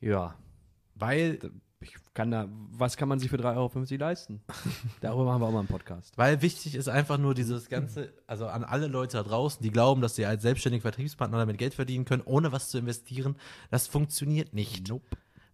ja, 0.00 0.34
Weil, 0.94 1.38
ich 1.82 1.94
kann 2.14 2.30
da, 2.30 2.48
was 2.70 2.96
kann 2.96 3.08
man 3.08 3.18
sich 3.18 3.30
für 3.30 3.36
3,50 3.36 3.56
Euro 3.56 3.96
leisten? 3.98 4.40
Darüber 5.00 5.24
machen 5.24 5.42
wir 5.42 5.46
auch 5.46 5.52
mal 5.52 5.58
einen 5.60 5.68
Podcast. 5.68 6.16
weil 6.16 6.42
wichtig 6.42 6.74
ist 6.74 6.88
einfach 6.88 7.18
nur 7.18 7.34
dieses 7.34 7.68
ganze, 7.68 8.12
also 8.26 8.46
an 8.46 8.64
alle 8.64 8.86
Leute 8.86 9.16
da 9.16 9.22
draußen, 9.22 9.62
die 9.62 9.70
glauben, 9.70 10.00
dass 10.00 10.16
sie 10.16 10.26
als 10.26 10.42
selbstständiger 10.42 10.82
Vertriebspartner 10.82 11.38
damit 11.38 11.58
Geld 11.58 11.74
verdienen 11.74 12.04
können, 12.04 12.22
ohne 12.24 12.52
was 12.52 12.68
zu 12.70 12.78
investieren. 12.78 13.36
Das 13.70 13.86
funktioniert 13.86 14.54
nicht. 14.54 14.92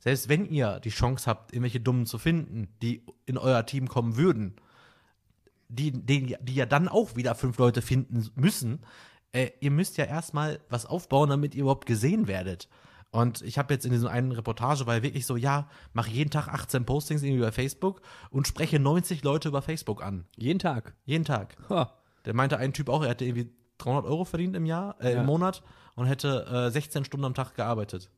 selbst 0.01 0.29
wenn 0.29 0.47
ihr 0.47 0.81
die 0.81 0.91
Chance 0.91 1.27
habt, 1.27 1.53
irgendwelche 1.53 1.81
Dummen 1.81 2.07
zu 2.07 2.19
finden, 2.19 2.69
die 2.83 3.03
in 3.27 3.38
euer 3.38 3.64
Team 3.67 3.88
kommen 3.88 4.17
würden, 4.17 4.57
die, 5.69 5.93
die, 5.93 6.37
die 6.41 6.55
ja 6.55 6.67
dann 6.67 6.88
auch 6.88 7.17
wieder 7.17 7.35
fünf 7.35 7.59
Leute 7.59 7.83
finden 7.83 8.29
müssen, 8.35 8.81
äh, 9.33 9.51
ihr 9.61 9.71
müsst 9.71 9.97
ja 9.99 10.05
erstmal 10.05 10.61
was 10.69 10.87
aufbauen, 10.87 11.29
damit 11.29 11.55
ihr 11.55 11.62
überhaupt 11.62 11.87
gesehen 11.87 12.27
werdet. 12.27 12.69
Und 13.11 13.40
ich 13.42 13.57
habe 13.59 13.73
jetzt 13.73 13.87
in 13.87 13.92
dieser 13.92 14.11
einen 14.11 14.33
Reportage, 14.33 14.87
weil 14.87 15.03
wirklich 15.03 15.25
so, 15.25 15.37
ja, 15.37 15.68
mache 15.94 16.11
jeden 16.11 16.31
Tag 16.31 16.49
18 16.49 16.85
Postings 16.85 17.23
irgendwie 17.23 17.38
über 17.38 17.53
Facebook 17.53 18.03
und 18.31 18.47
spreche 18.47 18.79
90 18.79 19.25
Leute 19.25 19.49
über 19.49 19.62
Facebook 19.62 20.03
an. 20.03 20.27
Jeden 20.37 20.59
Tag. 20.59 20.94
Jeden 21.05 21.25
Tag. 21.25 21.57
Ha. 21.71 21.94
Der 22.27 22.35
meinte 22.35 22.59
ein 22.59 22.73
Typ 22.75 22.88
auch, 22.90 23.03
er 23.03 23.11
hätte 23.11 23.25
irgendwie 23.25 23.51
300 23.79 24.05
Euro 24.05 24.25
verdient 24.25 24.55
im 24.57 24.66
Jahr, 24.66 24.97
äh, 25.01 25.14
Ja. 25.14 25.21
im 25.21 25.27
Monat 25.27 25.62
und 25.94 26.05
hätte 26.07 26.66
äh, 26.68 26.71
16 26.71 27.05
Stunden 27.07 27.25
am 27.25 27.35
Tag 27.35 27.55
gearbeitet. 27.55 28.11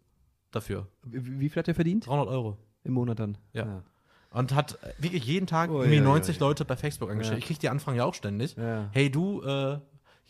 Dafür. 0.50 0.88
Wie, 1.04 1.38
wie 1.38 1.48
viel 1.48 1.60
hat 1.60 1.68
er 1.68 1.74
verdient? 1.76 2.06
300 2.06 2.26
Euro. 2.28 2.58
Im 2.82 2.94
Monat 2.94 3.20
dann? 3.20 3.38
Ja. 3.52 3.84
Und 4.32 4.54
hat 4.54 4.78
wirklich 4.98 5.24
jeden 5.24 5.46
Tag 5.46 5.70
Oh, 5.70 5.74
irgendwie 5.80 5.96
ja, 5.98 6.02
ja, 6.02 6.08
90 6.08 6.36
ja. 6.36 6.40
Leute 6.46 6.64
bei 6.64 6.76
Facebook 6.76 7.10
angeschrieben. 7.10 7.38
Ja. 7.38 7.38
Ich 7.38 7.46
kriege 7.46 7.60
die 7.60 7.68
Anfragen 7.68 7.96
ja 7.98 8.04
auch 8.04 8.14
ständig. 8.14 8.56
Ja. 8.56 8.88
Hey 8.92 9.10
du, 9.10 9.42
äh, 9.42 9.78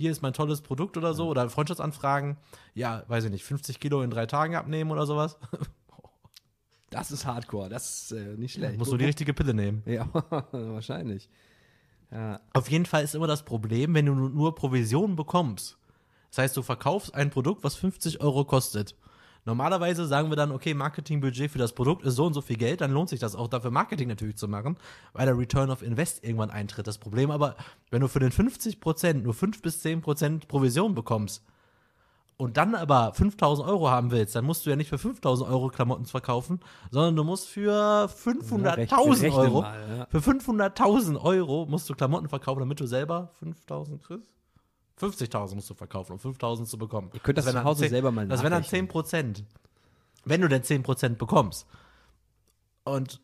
hier 0.01 0.11
ist 0.11 0.23
mein 0.23 0.33
tolles 0.33 0.63
Produkt 0.63 0.97
oder 0.97 1.13
so, 1.15 1.29
oder 1.29 1.49
Freundschaftsanfragen. 1.51 2.39
Ja, 2.75 3.05
weiß 3.09 3.25
ich 3.25 3.31
nicht, 3.31 3.45
50 3.45 3.79
Kilo 3.81 4.01
in 4.03 4.11
drei 4.11 4.25
Tagen 4.27 4.57
abnehmen 4.57 4.91
oder 4.91 5.07
sowas. 5.07 5.37
Das 6.91 7.13
ist 7.13 7.25
Hardcore, 7.25 7.69
das 7.69 8.03
ist 8.11 8.13
äh, 8.13 8.37
nicht 8.37 8.55
schlecht. 8.55 8.77
Musst 8.77 8.91
du 8.91 8.97
die 8.97 9.05
richtige 9.05 9.33
Pille 9.33 9.55
nehmen. 9.55 9.83
Ja, 9.87 10.09
wahrscheinlich. 10.51 11.29
Ja. 12.11 12.41
Auf 12.53 12.69
jeden 12.69 12.85
Fall 12.85 13.05
ist 13.05 13.15
immer 13.15 13.29
das 13.29 13.45
Problem, 13.45 13.95
wenn 13.95 14.07
du 14.07 14.15
nu- 14.17 14.29
nur 14.29 14.57
Provisionen 14.57 15.15
bekommst. 15.15 15.79
Das 16.31 16.39
heißt, 16.39 16.57
du 16.57 16.63
verkaufst 16.63 17.15
ein 17.15 17.31
Produkt, 17.31 17.63
was 17.63 17.77
50 17.77 18.21
Euro 18.21 18.45
kostet. 18.45 18.97
Normalerweise 19.51 20.07
sagen 20.07 20.31
wir 20.31 20.37
dann, 20.37 20.53
okay, 20.53 20.75
Marketingbudget 20.75 21.51
für 21.51 21.59
das 21.59 21.73
Produkt 21.73 22.05
ist 22.07 22.15
so 22.15 22.25
und 22.25 22.35
so 22.35 22.41
viel 22.41 22.55
Geld, 22.55 22.83
dann 22.83 22.93
lohnt 22.93 23.09
sich 23.09 23.19
das 23.19 23.35
auch 23.35 23.49
dafür, 23.49 23.73
Marketing 23.73 24.09
natürlich 24.09 24.37
zu 24.37 24.47
machen, 24.47 24.77
weil 25.13 25.27
der 25.27 25.37
Return 25.37 25.71
of 25.71 25.83
Invest 25.83 26.23
irgendwann 26.23 26.51
eintritt. 26.51 26.87
Das 26.87 26.99
Problem 26.99 27.33
aber, 27.33 27.57
wenn 27.91 28.01
du 28.01 28.07
für 28.07 28.21
den 28.21 28.31
50% 28.31 29.15
nur 29.15 29.35
5 29.35 29.61
bis 29.61 29.85
10% 29.85 30.47
Provision 30.47 30.95
bekommst 30.95 31.43
und 32.37 32.59
dann 32.59 32.77
aber 32.77 33.13
5000 33.13 33.67
Euro 33.67 33.91
haben 33.91 34.13
willst, 34.13 34.37
dann 34.37 34.45
musst 34.45 34.67
du 34.67 34.71
ja 34.71 34.77
nicht 34.77 34.89
für 34.89 34.99
5000 34.99 35.51
Euro 35.51 35.67
Klamotten 35.67 36.07
verkaufen, 36.07 36.61
sondern 36.93 37.17
du 37.17 37.25
musst 37.25 37.49
für 37.49 38.05
500.000 38.05 38.77
Rechne 38.77 39.33
Euro 39.33 39.63
mal, 39.63 39.99
ja. 39.99 40.07
für 40.07 40.19
500.000 40.19 41.21
Euro 41.21 41.67
musst 41.67 41.91
du 41.91 41.95
Klamotten 41.95 42.29
verkaufen, 42.29 42.61
damit 42.61 42.79
du 42.79 42.87
selber 42.87 43.33
5.000 43.43 43.99
kriegst. 43.99 44.31
50.000 45.01 45.55
musst 45.55 45.71
du 45.71 45.75
verkaufen, 45.75 46.13
um 46.13 46.19
5.000 46.19 46.65
zu 46.67 46.79
bekommen. 46.79 47.11
Ihr 47.15 47.21
könnt 47.21 47.39
das 47.39 47.47
wären 47.47 47.57
zu 47.57 47.65
Hause 47.65 47.83
10 47.83 47.91
selber 47.91 48.13
mal 48.13 48.29
Das 48.29 48.43
wären 48.43 48.53
dann 48.53 48.63
nachrechnen. 48.63 48.87
10 48.87 48.89
Prozent. 48.89 49.45
Wenn 50.25 50.41
du 50.43 50.49
denn 50.49 50.63
10 50.63 50.83
Prozent 50.83 51.19
bekommst. 51.19 51.67
Und 52.85 53.21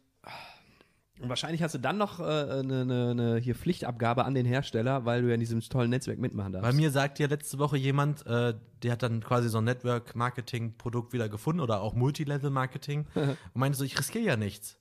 Und 1.21 1.29
wahrscheinlich 1.29 1.63
hast 1.63 1.75
du 1.75 1.79
dann 1.79 1.97
noch 1.99 2.21
äh, 2.21 2.23
eine, 2.23 2.81
eine, 2.83 3.11
eine 3.11 3.37
hier 3.39 3.55
Pflichtabgabe 3.55 4.25
an 4.25 4.35
den 4.35 4.47
Hersteller, 4.47 5.05
weil 5.05 5.23
du 5.23 5.29
ja 5.29 5.35
in 5.35 5.41
diesem 5.41 5.61
tollen 5.61 5.91
Netzwerk 5.91 6.19
mitmachen 6.19 6.53
darfst. 6.53 6.69
bei 6.69 6.75
mir 6.75 6.91
sagt 6.91 7.19
ja 7.19 7.27
letzte 7.27 7.59
Woche 7.59 7.77
jemand, 7.77 8.27
äh, 8.27 8.55
der 8.83 8.93
hat 8.93 9.03
dann 9.03 9.23
quasi 9.23 9.49
so 9.49 9.59
ein 9.59 9.65
Network-Marketing-Produkt 9.65 11.13
wieder 11.13 11.29
gefunden 11.29 11.61
oder 11.61 11.81
auch 11.81 11.95
Multilevel-Marketing 11.95 13.07
und 13.15 13.37
meinte 13.55 13.79
so, 13.79 13.85
ich 13.85 13.99
riskiere 13.99 14.25
ja 14.25 14.37
nichts. 14.37 14.77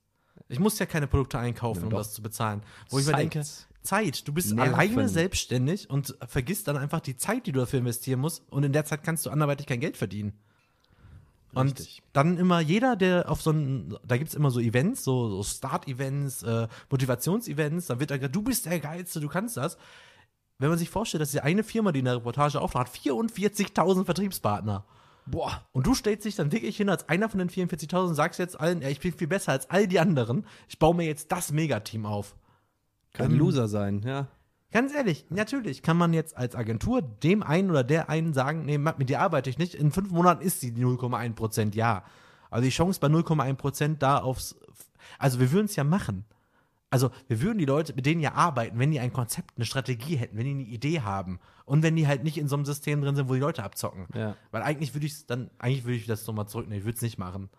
Ich 0.49 0.59
muss 0.59 0.77
ja 0.79 0.85
keine 0.85 1.07
Produkte 1.07 1.39
einkaufen, 1.39 1.81
Ja, 1.81 1.87
um 1.87 1.93
das 1.93 2.13
zu 2.13 2.21
bezahlen. 2.21 2.61
Wo 2.89 2.99
ich 2.99 3.05
mir 3.05 3.13
denke, 3.13 3.41
Zeit. 3.85 4.27
Du 4.27 4.33
bist 4.33 4.53
Nerven. 4.53 4.73
alleine 4.73 5.07
selbstständig 5.07 5.89
und 5.89 6.17
vergisst 6.27 6.67
dann 6.67 6.77
einfach 6.77 6.99
die 6.99 7.15
Zeit, 7.15 7.45
die 7.45 7.51
du 7.51 7.59
dafür 7.59 7.79
investieren 7.79 8.19
musst. 8.19 8.43
Und 8.49 8.63
in 8.63 8.73
der 8.73 8.85
Zeit 8.85 9.03
kannst 9.03 9.25
du 9.25 9.29
anderweitig 9.29 9.65
kein 9.65 9.79
Geld 9.79 9.95
verdienen. 9.95 10.33
Und 11.53 11.79
Richtig. 11.79 12.03
dann 12.11 12.37
immer 12.37 12.59
jeder, 12.59 12.97
der 12.97 13.31
auf 13.31 13.41
so 13.41 13.51
ein, 13.51 13.97
da 14.05 14.17
gibt's 14.17 14.33
immer 14.33 14.51
so 14.51 14.59
Events, 14.59 15.05
so, 15.05 15.29
so 15.29 15.43
Start-Events, 15.43 16.43
äh, 16.43 16.67
Motivationsevents, 16.89 17.87
dann 17.87 18.01
wird 18.01 18.11
da 18.11 18.17
gesagt, 18.17 18.35
du 18.35 18.41
bist 18.41 18.65
der 18.65 18.79
Geilste, 18.81 19.21
du 19.21 19.29
kannst 19.29 19.55
das. 19.55 19.77
Wenn 20.57 20.69
man 20.69 20.77
sich 20.77 20.89
vorstellt, 20.89 21.21
dass 21.21 21.31
diese 21.31 21.43
eine 21.43 21.63
Firma, 21.63 21.93
die 21.93 21.99
in 21.99 22.05
der 22.05 22.17
Reportage 22.17 22.59
auftrat, 22.59 22.87
hat 22.87 22.93
44.000 22.93 24.03
Vertriebspartner. 24.03 24.85
Boah. 25.25 25.65
Und 25.71 25.87
du 25.87 25.95
stellst 25.95 26.25
dich 26.25 26.35
dann 26.35 26.51
wirklich 26.51 26.77
hin 26.77 26.89
als 26.89 27.07
einer 27.09 27.29
von 27.29 27.39
den 27.39 27.49
44.000 27.49 28.07
und 28.07 28.15
sagst 28.15 28.39
jetzt 28.39 28.59
allen, 28.59 28.81
ja, 28.81 28.89
ich 28.89 28.99
bin 28.99 29.13
viel 29.13 29.27
besser 29.27 29.53
als 29.53 29.69
all 29.69 29.87
die 29.87 29.99
anderen. 29.99 30.45
Ich 30.67 30.77
baue 30.77 30.95
mir 30.95 31.05
jetzt 31.05 31.31
das 31.31 31.51
Megateam 31.51 32.05
auf. 32.05 32.35
Kann 33.15 33.31
Ähm, 33.31 33.37
Loser 33.37 33.67
sein, 33.67 34.01
ja. 34.05 34.27
Ganz 34.71 34.93
ehrlich, 34.93 35.25
natürlich 35.29 35.83
kann 35.83 35.95
man 35.95 36.13
jetzt 36.13 36.35
als 36.35 36.55
Agentur 36.55 37.01
dem 37.01 37.43
einen 37.43 37.69
oder 37.69 37.83
der 37.83 38.09
einen 38.09 38.33
sagen, 38.33 38.65
nee, 38.65 38.77
mit 38.77 39.09
dir 39.09 39.21
arbeite 39.21 39.49
ich 39.49 39.57
nicht. 39.57 39.73
In 39.73 39.91
fünf 39.91 40.11
Monaten 40.11 40.41
ist 40.41 40.59
sie 40.59 40.73
die 40.73 40.83
0,1 40.83 41.33
Prozent, 41.33 41.75
ja. 41.75 42.03
Also 42.49 42.65
die 42.65 42.71
Chance 42.71 42.99
bei 42.99 43.07
0,1 43.07 43.53
Prozent 43.55 44.03
da 44.03 44.17
aufs, 44.17 44.55
also 45.17 45.39
wir 45.39 45.51
würden 45.51 45.65
es 45.65 45.75
ja 45.75 45.83
machen. 45.83 46.25
Also 46.89 47.09
wir 47.27 47.41
würden 47.41 47.57
die 47.57 47.65
Leute, 47.65 47.93
mit 47.93 48.05
denen 48.05 48.21
ja 48.21 48.33
arbeiten, 48.33 48.77
wenn 48.77 48.91
die 48.91 48.99
ein 48.99 49.13
Konzept, 49.13 49.57
eine 49.57 49.65
Strategie 49.65 50.17
hätten, 50.17 50.37
wenn 50.37 50.45
die 50.45 50.51
eine 50.51 50.63
Idee 50.63 51.01
haben 51.01 51.39
und 51.65 51.83
wenn 51.83 51.95
die 51.95 52.07
halt 52.07 52.23
nicht 52.23 52.37
in 52.37 52.47
so 52.47 52.55
einem 52.55 52.65
System 52.65 53.01
drin 53.01 53.15
sind, 53.15 53.27
wo 53.29 53.33
die 53.33 53.39
Leute 53.39 53.63
abzocken. 53.63 54.07
Ja. 54.13 54.35
Weil 54.51 54.61
eigentlich 54.61 54.93
würde 54.93 55.05
ich 55.05 55.13
es 55.13 55.25
dann, 55.25 55.49
eigentlich 55.57 55.85
würde 55.85 55.97
ich 55.97 56.05
das 56.05 56.27
nochmal 56.27 56.47
zurücknehmen, 56.47 56.79
ich 56.79 56.85
würde 56.85 56.95
es 56.95 57.01
nicht 57.01 57.17
machen. 57.17 57.49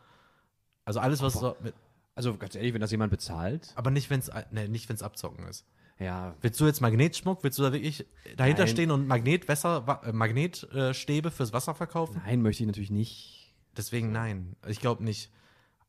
Also 0.85 1.01
alles, 1.01 1.21
was 1.23 1.35
so, 1.35 1.57
mit, 1.63 1.75
Also 2.17 2.37
ganz 2.37 2.55
ehrlich, 2.55 2.73
wenn 2.73 2.81
das 2.81 2.91
jemand 2.91 3.11
bezahlt, 3.11 3.73
aber 3.75 3.91
nicht, 3.91 4.09
wenn 4.11 4.21
es, 4.21 4.31
nee, 4.51 4.67
nicht, 4.69 4.89
wenn 4.89 4.97
es 4.97 5.03
abzocken 5.03 5.47
ist. 5.47 5.67
ja. 5.99 6.35
Willst 6.41 6.59
du 6.59 6.67
jetzt 6.67 6.81
Magnetschmuck? 6.81 7.45
Willst 7.45 7.59
du 7.59 7.63
da 7.63 7.73
wirklich 7.73 8.07
dahinter 8.37 8.65
Nein. 8.65 8.69
stehen 8.69 8.91
und 8.91 9.07
Magnetwässer, 9.07 10.01
äh, 10.03 10.13
Magnetstäbe 10.13 11.31
fürs 11.31 11.53
Wasser 11.53 11.75
verkaufen? 11.75 12.23
Nein, 12.25 12.41
möchte 12.41 12.63
ich 12.63 12.67
natürlich 12.67 12.91
nicht. 12.91 13.55
Deswegen 13.77 14.13
nein. 14.13 14.57
Ich 14.67 14.81
glaube 14.81 15.05
nicht. 15.05 15.31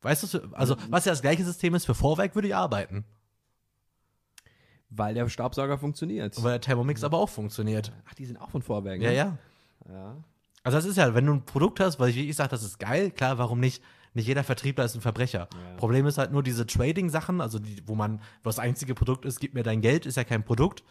Weißt 0.01 0.33
du, 0.33 0.39
also 0.51 0.75
was 0.89 1.05
ja 1.05 1.13
das 1.13 1.21
gleiche 1.21 1.45
System 1.45 1.73
ist, 1.75 1.85
für 1.85 1.95
Vorwerk 1.95 2.35
würde 2.35 2.49
ich 2.49 2.55
arbeiten. 2.55 3.05
Weil 4.89 5.13
der 5.13 5.27
Staubsauger 5.29 5.77
funktioniert. 5.77 6.41
Weil 6.43 6.51
der 6.51 6.61
Thermomix 6.61 7.03
aber 7.03 7.17
auch 7.17 7.29
funktioniert. 7.29 7.91
Ach, 8.09 8.13
die 8.13 8.25
sind 8.25 8.37
auch 8.37 8.49
von 8.49 8.61
Vorwerk. 8.61 9.01
Ja, 9.01 9.09
ne? 9.09 9.15
ja. 9.15 9.37
ja. 9.89 10.23
Also 10.63 10.77
das 10.77 10.85
ist 10.85 10.97
ja, 10.97 11.15
wenn 11.15 11.25
du 11.25 11.33
ein 11.33 11.45
Produkt 11.45 11.79
hast, 11.79 11.99
weil 11.99 12.09
ich 12.09 12.17
wirklich 12.17 12.35
sage, 12.35 12.49
das 12.49 12.63
ist 12.63 12.79
geil, 12.79 13.11
klar, 13.11 13.37
warum 13.37 13.61
nicht? 13.61 13.81
Nicht 14.17 14.25
jeder 14.25 14.43
Vertriebler 14.43 14.83
ist 14.83 14.95
ein 14.95 15.01
Verbrecher. 15.01 15.47
Ja. 15.51 15.75
Problem 15.77 16.07
ist 16.07 16.17
halt 16.17 16.31
nur 16.31 16.41
diese 16.41 16.65
Trading-Sachen, 16.65 17.39
also 17.39 17.59
die, 17.59 17.83
wo 17.85 17.93
man, 17.93 18.19
wo 18.41 18.49
das 18.49 18.57
einzige 18.57 18.95
Produkt 18.95 19.25
ist, 19.25 19.39
gib 19.39 19.53
mir 19.53 19.61
dein 19.61 19.79
Geld, 19.79 20.07
ist 20.07 20.17
ja 20.17 20.23
kein 20.23 20.43
Produkt. 20.43 20.83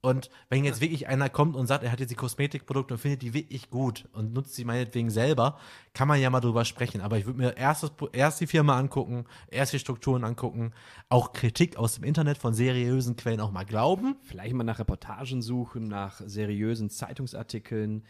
Und 0.00 0.30
wenn 0.48 0.64
jetzt 0.64 0.80
wirklich 0.80 1.06
einer 1.06 1.28
kommt 1.28 1.54
und 1.54 1.66
sagt, 1.66 1.84
er 1.84 1.92
hat 1.92 2.00
jetzt 2.00 2.08
die 2.08 2.16
Kosmetikprodukte 2.16 2.94
und 2.94 2.98
findet 2.98 3.20
die 3.20 3.34
wirklich 3.34 3.68
gut 3.68 4.08
und 4.14 4.32
nutzt 4.32 4.54
sie 4.54 4.64
meinetwegen 4.64 5.10
selber, 5.10 5.58
kann 5.92 6.08
man 6.08 6.18
ja 6.18 6.30
mal 6.30 6.40
drüber 6.40 6.64
sprechen. 6.64 7.02
Aber 7.02 7.18
ich 7.18 7.26
würde 7.26 7.38
mir 7.38 7.56
erst, 7.58 7.82
das, 7.82 7.92
erst 8.14 8.40
die 8.40 8.46
Firma 8.46 8.78
angucken, 8.78 9.26
erst 9.48 9.74
die 9.74 9.78
Strukturen 9.78 10.24
angucken, 10.24 10.72
auch 11.10 11.34
Kritik 11.34 11.76
aus 11.76 11.96
dem 11.96 12.04
Internet 12.04 12.38
von 12.38 12.54
seriösen 12.54 13.16
Quellen 13.16 13.40
auch 13.42 13.52
mal 13.52 13.66
glauben. 13.66 14.16
Vielleicht 14.22 14.54
mal 14.54 14.64
nach 14.64 14.78
Reportagen 14.78 15.42
suchen, 15.42 15.88
nach 15.88 16.22
seriösen 16.24 16.88
Zeitungsartikeln. 16.88 18.02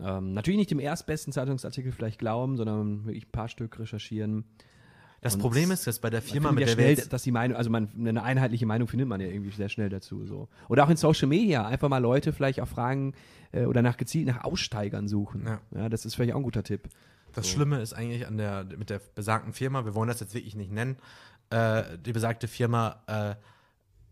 Ähm, 0.00 0.34
natürlich 0.34 0.58
nicht 0.58 0.70
dem 0.70 0.80
erstbesten 0.80 1.32
Zeitungsartikel 1.32 1.92
vielleicht 1.92 2.18
glauben, 2.18 2.56
sondern 2.56 3.06
wirklich 3.06 3.26
ein 3.26 3.32
paar 3.32 3.48
Stück 3.48 3.78
recherchieren. 3.78 4.44
Das 5.22 5.34
Und 5.34 5.40
Problem 5.40 5.70
ist, 5.70 5.86
dass 5.86 5.98
bei 5.98 6.10
der 6.10 6.22
Firma, 6.22 6.52
mit 6.52 6.60
ja 6.60 6.66
der 6.66 6.72
schnell, 6.74 6.90
jetzt, 6.90 7.12
dass 7.12 7.22
die 7.22 7.32
Meinung, 7.32 7.56
also 7.56 7.70
man, 7.70 7.88
eine 7.98 8.22
einheitliche 8.22 8.66
Meinung 8.66 8.86
findet 8.86 9.08
man 9.08 9.20
ja 9.20 9.26
irgendwie 9.26 9.50
sehr 9.50 9.68
schnell 9.68 9.88
dazu. 9.88 10.26
So. 10.26 10.48
Oder 10.68 10.84
auch 10.84 10.90
in 10.90 10.96
Social 10.96 11.28
Media 11.28 11.66
einfach 11.66 11.88
mal 11.88 11.98
Leute 11.98 12.32
vielleicht 12.32 12.60
auch 12.60 12.68
fragen 12.68 13.14
äh, 13.52 13.64
oder 13.64 13.82
nach 13.82 13.96
gezielt 13.96 14.26
nach 14.26 14.44
Aussteigern 14.44 15.08
suchen. 15.08 15.48
Ja. 15.72 15.88
das 15.88 16.04
ist 16.04 16.14
vielleicht 16.14 16.34
auch 16.34 16.38
ein 16.38 16.42
guter 16.42 16.62
Tipp. 16.62 16.88
Das 17.32 17.48
Schlimme 17.48 17.80
ist 17.80 17.92
eigentlich 17.92 18.26
an 18.26 18.38
der, 18.38 18.64
mit 18.78 18.88
der 18.88 19.00
besagten 19.14 19.52
Firma, 19.52 19.84
wir 19.84 19.94
wollen 19.94 20.08
das 20.08 20.20
jetzt 20.20 20.32
wirklich 20.34 20.54
nicht 20.54 20.72
nennen, 20.72 20.96
äh, 21.50 21.82
die 21.98 22.12
besagte 22.12 22.48
Firma, 22.48 23.02
äh, 23.06 23.34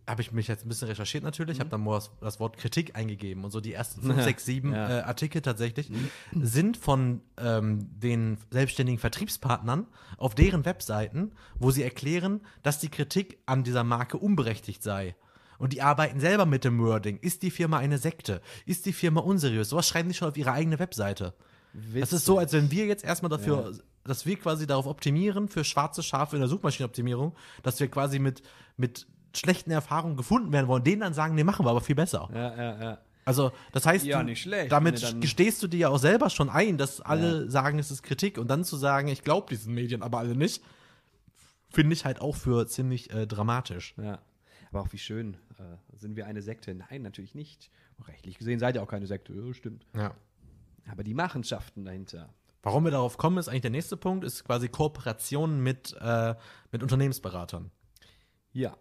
habe 0.06 0.20
ich 0.22 0.32
mich 0.32 0.48
jetzt 0.48 0.64
ein 0.64 0.68
bisschen 0.68 0.88
recherchiert 0.88 1.24
natürlich, 1.24 1.60
habe 1.60 1.70
dann 1.70 1.82
mal 1.82 1.94
das, 1.94 2.10
das 2.20 2.40
Wort 2.40 2.56
Kritik 2.58 2.94
eingegeben 2.96 3.42
und 3.44 3.50
so 3.50 3.60
die 3.60 3.72
ersten 3.72 4.02
fünf, 4.02 4.18
Ja. 4.18 4.24
sechs, 4.24 4.44
sieben 4.44 4.72
Ja. 4.72 4.98
äh, 4.98 5.02
Artikel 5.02 5.40
tatsächlich 5.40 5.90
sind 6.32 6.76
von 6.76 7.20
ähm, 7.38 7.88
den 7.98 8.38
selbstständigen 8.50 8.98
Vertriebspartnern 8.98 9.86
auf 10.18 10.34
deren 10.34 10.64
Webseiten, 10.64 11.32
wo 11.58 11.70
sie 11.70 11.82
erklären, 11.82 12.40
dass 12.62 12.78
die 12.80 12.88
Kritik 12.88 13.38
an 13.46 13.64
dieser 13.64 13.84
Marke 13.84 14.18
unberechtigt 14.18 14.82
sei. 14.82 15.14
Und 15.58 15.72
die 15.72 15.82
arbeiten 15.82 16.18
selber 16.20 16.46
mit 16.46 16.64
dem 16.64 16.78
Wording. 16.80 17.18
Ist 17.18 17.42
die 17.42 17.50
Firma 17.50 17.78
eine 17.78 17.96
Sekte? 17.98 18.42
Ist 18.66 18.86
die 18.86 18.92
Firma 18.92 19.20
unseriös? 19.20 19.68
Sowas 19.68 19.86
schreiben 19.88 20.08
die 20.08 20.14
schon 20.14 20.28
auf 20.28 20.36
ihre 20.36 20.52
eigene 20.52 20.78
Webseite. 20.80 21.32
Das 21.94 22.12
ist 22.12 22.24
so, 22.24 22.38
als 22.38 22.52
wenn 22.52 22.70
wir 22.70 22.86
jetzt 22.86 23.04
erstmal 23.04 23.30
dafür, 23.30 23.72
dass 24.04 24.26
wir 24.26 24.36
quasi 24.36 24.66
darauf 24.66 24.86
optimieren 24.86 25.48
für 25.48 25.64
schwarze 25.64 26.02
Schafe 26.02 26.36
in 26.36 26.40
der 26.40 26.48
Suchmaschinenoptimierung, 26.48 27.34
dass 27.62 27.80
wir 27.80 27.88
quasi 27.88 28.18
mit, 28.18 28.42
mit 28.76 29.06
schlechten 29.36 29.70
Erfahrungen 29.70 30.16
gefunden 30.16 30.52
werden 30.52 30.68
wollen, 30.68 30.84
denen 30.84 31.00
dann 31.00 31.14
sagen, 31.14 31.34
nee, 31.34 31.44
machen 31.44 31.64
wir 31.66 31.70
aber 31.70 31.80
viel 31.80 31.94
besser. 31.96 32.28
Ja, 32.32 32.56
ja, 32.56 32.82
ja. 32.82 32.98
Also, 33.26 33.52
das 33.72 33.86
heißt, 33.86 34.04
Ja, 34.04 34.22
du, 34.22 34.36
schlecht, 34.36 34.70
damit 34.70 35.20
gestehst 35.20 35.62
du 35.62 35.66
dir 35.66 35.78
ja 35.78 35.88
auch 35.88 35.98
selber 35.98 36.28
schon 36.28 36.50
ein, 36.50 36.76
dass 36.76 37.00
alle 37.00 37.50
sagen, 37.50 37.78
es 37.78 37.90
ist 37.90 38.02
Kritik 38.02 38.36
und 38.36 38.48
dann 38.48 38.64
zu 38.64 38.76
sagen, 38.76 39.08
ich 39.08 39.22
glaube 39.22 39.48
diesen 39.48 39.72
Medien, 39.74 40.02
aber 40.02 40.18
alle 40.18 40.36
nicht, 40.36 40.62
finde 41.70 41.94
ich 41.94 42.04
halt 42.04 42.20
auch 42.20 42.36
für 42.36 42.66
ziemlich 42.66 43.10
äh, 43.12 43.26
dramatisch. 43.26 43.94
ja. 43.96 44.18
Aber 44.70 44.82
auch 44.82 44.92
wie 44.92 44.98
schön. 44.98 45.36
Äh, 45.58 45.96
sind 45.96 46.16
wir 46.16 46.26
eine 46.26 46.42
Sekte? 46.42 46.74
Nein, 46.74 47.02
natürlich 47.02 47.36
nicht. 47.36 47.70
Rechtlich 48.08 48.38
gesehen 48.38 48.58
seid 48.58 48.74
ihr 48.74 48.82
auch 48.82 48.88
keine 48.88 49.06
Sekte. 49.06 49.32
Ja, 49.32 49.54
stimmt. 49.54 49.86
Ja. 49.96 50.14
Aber 50.90 51.04
die 51.04 51.14
Machenschaften 51.14 51.84
dahinter. 51.84 52.34
Warum 52.64 52.82
wir 52.82 52.90
darauf 52.90 53.16
kommen, 53.16 53.38
ist 53.38 53.46
eigentlich 53.48 53.62
der 53.62 53.70
nächste 53.70 53.96
Punkt, 53.96 54.24
ist 54.24 54.42
quasi 54.44 54.68
Kooperation 54.68 55.62
mit, 55.62 55.96
äh, 56.00 56.34
mit 56.72 56.82
Unternehmensberatern. 56.82 57.70
Ja. 58.52 58.76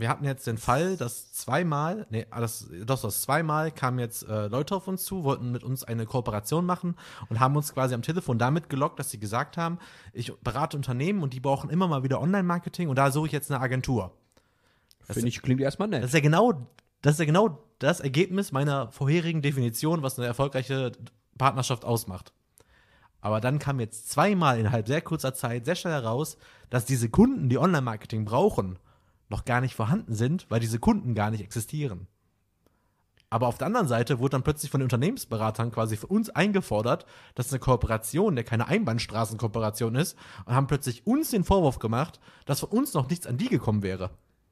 Wir 0.00 0.08
hatten 0.08 0.24
jetzt 0.24 0.46
den 0.46 0.58
Fall, 0.58 0.96
dass 0.96 1.32
zweimal, 1.32 2.06
nee, 2.10 2.26
das, 2.30 2.68
doch, 2.84 3.00
das 3.00 3.22
zweimal 3.22 3.70
kamen 3.70 3.98
jetzt 3.98 4.22
äh, 4.28 4.46
Leute 4.46 4.76
auf 4.76 4.86
uns 4.86 5.04
zu, 5.04 5.24
wollten 5.24 5.50
mit 5.50 5.64
uns 5.64 5.84
eine 5.84 6.06
Kooperation 6.06 6.64
machen 6.64 6.94
und 7.28 7.40
haben 7.40 7.56
uns 7.56 7.72
quasi 7.74 7.94
am 7.94 8.02
Telefon 8.02 8.38
damit 8.38 8.68
gelockt, 8.68 8.98
dass 8.98 9.10
sie 9.10 9.18
gesagt 9.18 9.56
haben, 9.56 9.78
ich 10.12 10.32
berate 10.40 10.76
Unternehmen 10.76 11.22
und 11.22 11.32
die 11.34 11.40
brauchen 11.40 11.70
immer 11.70 11.88
mal 11.88 12.02
wieder 12.02 12.20
Online-Marketing 12.20 12.88
und 12.88 12.96
da 12.96 13.10
suche 13.10 13.26
ich 13.26 13.32
jetzt 13.32 13.50
eine 13.50 13.60
Agentur. 13.60 14.12
Finde 15.00 15.28
ich, 15.28 15.42
klingt 15.42 15.60
erstmal 15.60 15.88
nett. 15.88 16.02
Das 16.02 16.10
ist 16.10 16.14
ja 16.14 16.20
genau, 16.20 16.68
das 17.02 17.14
ist 17.14 17.20
ja 17.20 17.24
genau 17.24 17.58
das 17.78 18.00
Ergebnis 18.00 18.52
meiner 18.52 18.92
vorherigen 18.92 19.42
Definition, 19.42 20.02
was 20.02 20.18
eine 20.18 20.26
erfolgreiche 20.26 20.92
Partnerschaft 21.38 21.84
ausmacht. 21.84 22.32
Aber 23.20 23.40
dann 23.40 23.58
kam 23.58 23.80
jetzt 23.80 24.10
zweimal 24.10 24.58
innerhalb 24.58 24.86
sehr 24.86 25.00
kurzer 25.00 25.34
Zeit 25.34 25.64
sehr 25.64 25.74
schnell 25.74 25.94
heraus, 25.94 26.36
dass 26.70 26.84
diese 26.84 27.08
Kunden, 27.08 27.48
die 27.48 27.58
Online-Marketing 27.58 28.24
brauchen, 28.24 28.78
noch 29.28 29.44
gar 29.44 29.60
nicht 29.60 29.74
vorhanden 29.74 30.14
sind, 30.14 30.46
weil 30.50 30.60
diese 30.60 30.78
Kunden 30.78 31.14
gar 31.14 31.30
nicht 31.30 31.42
existieren. 31.42 32.06
Aber 33.30 33.46
auf 33.46 33.58
der 33.58 33.66
anderen 33.66 33.88
Seite 33.88 34.20
wurde 34.20 34.30
dann 34.30 34.42
plötzlich 34.42 34.70
von 34.70 34.80
den 34.80 34.86
Unternehmensberatern 34.86 35.70
quasi 35.70 35.98
für 35.98 36.06
uns 36.06 36.30
eingefordert, 36.30 37.04
dass 37.34 37.50
eine 37.52 37.58
Kooperation, 37.60 38.34
der 38.36 38.44
keine 38.44 38.68
Einbahnstraßenkooperation 38.68 39.96
ist, 39.96 40.16
und 40.46 40.54
haben 40.54 40.66
plötzlich 40.66 41.06
uns 41.06 41.30
den 41.30 41.44
Vorwurf 41.44 41.78
gemacht, 41.78 42.20
dass 42.46 42.60
von 42.60 42.70
uns 42.70 42.94
noch 42.94 43.10
nichts 43.10 43.26
an 43.26 43.36
die 43.36 43.48
gekommen 43.48 43.82
wäre. 43.82 44.10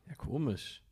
Ja, 0.09 0.15
komisch. 0.17 0.83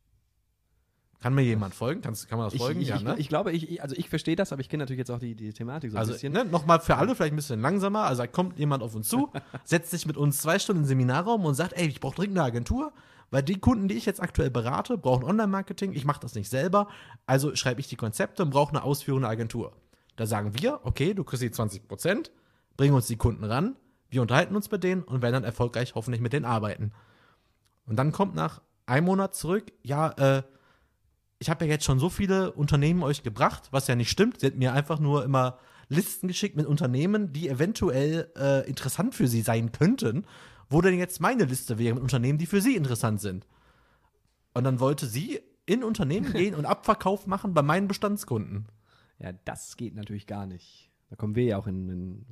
Kann 1.21 1.33
mir 1.33 1.43
jemand 1.43 1.73
folgen? 1.73 2.01
Kannst, 2.01 2.27
kann 2.27 2.37
man 2.37 2.47
das 2.47 2.53
Ich, 2.55 2.61
folgen? 2.61 2.81
ich, 2.81 2.89
ja, 2.89 2.97
ich, 2.97 3.03
ne? 3.03 3.15
ich 3.17 3.29
glaube, 3.29 3.51
ich, 3.51 3.81
also 3.81 3.95
ich 3.95 4.09
verstehe 4.09 4.35
das, 4.35 4.51
aber 4.51 4.61
ich 4.61 4.69
kenne 4.69 4.83
natürlich 4.83 4.99
jetzt 4.99 5.11
auch 5.11 5.19
die, 5.19 5.33
die 5.35 5.53
Thematik 5.53 5.91
so 5.91 5.97
ein 5.97 5.99
Also 5.99 6.13
bisschen. 6.13 6.33
ne, 6.33 6.45
nochmal 6.45 6.79
für 6.79 6.97
alle 6.97 7.15
vielleicht 7.15 7.33
ein 7.33 7.37
bisschen 7.37 7.61
langsamer. 7.61 8.03
Also 8.03 8.23
da 8.23 8.27
kommt 8.27 8.59
jemand 8.59 8.83
auf 8.83 8.93
uns 8.95 9.07
zu, 9.07 9.31
setzt 9.63 9.91
sich 9.91 10.05
mit 10.05 10.17
uns 10.17 10.39
zwei 10.39 10.59
Stunden 10.59 10.83
im 10.83 10.87
Seminarraum 10.87 11.45
und 11.45 11.55
sagt, 11.55 11.73
ey, 11.73 11.87
ich 11.87 11.99
brauche 11.99 12.15
dringend 12.15 12.37
eine 12.37 12.45
Agentur, 12.47 12.93
weil 13.35 13.43
die 13.43 13.59
Kunden, 13.59 13.89
die 13.89 13.95
ich 13.95 14.05
jetzt 14.05 14.21
aktuell 14.23 14.49
berate, 14.49 14.97
brauchen 14.97 15.25
Online-Marketing. 15.25 15.91
Ich 15.91 16.05
mache 16.05 16.21
das 16.21 16.35
nicht 16.35 16.49
selber, 16.49 16.87
also 17.25 17.53
schreibe 17.53 17.81
ich 17.81 17.89
die 17.89 17.97
Konzepte 17.97 18.43
und 18.43 18.51
brauche 18.51 18.69
eine 18.69 18.81
ausführende 18.81 19.27
Agentur. 19.27 19.73
Da 20.15 20.25
sagen 20.25 20.53
wir, 20.57 20.79
okay, 20.83 21.13
du 21.13 21.25
kriegst 21.25 21.43
die 21.43 21.51
20 21.51 21.85
Prozent, 21.85 22.31
bring 22.77 22.93
uns 22.93 23.07
die 23.07 23.17
Kunden 23.17 23.43
ran, 23.43 23.75
wir 24.09 24.21
unterhalten 24.21 24.55
uns 24.55 24.71
mit 24.71 24.85
denen 24.85 25.03
und 25.03 25.21
werden 25.21 25.33
dann 25.33 25.43
erfolgreich 25.43 25.95
hoffentlich 25.95 26.21
mit 26.21 26.31
denen 26.31 26.45
arbeiten. 26.45 26.93
Und 27.85 27.97
dann 27.97 28.13
kommt 28.13 28.35
nach 28.35 28.61
einem 28.85 29.07
Monat 29.07 29.35
zurück, 29.35 29.65
ja, 29.83 30.11
äh, 30.11 30.43
ich 31.39 31.49
habe 31.49 31.65
ja 31.65 31.71
jetzt 31.71 31.83
schon 31.83 31.99
so 31.99 32.07
viele 32.07 32.53
Unternehmen 32.53 33.03
euch 33.03 33.21
gebracht, 33.21 33.63
was 33.71 33.87
ja 33.87 33.95
nicht 33.95 34.11
stimmt. 34.11 34.39
Sie 34.39 34.47
hat 34.47 34.55
mir 34.55 34.71
einfach 34.71 34.99
nur 34.99 35.25
immer 35.25 35.59
Listen 35.89 36.29
geschickt 36.29 36.55
mit 36.55 36.67
Unternehmen, 36.67 37.33
die 37.33 37.49
eventuell 37.49 38.31
äh, 38.37 38.65
interessant 38.65 39.13
für 39.13 39.27
sie 39.27 39.41
sein 39.41 39.73
könnten, 39.73 40.25
wo 40.69 40.81
denn 40.81 40.97
jetzt 40.97 41.19
meine 41.19 41.45
Liste 41.45 41.77
wäre 41.77 41.95
mit 41.95 42.03
Unternehmen, 42.03 42.37
die 42.37 42.45
für 42.45 42.61
sie 42.61 42.75
interessant 42.75 43.21
sind. 43.21 43.47
Und 44.53 44.63
dann 44.63 44.79
wollte 44.79 45.05
sie 45.05 45.39
in 45.65 45.83
Unternehmen 45.83 46.31
gehen 46.33 46.55
und 46.55 46.65
Abverkauf 46.65 47.27
machen 47.27 47.53
bei 47.53 47.61
meinen 47.61 47.87
Bestandskunden. 47.87 48.67
Ja, 49.19 49.31
das 49.45 49.77
geht 49.77 49.95
natürlich 49.95 50.27
gar 50.27 50.45
nicht. 50.45 50.91
Da 51.09 51.15
kommen 51.15 51.35
wir 51.35 51.43
ja 51.43 51.57
auch 51.57 51.67
in, 51.67 51.89
in 51.89 52.25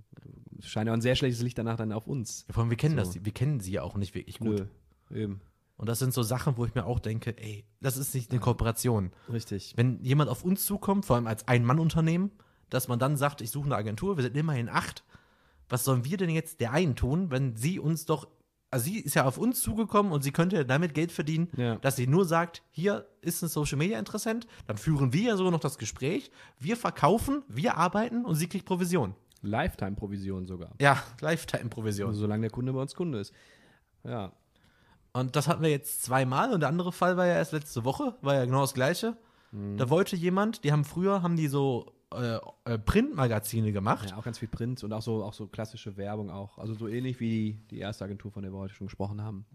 scheint 0.61 0.87
ja 0.87 0.93
ein 0.93 1.01
sehr 1.01 1.15
schlechtes 1.15 1.41
Licht 1.41 1.57
danach 1.57 1.77
dann 1.77 1.91
auf 1.91 2.07
uns. 2.07 2.45
Vor 2.49 2.63
allem, 2.63 2.69
wir 2.69 2.77
kennen 2.77 2.97
So. 2.97 3.03
das, 3.03 3.25
wir 3.25 3.31
kennen 3.31 3.59
sie 3.59 3.73
ja 3.73 3.83
auch 3.83 3.95
nicht 3.95 4.15
wirklich 4.15 4.39
gut. 4.39 4.67
Nö, 5.09 5.21
eben. 5.21 5.41
Und 5.77 5.89
das 5.89 5.99
sind 5.99 6.13
so 6.13 6.23
Sachen, 6.23 6.57
wo 6.57 6.65
ich 6.65 6.75
mir 6.75 6.85
auch 6.85 6.99
denke, 6.99 7.35
ey, 7.37 7.65
das 7.81 7.97
ist 7.97 8.13
nicht 8.13 8.31
eine 8.31 8.39
Kooperation. 8.39 9.11
Richtig. 9.31 9.73
wenn 9.75 10.01
jemand 10.03 10.29
auf 10.29 10.43
uns 10.43 10.65
zukommt, 10.65 11.05
vor 11.05 11.15
allem 11.15 11.27
als 11.27 11.47
Ein-Mann-Unternehmen, 11.47 12.31
dass 12.69 12.87
man 12.87 12.99
dann 12.99 13.17
sagt, 13.17 13.41
ich 13.41 13.51
suche 13.51 13.65
eine 13.65 13.75
Agentur, 13.75 14.17
wir 14.17 14.23
sind 14.23 14.37
immerhin 14.37 14.69
acht. 14.69 15.03
Was 15.69 15.83
sollen 15.83 16.05
wir 16.05 16.17
denn 16.17 16.29
jetzt 16.29 16.59
der 16.59 16.71
einen 16.71 16.95
tun, 16.95 17.31
wenn 17.31 17.55
sie 17.55 17.79
uns 17.79 18.05
doch, 18.05 18.27
also 18.69 18.85
sie 18.85 18.99
ist 18.99 19.15
ja 19.15 19.25
auf 19.25 19.37
uns 19.37 19.61
zugekommen 19.61 20.11
und 20.11 20.21
sie 20.23 20.31
könnte 20.31 20.55
ja 20.57 20.63
damit 20.63 20.93
Geld 20.93 21.11
verdienen, 21.11 21.49
Ja. 21.55 21.75
dass 21.77 21.95
sie 21.95 22.07
nur 22.07 22.25
sagt, 22.25 22.63
hier 22.71 23.07
ist 23.21 23.41
ein 23.41 23.49
Social 23.49 23.77
Media 23.77 23.97
Interessent, 23.99 24.47
dann 24.67 24.77
führen 24.77 25.13
wir 25.13 25.21
ja 25.29 25.37
sogar 25.37 25.51
noch 25.51 25.59
das 25.59 25.77
Gespräch, 25.77 26.31
wir 26.59 26.77
verkaufen, 26.77 27.43
wir 27.47 27.77
arbeiten 27.77 28.25
und 28.25 28.35
sie 28.35 28.47
kriegt 28.47 28.65
Provision. 28.65 29.15
Lifetime-Provision 29.41 30.45
sogar. 30.47 30.71
Ja, 30.79 31.01
Lifetime-Provision. 31.21 32.07
Also 32.09 32.21
solange 32.21 32.41
der 32.41 32.49
Kunde 32.51 32.71
bei 32.73 32.81
uns 32.81 32.95
Kunde 32.95 33.19
ist. 33.19 33.33
Ja. 34.03 34.31
Und 35.11 35.35
das 35.35 35.47
hatten 35.47 35.61
wir 35.61 35.69
jetzt 35.69 36.03
zweimal 36.03 36.53
und 36.53 36.61
der 36.61 36.69
andere 36.69 36.91
Fall 36.91 37.17
war 37.17 37.25
ja 37.27 37.35
erst 37.35 37.51
letzte 37.51 37.83
Woche, 37.85 38.15
war 38.21 38.33
ja 38.35 38.45
genau 38.45 38.61
das 38.61 38.73
gleiche. 38.73 39.17
Da 39.77 39.91
wollte 39.91 40.15
jemand, 40.15 40.63
die 40.63 40.71
haben 40.71 40.83
früher, 40.83 41.21
haben 41.21 41.35
die 41.35 41.47
so 41.47 41.93
äh, 42.15 42.39
äh, 42.65 42.77
Printmagazine 42.77 43.71
gemacht. 43.71 44.09
Ja, 44.09 44.17
auch 44.17 44.23
ganz 44.23 44.39
viel 44.39 44.47
Print 44.47 44.83
und 44.83 44.93
auch 44.93 45.01
so, 45.01 45.23
auch 45.23 45.33
so 45.33 45.47
klassische 45.47 45.97
Werbung 45.97 46.29
auch. 46.29 46.57
Also 46.57 46.73
so 46.73 46.87
ähnlich 46.87 47.19
wie 47.19 47.29
die, 47.29 47.67
die 47.71 47.79
erste 47.79 48.05
Agentur, 48.05 48.31
von 48.31 48.43
der 48.43 48.51
wir 48.51 48.59
heute 48.59 48.73
schon 48.73 48.87
gesprochen 48.87 49.21
haben. 49.21 49.45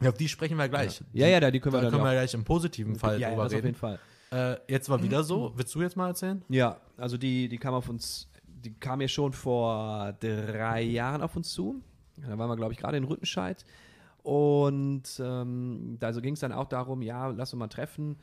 Ja, 0.00 0.10
auf 0.10 0.16
die 0.16 0.28
sprechen 0.28 0.56
wir 0.56 0.68
gleich. 0.68 1.02
Ja, 1.12 1.26
ja, 1.26 1.40
da, 1.40 1.50
die 1.50 1.60
können 1.60 1.74
Da 1.74 1.78
wir 1.78 1.82
dann 1.82 1.92
können 1.92 2.04
wir 2.04 2.12
gleich 2.12 2.32
im 2.34 2.44
positiven 2.44 2.96
Fall 2.96 3.20
ja, 3.20 3.28
ja, 3.28 3.28
drüber 3.30 3.44
das 3.44 3.52
auf 3.52 3.56
jeden 3.56 3.66
reden. 3.66 3.76
Fall. 3.76 3.98
Äh, 4.30 4.72
jetzt 4.72 4.88
war 4.88 5.02
wieder 5.02 5.22
so. 5.24 5.52
Willst 5.56 5.74
du 5.74 5.82
jetzt 5.82 5.96
mal 5.96 6.08
erzählen? 6.08 6.42
Ja, 6.48 6.80
also 6.96 7.18
die, 7.18 7.48
die 7.48 7.58
kam 7.58 7.74
auf 7.74 7.88
uns, 7.88 8.28
die 8.46 8.72
kam 8.72 9.00
ja 9.00 9.08
schon 9.08 9.32
vor 9.32 10.14
drei 10.20 10.82
Jahren 10.82 11.22
auf 11.22 11.36
uns 11.36 11.50
zu. 11.50 11.82
Da 12.16 12.38
waren 12.38 12.48
wir, 12.48 12.56
glaube 12.56 12.72
ich, 12.72 12.78
gerade 12.78 12.96
in 12.96 13.04
Rüttenscheid. 13.04 13.64
Und 14.22 15.02
ähm, 15.22 15.96
da 15.98 16.08
also 16.08 16.20
ging 16.20 16.34
es 16.34 16.40
dann 16.40 16.52
auch 16.52 16.66
darum, 16.66 17.02
ja, 17.02 17.28
lass 17.28 17.52
uns 17.52 17.58
mal 17.58 17.68
treffen. 17.68 18.16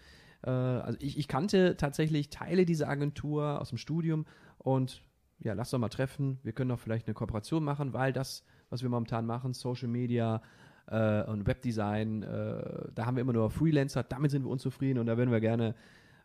Äh, 0.43 0.49
also 0.49 0.97
ich, 1.01 1.17
ich 1.17 1.27
kannte 1.27 1.77
tatsächlich 1.77 2.29
Teile 2.29 2.65
dieser 2.65 2.89
Agentur 2.89 3.61
aus 3.61 3.69
dem 3.69 3.77
Studium 3.77 4.25
und 4.57 5.03
ja, 5.39 5.53
lass 5.53 5.69
doch 5.69 5.79
mal 5.79 5.89
treffen. 5.89 6.39
Wir 6.43 6.51
können 6.51 6.69
doch 6.69 6.79
vielleicht 6.79 7.07
eine 7.07 7.13
Kooperation 7.13 7.63
machen, 7.63 7.93
weil 7.93 8.11
das, 8.13 8.43
was 8.69 8.81
wir 8.81 8.89
momentan 8.89 9.25
machen, 9.25 9.53
Social 9.53 9.87
Media 9.87 10.41
äh, 10.87 11.23
und 11.23 11.45
Webdesign, 11.45 12.23
äh, 12.23 12.91
da 12.93 13.05
haben 13.05 13.15
wir 13.15 13.21
immer 13.21 13.33
nur 13.33 13.51
Freelancer, 13.51 14.03
damit 14.03 14.31
sind 14.31 14.43
wir 14.43 14.49
unzufrieden 14.49 14.99
und 14.99 15.05
da 15.05 15.17
würden 15.17 15.31
wir 15.31 15.39
gerne 15.39 15.75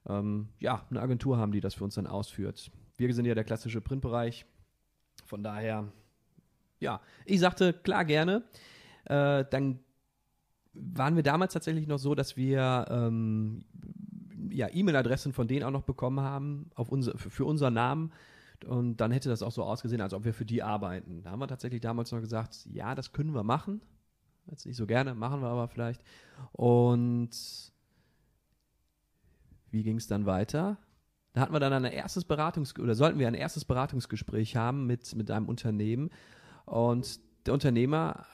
ähm, 0.09 0.49
ja, 0.59 0.85
eine 0.91 1.01
Agentur 1.01 1.37
haben, 1.39 1.53
die 1.53 1.61
das 1.61 1.75
für 1.75 1.85
uns 1.85 1.95
dann 1.95 2.07
ausführt. 2.07 2.71
Wir 2.97 3.13
sind 3.15 3.25
ja 3.25 3.35
der 3.35 3.45
klassische 3.45 3.81
Printbereich. 3.81 4.47
Von 5.25 5.43
daher, 5.43 5.89
ja, 6.81 7.01
ich 7.25 7.41
sagte, 7.41 7.73
klar, 7.73 8.05
gerne. 8.05 8.45
Äh, 9.05 9.45
dann 9.51 9.81
waren 10.75 11.17
wir 11.17 11.23
damals 11.23 11.53
tatsächlich 11.53 11.87
noch 11.87 11.99
so, 11.99 12.15
dass 12.15 12.37
wir 12.37 12.87
ähm, 12.89 13.65
ja, 14.53 14.69
E-Mail-Adressen 14.73 15.33
von 15.33 15.49
denen 15.49 15.65
auch 15.65 15.71
noch 15.71 15.83
bekommen 15.83 16.21
haben 16.21 16.71
auf 16.75 16.89
unser, 16.89 17.17
für, 17.17 17.45
unseren 17.45 17.75
Namen. 17.75 18.13
Und 18.67 18.99
dann 18.99 19.11
hätte 19.11 19.29
das 19.29 19.43
auch 19.43 19.51
so 19.51 19.65
ausgesehen, 19.65 20.01
als 20.01 20.15
ob 20.15 20.25
wir 20.25 20.35
für 20.35 20.45
die 20.45 20.63
arbeiten. 20.63 21.23
Da 21.23 21.31
haben 21.31 21.41
wir 21.41 21.49
tatsächlich 21.49 21.81
damals 21.81 22.13
noch 22.13 22.21
gesagt, 22.21 22.67
ja, 22.73 22.95
das 22.95 23.13
können 23.13 23.35
wir 23.35 23.43
machen. 23.43 23.81
Jetzt 24.47 24.67
nicht 24.67 24.77
so 24.77 24.87
gerne, 24.87 25.15
machen 25.15 25.41
wir 25.41 25.49
aber 25.49 25.69
vielleicht. 25.69 26.03
Und 26.53 27.31
wie 29.71 29.83
ging 29.83 29.97
es 29.97 30.07
dann 30.07 30.27
weiter? 30.27 30.79
Da 31.33 31.41
hatten 31.41 31.53
wir 31.53 31.61
dann 31.61 31.73
ein 31.73 31.85
erstes 31.85 32.25
Beratungs 32.25 32.79
oder 32.79 32.95
sollten 32.95 33.19
wir 33.19 33.27
ein 33.27 33.35
erstes 33.35 33.65
Beratungsgespräch 33.65 34.57
haben 34.57 34.87
mit, 34.87 35.15
mit 35.17 35.31
einem 35.31 35.49
Unternehmen. 35.49 36.11
Und 36.67 37.21
der 37.47 37.55
Unternehmer 37.55 38.27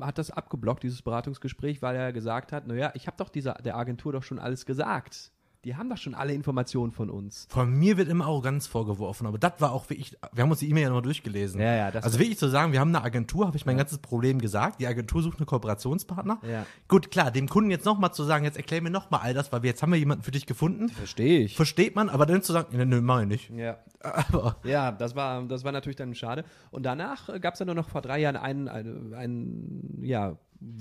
hat 0.00 0.18
das 0.18 0.30
abgeblockt, 0.30 0.82
dieses 0.82 1.02
Beratungsgespräch, 1.02 1.82
weil 1.82 1.96
er 1.96 2.12
gesagt 2.12 2.52
hat, 2.52 2.66
naja, 2.66 2.92
ich 2.94 3.06
habe 3.06 3.16
doch 3.16 3.30
dieser, 3.30 3.54
der 3.54 3.76
Agentur 3.76 4.12
doch 4.12 4.22
schon 4.22 4.38
alles 4.38 4.66
gesagt. 4.66 5.32
Die 5.64 5.76
haben 5.76 5.88
doch 5.88 5.96
schon 5.96 6.14
alle 6.14 6.32
Informationen 6.34 6.90
von 6.90 7.08
uns. 7.08 7.46
Von 7.48 7.72
mir 7.72 7.96
wird 7.96 8.08
immer 8.08 8.24
Arroganz 8.24 8.66
vorgeworfen, 8.66 9.28
aber 9.28 9.38
das 9.38 9.52
war 9.60 9.70
auch 9.70 9.88
wirklich, 9.90 10.16
wir 10.32 10.42
haben 10.42 10.50
uns 10.50 10.58
die 10.58 10.68
E-Mail 10.68 10.82
ja 10.82 10.88
nochmal 10.88 11.02
durchgelesen. 11.02 11.60
Ja, 11.60 11.72
ja, 11.76 11.90
das- 11.92 12.02
also 12.02 12.18
wirklich 12.18 12.36
zu 12.36 12.48
sagen, 12.48 12.72
wir 12.72 12.80
haben 12.80 12.88
eine 12.88 13.04
Agentur, 13.04 13.46
habe 13.46 13.56
ich 13.56 13.64
mein 13.64 13.76
ganzes 13.76 13.98
Problem 13.98 14.40
gesagt. 14.40 14.80
Die 14.80 14.88
Agentur 14.88 15.22
sucht 15.22 15.38
einen 15.38 15.46
Kooperationspartner. 15.46 16.40
Ja. 16.50 16.66
Gut, 16.88 17.12
klar, 17.12 17.30
dem 17.30 17.48
Kunden 17.48 17.70
jetzt 17.70 17.84
nochmal 17.84 18.12
zu 18.12 18.24
sagen, 18.24 18.44
jetzt 18.44 18.56
erklär 18.56 18.82
mir 18.82 18.90
nochmal 18.90 19.20
all 19.22 19.34
das, 19.34 19.52
weil 19.52 19.62
wir 19.62 19.70
jetzt 19.70 19.82
haben 19.82 19.92
wir 19.92 19.98
jemanden 20.00 20.24
für 20.24 20.32
dich 20.32 20.46
gefunden. 20.46 20.88
Verstehe 20.88 21.40
ich. 21.44 21.54
Versteht 21.54 21.94
man, 21.94 22.08
aber 22.08 22.26
dann 22.26 22.42
zu 22.42 22.52
sagen, 22.52 22.88
nö, 22.88 23.00
mach 23.00 23.20
ich 23.22 23.28
nicht. 23.28 23.50
Ja. 23.50 23.78
Aber 24.00 24.56
Ja, 24.64 24.90
das 24.90 25.14
war, 25.14 25.44
das 25.44 25.62
war 25.62 25.70
natürlich 25.70 25.94
dann 25.96 26.12
schade. 26.16 26.44
Und 26.72 26.82
danach 26.82 27.28
gab 27.40 27.54
es 27.54 27.58
dann 27.58 27.66
nur 27.66 27.76
noch 27.76 27.88
vor 27.88 28.02
drei 28.02 28.18
Jahren 28.18 28.34
einen, 28.36 28.66
einen, 28.66 29.14
einen, 29.14 29.98
ja, 30.02 30.36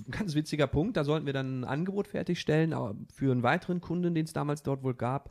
ganz 0.10 0.36
witziger 0.36 0.68
Punkt. 0.68 0.98
Da 0.98 1.04
sollten 1.04 1.26
wir 1.26 1.34
dann 1.34 1.62
ein 1.62 1.64
Angebot 1.64 2.08
fertigstellen 2.08 2.74
für 3.14 3.32
einen 3.32 3.44
weiteren 3.44 3.82
Kunden, 3.82 4.14
den 4.14 4.26
es 4.26 4.34
damals 4.34 4.64
dort 4.64 4.84
wohl 4.84 4.94
gab. 4.94 5.30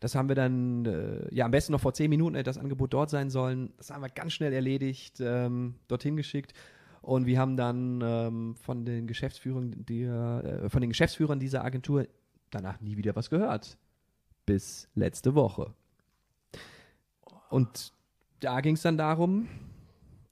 Das 0.00 0.14
haben 0.14 0.28
wir 0.28 0.36
dann, 0.36 0.84
äh, 0.86 1.34
ja, 1.34 1.44
am 1.44 1.50
besten 1.50 1.72
noch 1.72 1.80
vor 1.80 1.92
zehn 1.92 2.08
Minuten 2.08 2.36
hätte 2.36 2.48
das 2.48 2.58
Angebot 2.58 2.92
dort 2.92 3.10
sein 3.10 3.30
sollen. 3.30 3.72
Das 3.78 3.90
haben 3.90 4.02
wir 4.02 4.08
ganz 4.08 4.32
schnell 4.32 4.52
erledigt, 4.52 5.20
ähm, 5.20 5.74
dorthin 5.88 6.16
geschickt. 6.16 6.52
Und 7.02 7.26
wir 7.26 7.38
haben 7.38 7.56
dann 7.56 8.00
ähm, 8.02 8.54
von 8.56 8.84
den 8.84 9.06
Geschäftsführern, 9.06 9.74
die, 9.88 10.02
äh, 10.02 10.68
von 10.68 10.80
den 10.80 10.90
Geschäftsführern 10.90 11.40
dieser 11.40 11.64
Agentur 11.64 12.06
danach 12.50 12.80
nie 12.80 12.96
wieder 12.96 13.16
was 13.16 13.30
gehört. 13.30 13.76
Bis 14.46 14.88
letzte 14.94 15.34
Woche. 15.34 15.74
Und 17.50 17.92
da 18.40 18.60
ging 18.60 18.74
es 18.74 18.82
dann 18.82 18.98
darum, 18.98 19.48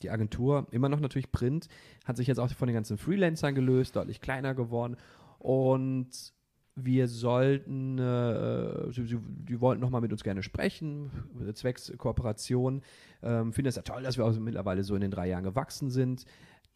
die 0.06 0.10
Agentur, 0.10 0.66
immer 0.70 0.88
noch 0.88 1.00
natürlich 1.00 1.32
Print, 1.32 1.68
hat 2.04 2.16
sich 2.16 2.26
jetzt 2.26 2.38
auch 2.38 2.50
von 2.52 2.68
den 2.68 2.74
ganzen 2.74 2.96
Freelancern 2.96 3.54
gelöst, 3.54 3.96
deutlich 3.96 4.20
kleiner 4.20 4.54
geworden. 4.54 4.96
Und 5.38 6.32
wir 6.76 7.08
sollten, 7.08 7.98
äh, 7.98 8.92
sie, 8.92 9.06
sie, 9.06 9.18
die 9.20 9.60
wollten 9.60 9.80
nochmal 9.80 10.02
mit 10.02 10.12
uns 10.12 10.22
gerne 10.22 10.42
sprechen, 10.42 11.10
äh, 11.46 11.54
zwecks 11.54 11.92
Kooperation. 11.96 12.82
Ähm, 13.22 13.52
Finden 13.52 13.68
es 13.68 13.76
ja 13.76 13.82
toll, 13.82 14.02
dass 14.02 14.18
wir 14.18 14.24
auch 14.24 14.38
mittlerweile 14.38 14.84
so 14.84 14.94
in 14.94 15.00
den 15.00 15.10
drei 15.10 15.28
Jahren 15.28 15.44
gewachsen 15.44 15.90
sind, 15.90 16.26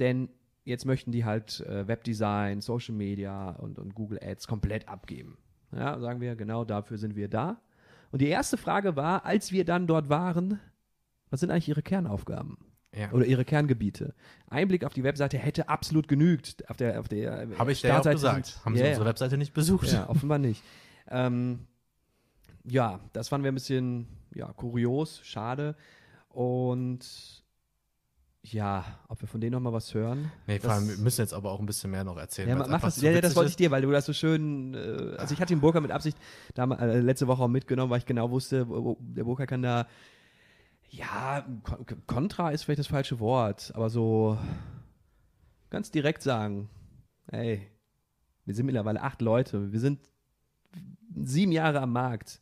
denn 0.00 0.30
jetzt 0.64 0.86
möchten 0.86 1.12
die 1.12 1.24
halt 1.24 1.60
äh, 1.60 1.86
Webdesign, 1.86 2.62
Social 2.62 2.94
Media 2.94 3.50
und, 3.50 3.78
und 3.78 3.94
Google 3.94 4.18
Ads 4.22 4.46
komplett 4.46 4.88
abgeben. 4.88 5.36
Ja, 5.72 6.00
sagen 6.00 6.20
wir, 6.20 6.34
genau 6.34 6.64
dafür 6.64 6.96
sind 6.98 7.14
wir 7.14 7.28
da. 7.28 7.60
Und 8.10 8.22
die 8.22 8.28
erste 8.28 8.56
Frage 8.56 8.96
war, 8.96 9.24
als 9.24 9.52
wir 9.52 9.64
dann 9.64 9.86
dort 9.86 10.08
waren, 10.08 10.58
was 11.28 11.40
sind 11.40 11.50
eigentlich 11.50 11.68
ihre 11.68 11.82
Kernaufgaben? 11.82 12.58
Ja. 12.97 13.12
Oder 13.12 13.24
ihre 13.24 13.45
Kerngebiete. 13.45 14.14
Einblick 14.49 14.84
auf 14.84 14.93
die 14.95 15.05
Webseite 15.05 15.38
hätte 15.38 15.68
absolut 15.68 16.09
genügt. 16.09 16.68
Auf 16.68 16.76
der, 16.76 16.99
auf 16.99 17.07
der 17.09 17.47
Habe 17.57 17.70
ich 17.72 17.82
ja 17.82 17.91
auch 17.91 17.95
Startseite 18.03 18.16
gesagt. 18.16 18.47
sind- 18.47 18.64
Haben 18.64 18.76
sie 18.76 18.82
ja. 18.82 18.88
unsere 18.88 19.07
Webseite 19.07 19.38
nicht 19.38 19.55
besucht? 19.55 19.93
Ja, 19.93 20.09
offenbar 20.09 20.38
nicht. 20.38 20.62
Ähm, 21.09 21.66
ja, 22.64 22.99
das 23.12 23.28
fanden 23.28 23.45
wir 23.45 23.53
ein 23.53 23.55
bisschen 23.55 24.09
ja, 24.34 24.53
kurios, 24.53 25.20
schade. 25.22 25.76
Und 26.28 27.45
ja, 28.43 28.84
ob 29.09 29.20
wir 29.20 29.28
von 29.28 29.41
denen 29.41 29.53
nochmal 29.53 29.72
was 29.72 29.93
hören. 29.95 30.32
Nee, 30.47 30.59
vor 30.61 30.72
allem, 30.72 30.88
wir 30.88 30.97
müssen 30.97 31.20
jetzt 31.20 31.34
aber 31.34 31.53
auch 31.53 31.61
ein 31.61 31.66
bisschen 31.66 31.91
mehr 31.91 32.05
noch 32.05 32.16
erzählen. 32.16 32.49
Ja, 32.49 32.57
mach 32.57 32.80
das, 32.80 32.97
so 32.97 33.07
ja, 33.07 33.12
ja, 33.12 33.20
das 33.20 33.36
wollte 33.36 33.51
ich 33.51 33.57
dir, 33.57 33.70
weil 33.70 33.82
du 33.82 33.91
das 33.91 34.07
so 34.07 34.12
schön. 34.12 34.74
Äh, 34.74 35.16
also, 35.18 35.34
ich 35.34 35.41
hatte 35.41 35.55
den 35.55 35.61
Burka 35.61 35.80
mit 35.80 35.91
Absicht 35.91 36.16
da, 36.55 36.64
äh, 36.64 37.01
letzte 37.01 37.26
Woche 37.28 37.43
auch 37.43 37.49
mitgenommen, 37.49 37.91
weil 37.91 37.99
ich 37.99 38.07
genau 38.07 38.30
wusste, 38.30 38.68
wo- 38.68 38.84
wo- 38.84 38.99
der 39.01 39.24
Burka 39.24 39.47
kann 39.47 39.62
da. 39.62 39.86
Ja, 40.91 41.47
Kontra 42.07 42.51
ist 42.51 42.64
vielleicht 42.64 42.80
das 42.80 42.86
falsche 42.88 43.20
Wort, 43.20 43.72
aber 43.74 43.91
so 43.91 44.36
ganz 45.70 45.91
direkt 45.91 46.22
sagen: 46.22 46.68
Ey, 47.28 47.70
wir 48.45 48.55
sind 48.55 48.66
mittlerweile 48.66 49.01
acht 49.01 49.22
Leute, 49.22 49.72
wir 49.72 49.80
sind 49.80 50.01
sieben 51.24 51.53
Jahre 51.53 51.80
am 51.80 51.93
Markt. 51.93 52.41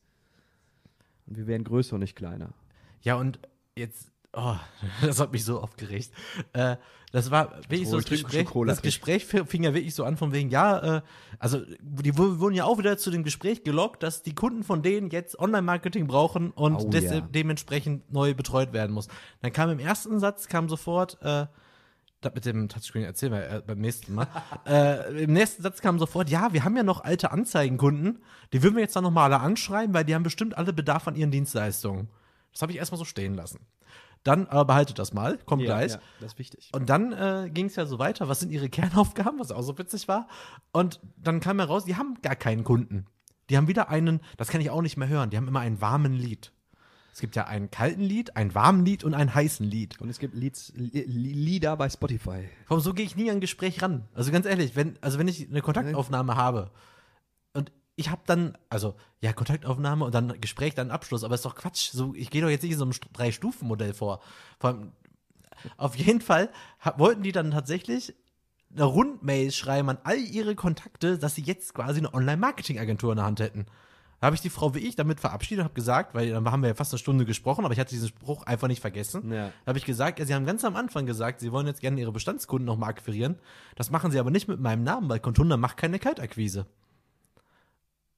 Und 1.27 1.37
wir 1.37 1.47
werden 1.47 1.65
größer 1.65 1.95
und 1.95 2.01
nicht 2.01 2.17
kleiner. 2.17 2.55
Ja, 3.03 3.17
und 3.17 3.39
jetzt, 3.77 4.11
oh, 4.39 4.57
das 5.07 5.20
hat 5.20 5.32
mich 5.32 5.45
so 5.45 5.61
aufgeregt. 5.61 6.11
Äh, 6.53 6.76
das 7.11 7.30
war 7.30 7.57
wirklich 7.68 7.89
so 7.89 7.97
das 7.97 8.05
Gespräch. 8.11 8.49
Das 8.66 8.82
Gespräch 8.82 9.24
fing 9.24 9.62
ja 9.62 9.72
wirklich 9.72 9.95
so 9.95 10.05
an 10.05 10.18
von 10.18 10.32
wegen, 10.32 10.51
ja, 10.51 10.97
äh, 10.99 11.03
also 11.39 11.62
die 11.80 12.16
wu- 12.18 12.39
wurden 12.39 12.55
ja 12.55 12.64
auch 12.64 12.76
wieder 12.78 12.99
zu 12.99 13.11
dem 13.11 13.24
Gespräch 13.24 13.64
gelockt, 13.64 14.03
dass 14.03 14.22
die 14.22 14.34
Kunden 14.34 14.62
von 14.62 14.82
denen 14.82 15.09
jetzt 15.11 15.39
Online-Marketing 15.39 16.07
brauchen 16.07 16.51
und 16.51 16.76
Oh, 16.76 16.91
ja. 16.91 17.20
dementsprechend 17.20 18.12
neu 18.12 18.34
betreut 18.34 18.74
werden 18.74 18.93
muss. 18.93 19.09
Dann 19.41 19.53
kam 19.55 19.70
im 19.70 19.78
ersten 19.78 20.20
Satz, 20.20 20.49
kam 20.49 20.68
sofort, 20.68 21.16
äh, 21.22 21.47
das 22.20 22.34
mit 22.34 22.45
dem 22.45 22.68
Touchscreen 22.68 23.05
erzählen 23.05 23.32
wir 23.32 23.49
äh, 23.51 23.62
beim 23.66 23.78
nächsten 23.78 24.12
Mal. 24.14 24.26
äh, 24.66 25.22
Im 25.24 25.32
nächsten 25.32 25.62
Satz 25.62 25.80
kam 25.80 25.99
sofort, 25.99 26.28
ja, 26.28 26.53
wir 26.53 26.62
haben 26.64 26.76
ja 26.76 26.82
noch 26.82 27.05
alte 27.05 27.30
Anzeigenkunden, 27.30 28.18
die 28.53 28.62
würden 28.62 28.74
wir 28.74 28.82
jetzt 28.82 28.97
dann 28.97 29.05
nochmal 29.05 29.32
alle 29.32 29.41
anschreiben, 29.43 29.95
weil 29.95 30.05
die 30.05 30.14
haben 30.14 30.24
bestimmt 30.24 30.59
alle 30.59 30.74
Bedarf 30.74 31.09
an 31.09 31.16
ihren 31.16 31.30
Dienstleistungen. 31.30 32.11
Das 32.53 32.61
habe 32.61 32.72
ich 32.72 32.78
erstmal 32.78 32.99
so 32.99 33.05
stehen 33.07 33.34
lassen. 33.34 33.61
Dann, 34.25 34.47
aber 34.47 34.64
behaltet 34.66 34.99
das 34.99 35.12
mal, 35.12 35.39
kommt 35.47 35.62
gleich. 35.62 35.93
ja, 35.93 35.99
das 36.21 36.33
ist 36.33 36.39
wichtig. 36.39 36.71
Und 36.75 36.89
dann 36.91 37.12
äh, 37.12 37.51
ging 37.51 37.66
es 37.66 37.77
ja 37.77 37.87
so 37.87 37.99
weiter, 37.99 38.29
was 38.29 38.41
sind 38.41 38.51
ihre 38.51 38.69
Kernaufgaben, 38.71 39.39
was 39.39 39.53
auch 39.53 39.62
so 39.62 39.79
witzig 39.79 40.09
war. 40.09 40.29
Und 40.73 41.01
dann 41.16 41.41
kam 41.41 41.59
heraus, 41.59 41.85
die 41.85 41.97
haben 41.97 42.16
gar 42.23 42.37
keinen 42.37 42.64
Kunden. 42.64 43.07
Die 43.51 43.57
haben 43.57 43.69
wieder 43.69 43.89
einen, 43.89 44.21
das 44.37 44.49
kann 44.49 44.61
ich 44.61 44.71
auch 44.71 44.83
nicht 44.83 44.97
mehr 44.97 45.09
hören, 45.09 45.31
die 45.31 45.37
haben 45.37 45.49
immer 45.49 45.61
einen 45.61 45.81
warmen 45.81 46.12
Lied. 46.12 46.53
Es 47.14 47.21
gibt 47.21 47.35
ja 47.35 47.47
einen 47.47 47.71
kalten 47.71 48.03
Lied, 48.03 48.37
einen 48.37 48.55
warmen 48.55 48.85
Lied 48.85 49.03
und 49.03 49.12
einen 49.14 49.35
heißen 49.35 49.66
Lied. 49.66 50.01
Und 50.01 50.09
es 50.09 50.19
gibt 50.21 50.35
Lieds, 50.35 50.73
Li- 50.77 50.91
Li- 51.07 51.33
Lieder 51.33 51.77
bei 51.77 51.89
Spotify. 51.89 52.49
Warum 52.69 52.81
so 52.83 52.93
gehe 52.95 53.05
ich 53.07 53.16
nie 53.16 53.29
an 53.31 53.39
ein 53.39 53.41
Gespräch 53.41 53.83
ran? 53.83 54.07
Also 54.14 54.31
ganz 54.31 54.47
ehrlich, 54.47 54.77
wenn, 54.77 54.97
also 55.01 55.19
wenn 55.19 55.27
ich 55.27 55.49
eine 55.49 55.61
Kontaktaufnahme 55.62 56.37
habe 56.37 56.71
ich 57.99 58.11
habe 58.11 58.23
dann, 58.27 58.57
also 58.71 58.95
ja, 59.21 59.33
Kontaktaufnahme 59.33 60.05
und 60.05 60.15
dann 60.15 60.41
Gespräch, 60.41 60.75
dann 60.75 60.91
Abschluss, 60.93 61.25
aber 61.25 61.35
ist 61.35 61.45
doch 61.45 61.57
Quatsch. 61.57 61.91
So, 61.93 62.15
ich 62.15 62.31
gehe 62.31 62.41
doch 62.41 62.49
jetzt 62.49 62.63
nicht 62.63 62.73
in 62.73 62.79
so 62.79 62.85
einem 62.85 62.93
St- 62.93 63.13
Drei-Stufen-Modell 63.13 63.93
vor. 63.93 64.21
vor 64.61 64.71
allem, 64.71 64.93
auf 65.77 65.97
jeden 65.97 66.21
Fall 66.21 66.51
wollten 66.97 67.23
die 67.25 67.33
dann 67.33 67.51
tatsächlich 67.51 68.15
eine 68.73 68.85
Rundmail 68.85 69.51
schreiben 69.51 69.89
an 69.91 69.99
all 70.05 70.19
ihre 70.19 70.55
Kontakte, 70.55 71.19
dass 71.19 71.35
sie 71.35 71.43
jetzt 71.43 71.75
quasi 71.75 71.99
eine 71.99 72.15
Online-Marketing-Agentur 72.15 73.13
in 73.13 73.17
der 73.17 73.25
Hand 73.27 73.41
hätten. 73.41 73.67
Da 74.21 74.27
habe 74.27 74.37
ich 74.37 74.43
die 74.43 74.51
Frau 74.51 74.75
wie 74.75 74.81
ich 74.81 74.95
damit 74.97 75.19
verabschiedet 75.21 75.61
und 75.61 75.65
habe 75.65 75.75
gesagt, 75.75 76.15
weil 76.15 76.31
dann 76.31 76.49
haben 76.51 76.63
wir 76.63 76.69
ja 76.69 76.75
fast 76.75 76.93
eine 76.93 76.99
Stunde 76.99 77.25
gesprochen, 77.25 77.65
aber 77.65 77.73
ich 77.73 77.81
hatte 77.81 77.91
diesen 77.95 78.09
Spruch 78.09 78.45
einfach 78.47 78.69
nicht 78.69 78.81
vergessen. 78.81 79.33
Ja. 79.33 79.49
Da 79.65 79.71
habe 79.71 79.79
ich 79.79 79.85
gesagt, 79.85 80.19
ja, 80.19 80.25
sie 80.27 80.35
haben 80.35 80.45
ganz 80.47 80.65
am 80.65 80.77
Anfang 80.77 81.07
gesagt, 81.07 81.41
sie 81.41 81.51
wollen 81.51 81.67
jetzt 81.67 81.81
gerne 81.81 82.01
ihre 82.01 82.13
Bestandskunden 82.13 82.67
nochmal 82.67 82.91
akquirieren. 82.91 83.39
Das 83.75 83.91
machen 83.91 84.11
sie 84.13 84.19
aber 84.21 84.31
nicht 84.31 84.47
mit 84.49 84.61
meinem 84.61 84.83
Namen, 84.85 85.09
weil 85.09 85.19
Contunda 85.21 85.57
macht 85.57 85.77
keine 85.77 85.99
Kaltakquise. 85.99 86.67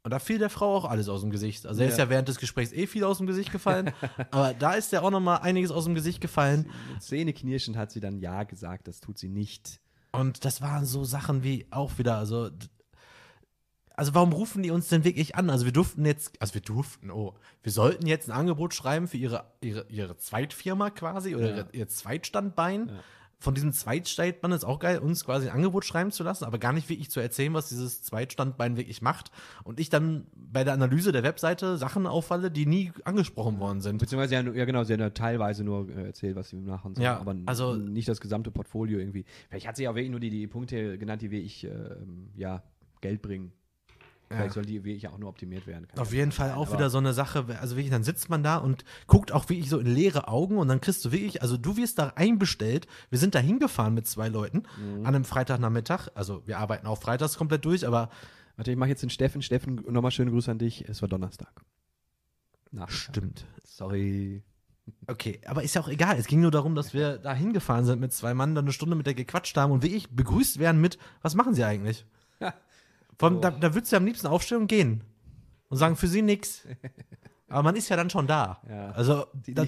Und 0.03 0.13
da 0.13 0.19
fiel 0.19 0.39
der 0.39 0.49
Frau 0.51 0.75
auch 0.77 0.85
alles 0.87 1.09
aus 1.11 1.21
dem 1.21 1.31
Gesicht. 1.31 1.67
Also 1.67 1.83
er 1.83 1.89
ist 1.89 1.99
Ja. 1.99 2.05
ja 2.05 2.11
während 2.11 2.27
des 2.29 2.39
Gesprächs 2.39 2.73
eh 2.73 2.87
viel 2.87 3.05
aus 3.05 3.19
dem 3.19 3.27
Gesicht 3.27 3.53
gefallen, 3.53 3.91
aber 4.31 4.55
da 4.55 4.73
ist 4.73 4.93
ja 4.93 5.03
auch 5.03 5.11
nochmal 5.11 5.41
einiges 5.43 5.71
aus 5.71 5.85
dem 5.85 5.95
Gesicht 5.95 6.21
gefallen. 6.23 6.71
Mit 6.93 7.03
Zähneknirschen 7.03 7.77
hat 7.77 7.91
sie 7.91 8.01
dann 8.01 8.19
Ja 8.19 8.45
gesagt, 8.45 8.89
das 8.89 9.01
tut 9.01 9.19
sie 9.19 9.29
nicht. 9.29 9.79
Und 10.13 10.45
das 10.45 10.63
waren 10.63 10.87
so 10.87 11.05
Sachen 11.05 11.43
wie 11.45 11.67
auch 11.71 11.99
wieder, 11.99 12.17
also, 12.17 12.49
also 13.95 14.15
warum 14.15 14.33
rufen 14.33 14.63
die 14.63 14.71
uns 14.71 14.89
denn 14.89 15.05
wirklich 15.05 15.37
an? 15.37 15.51
Also 15.51 15.67
wir 15.67 15.73
durften 15.73 16.07
jetzt, 16.07 16.41
also 16.41 16.55
wir 16.55 16.63
durften, 16.63 17.11
oh, 17.11 17.35
wir 17.63 17.71
sollten 17.71 18.07
jetzt 18.07 18.29
ein 18.31 18.33
Angebot 18.33 18.73
schreiben 18.73 19.07
für 19.07 19.19
ihre, 19.19 19.45
ihre, 19.61 19.87
ihre 19.91 20.17
Zweitfirma 20.17 20.89
quasi 20.91 21.37
oder 21.37 21.51
Ja. 21.51 21.57
ihre, 21.59 21.69
ihr 21.73 21.89
Zweitstandbein. 21.89 22.89
Ja. 22.89 22.95
Von 23.43 23.55
diesem 23.55 23.73
Zweitstandbein 23.73 24.53
ist 24.53 24.65
auch 24.65 24.79
geil, 24.79 24.99
uns 24.99 25.25
quasi 25.25 25.49
ein 25.49 25.55
Angebot 25.55 25.87
schreiben 25.87 26.11
zu 26.13 26.23
lassen, 26.23 26.45
aber 26.45 26.59
gar 26.59 26.75
nicht 26.75 26.91
wirklich 26.91 27.11
zu 27.11 27.21
erzählen, 27.21 27.55
was 27.55 27.71
dieses 27.71 28.03
Zweitstandbein 28.03 28.77
wirklich 28.77 29.01
macht. 29.01 29.31
Und 29.65 29.81
ich 29.81 29.89
dann 29.89 30.27
bei 30.35 30.63
der 30.63 30.75
Analyse 30.75 31.11
der 31.11 31.23
Webseite 31.23 31.79
Sachen 31.79 32.07
auffalle, 32.07 32.51
die 32.51 32.67
nie 32.67 32.93
angesprochen 33.05 33.59
worden 33.59 33.81
sind. 33.81 33.97
Beziehungsweise, 33.97 34.35
ja, 34.35 34.43
ja 34.43 34.65
genau, 34.67 34.85
sie 34.85 34.93
hat 34.93 35.01
ja 35.01 35.09
teilweise 35.09 35.65
nur 35.65 35.89
äh, 35.89 36.09
erzählt, 36.09 36.37
was 36.37 36.51
sie 36.51 36.57
machen 36.57 36.95
soll, 36.95 37.03
Ja, 37.03 37.19
aber 37.19 37.35
also- 37.47 37.77
nicht 37.77 38.09
das 38.09 38.21
gesamte 38.21 38.51
Portfolio 38.51 38.99
irgendwie. 38.99 39.25
Vielleicht 39.49 39.67
hat 39.67 39.77
sie 39.77 39.89
auch 39.89 39.95
wirklich 39.95 40.11
nur 40.11 40.21
die, 40.21 40.31
die 40.31 40.47
Punkte 40.47 40.99
genannt, 40.99 41.23
die 41.23 41.31
wirklich, 41.31 41.65
ähm, 41.65 42.29
ja, 42.37 42.63
Geld 43.01 43.23
bringen. 43.23 43.53
Vielleicht 44.33 44.55
soll 44.55 44.65
die 44.65 44.85
wirklich 44.85 45.09
auch 45.09 45.19
nur 45.19 45.29
optimiert 45.29 45.67
werden. 45.67 45.89
Kann 45.89 45.99
Auf 45.99 46.13
ja 46.13 46.19
jeden 46.19 46.31
sein, 46.31 46.51
Fall 46.51 46.57
auch 46.57 46.73
wieder 46.73 46.89
so 46.89 46.99
eine 46.99 47.13
Sache, 47.13 47.45
also 47.61 47.75
wirklich, 47.77 47.91
dann 47.91 48.05
sitzt 48.05 48.29
man 48.31 48.45
da 48.45 48.59
und 48.59 48.85
guckt 49.09 49.33
auch 49.33 49.49
wirklich 49.49 49.69
so 49.69 49.79
in 49.81 49.87
leere 49.89 50.29
Augen 50.29 50.57
und 50.59 50.69
dann 50.69 50.81
kriegst 50.81 51.05
du 51.05 51.11
wirklich, 51.11 51.43
also 51.43 51.57
du 51.57 51.77
wirst 51.77 51.99
da 51.99 52.13
einbestellt. 52.15 52.87
Wir 53.11 53.19
sind 53.19 53.35
da 53.35 53.41
hingefahren 53.41 53.93
mit 53.93 54.07
zwei 54.07 54.29
Leuten 54.29 54.63
Mhm. 54.79 55.01
an 55.05 55.15
einem 55.15 55.25
Freitagnachmittag. 55.25 56.09
Also 56.15 56.47
wir 56.47 56.59
arbeiten 56.59 56.87
auch 56.87 57.01
freitags 57.01 57.37
komplett 57.37 57.65
durch, 57.65 57.87
aber 57.87 58.09
Warte, 58.57 58.71
ich 58.73 58.77
mache 58.77 58.91
jetzt 58.91 59.03
den 59.03 59.09
Steffen. 59.11 59.41
Steffen, 59.41 59.77
nochmal 59.89 60.11
schöne 60.11 60.31
Grüße 60.31 60.51
an 60.51 60.59
dich. 60.59 60.87
Es 60.87 61.01
war 61.01 61.09
Donnerstag. 61.09 61.51
Nachmittag. 62.73 62.93
stimmt. 62.93 63.47
Sorry. 63.65 64.43
Okay, 65.07 65.41
aber 65.47 65.63
ist 65.63 65.75
ja 65.75 65.81
auch 65.81 65.89
egal. 65.89 66.19
Es 66.19 66.27
ging 66.27 66.41
nur 66.41 66.51
darum, 66.51 66.75
dass 66.75 66.93
wir 66.95 67.19
da 67.19 67.33
hingefahren 67.33 67.85
sind 67.85 68.01
mit 68.01 68.13
zwei 68.13 68.35
Mann, 68.35 68.55
dann 68.55 68.65
eine 68.67 68.73
Stunde 68.73 68.97
mit 68.97 69.07
der 69.07 69.15
gequatscht 69.15 69.57
haben 69.57 69.73
und 69.73 69.83
wirklich 69.83 70.11
begrüßt 70.11 70.59
werden 70.59 70.81
mit, 70.81 70.99
was 71.23 71.35
machen 71.35 71.55
sie 71.55 71.65
eigentlich? 71.65 72.05
Von, 73.21 73.43
da, 73.43 73.51
da 73.51 73.75
würdest 73.75 73.93
du 73.93 73.99
am 73.99 74.07
liebsten 74.07 74.27
aufstehen 74.29 74.63
und 74.63 74.67
gehen 74.67 75.05
und 75.69 75.77
sagen, 75.77 75.95
für 75.95 76.09
sie 76.09 76.23
nix. 76.23 76.67
Aber 77.49 77.65
man 77.65 77.77
ist 77.77 77.91
ja 77.91 77.97
dann 77.97 78.09
schon 78.09 78.27
da. 78.27 78.63
Ja. 78.67 78.93
Also, 78.93 79.27
da, 79.47 79.67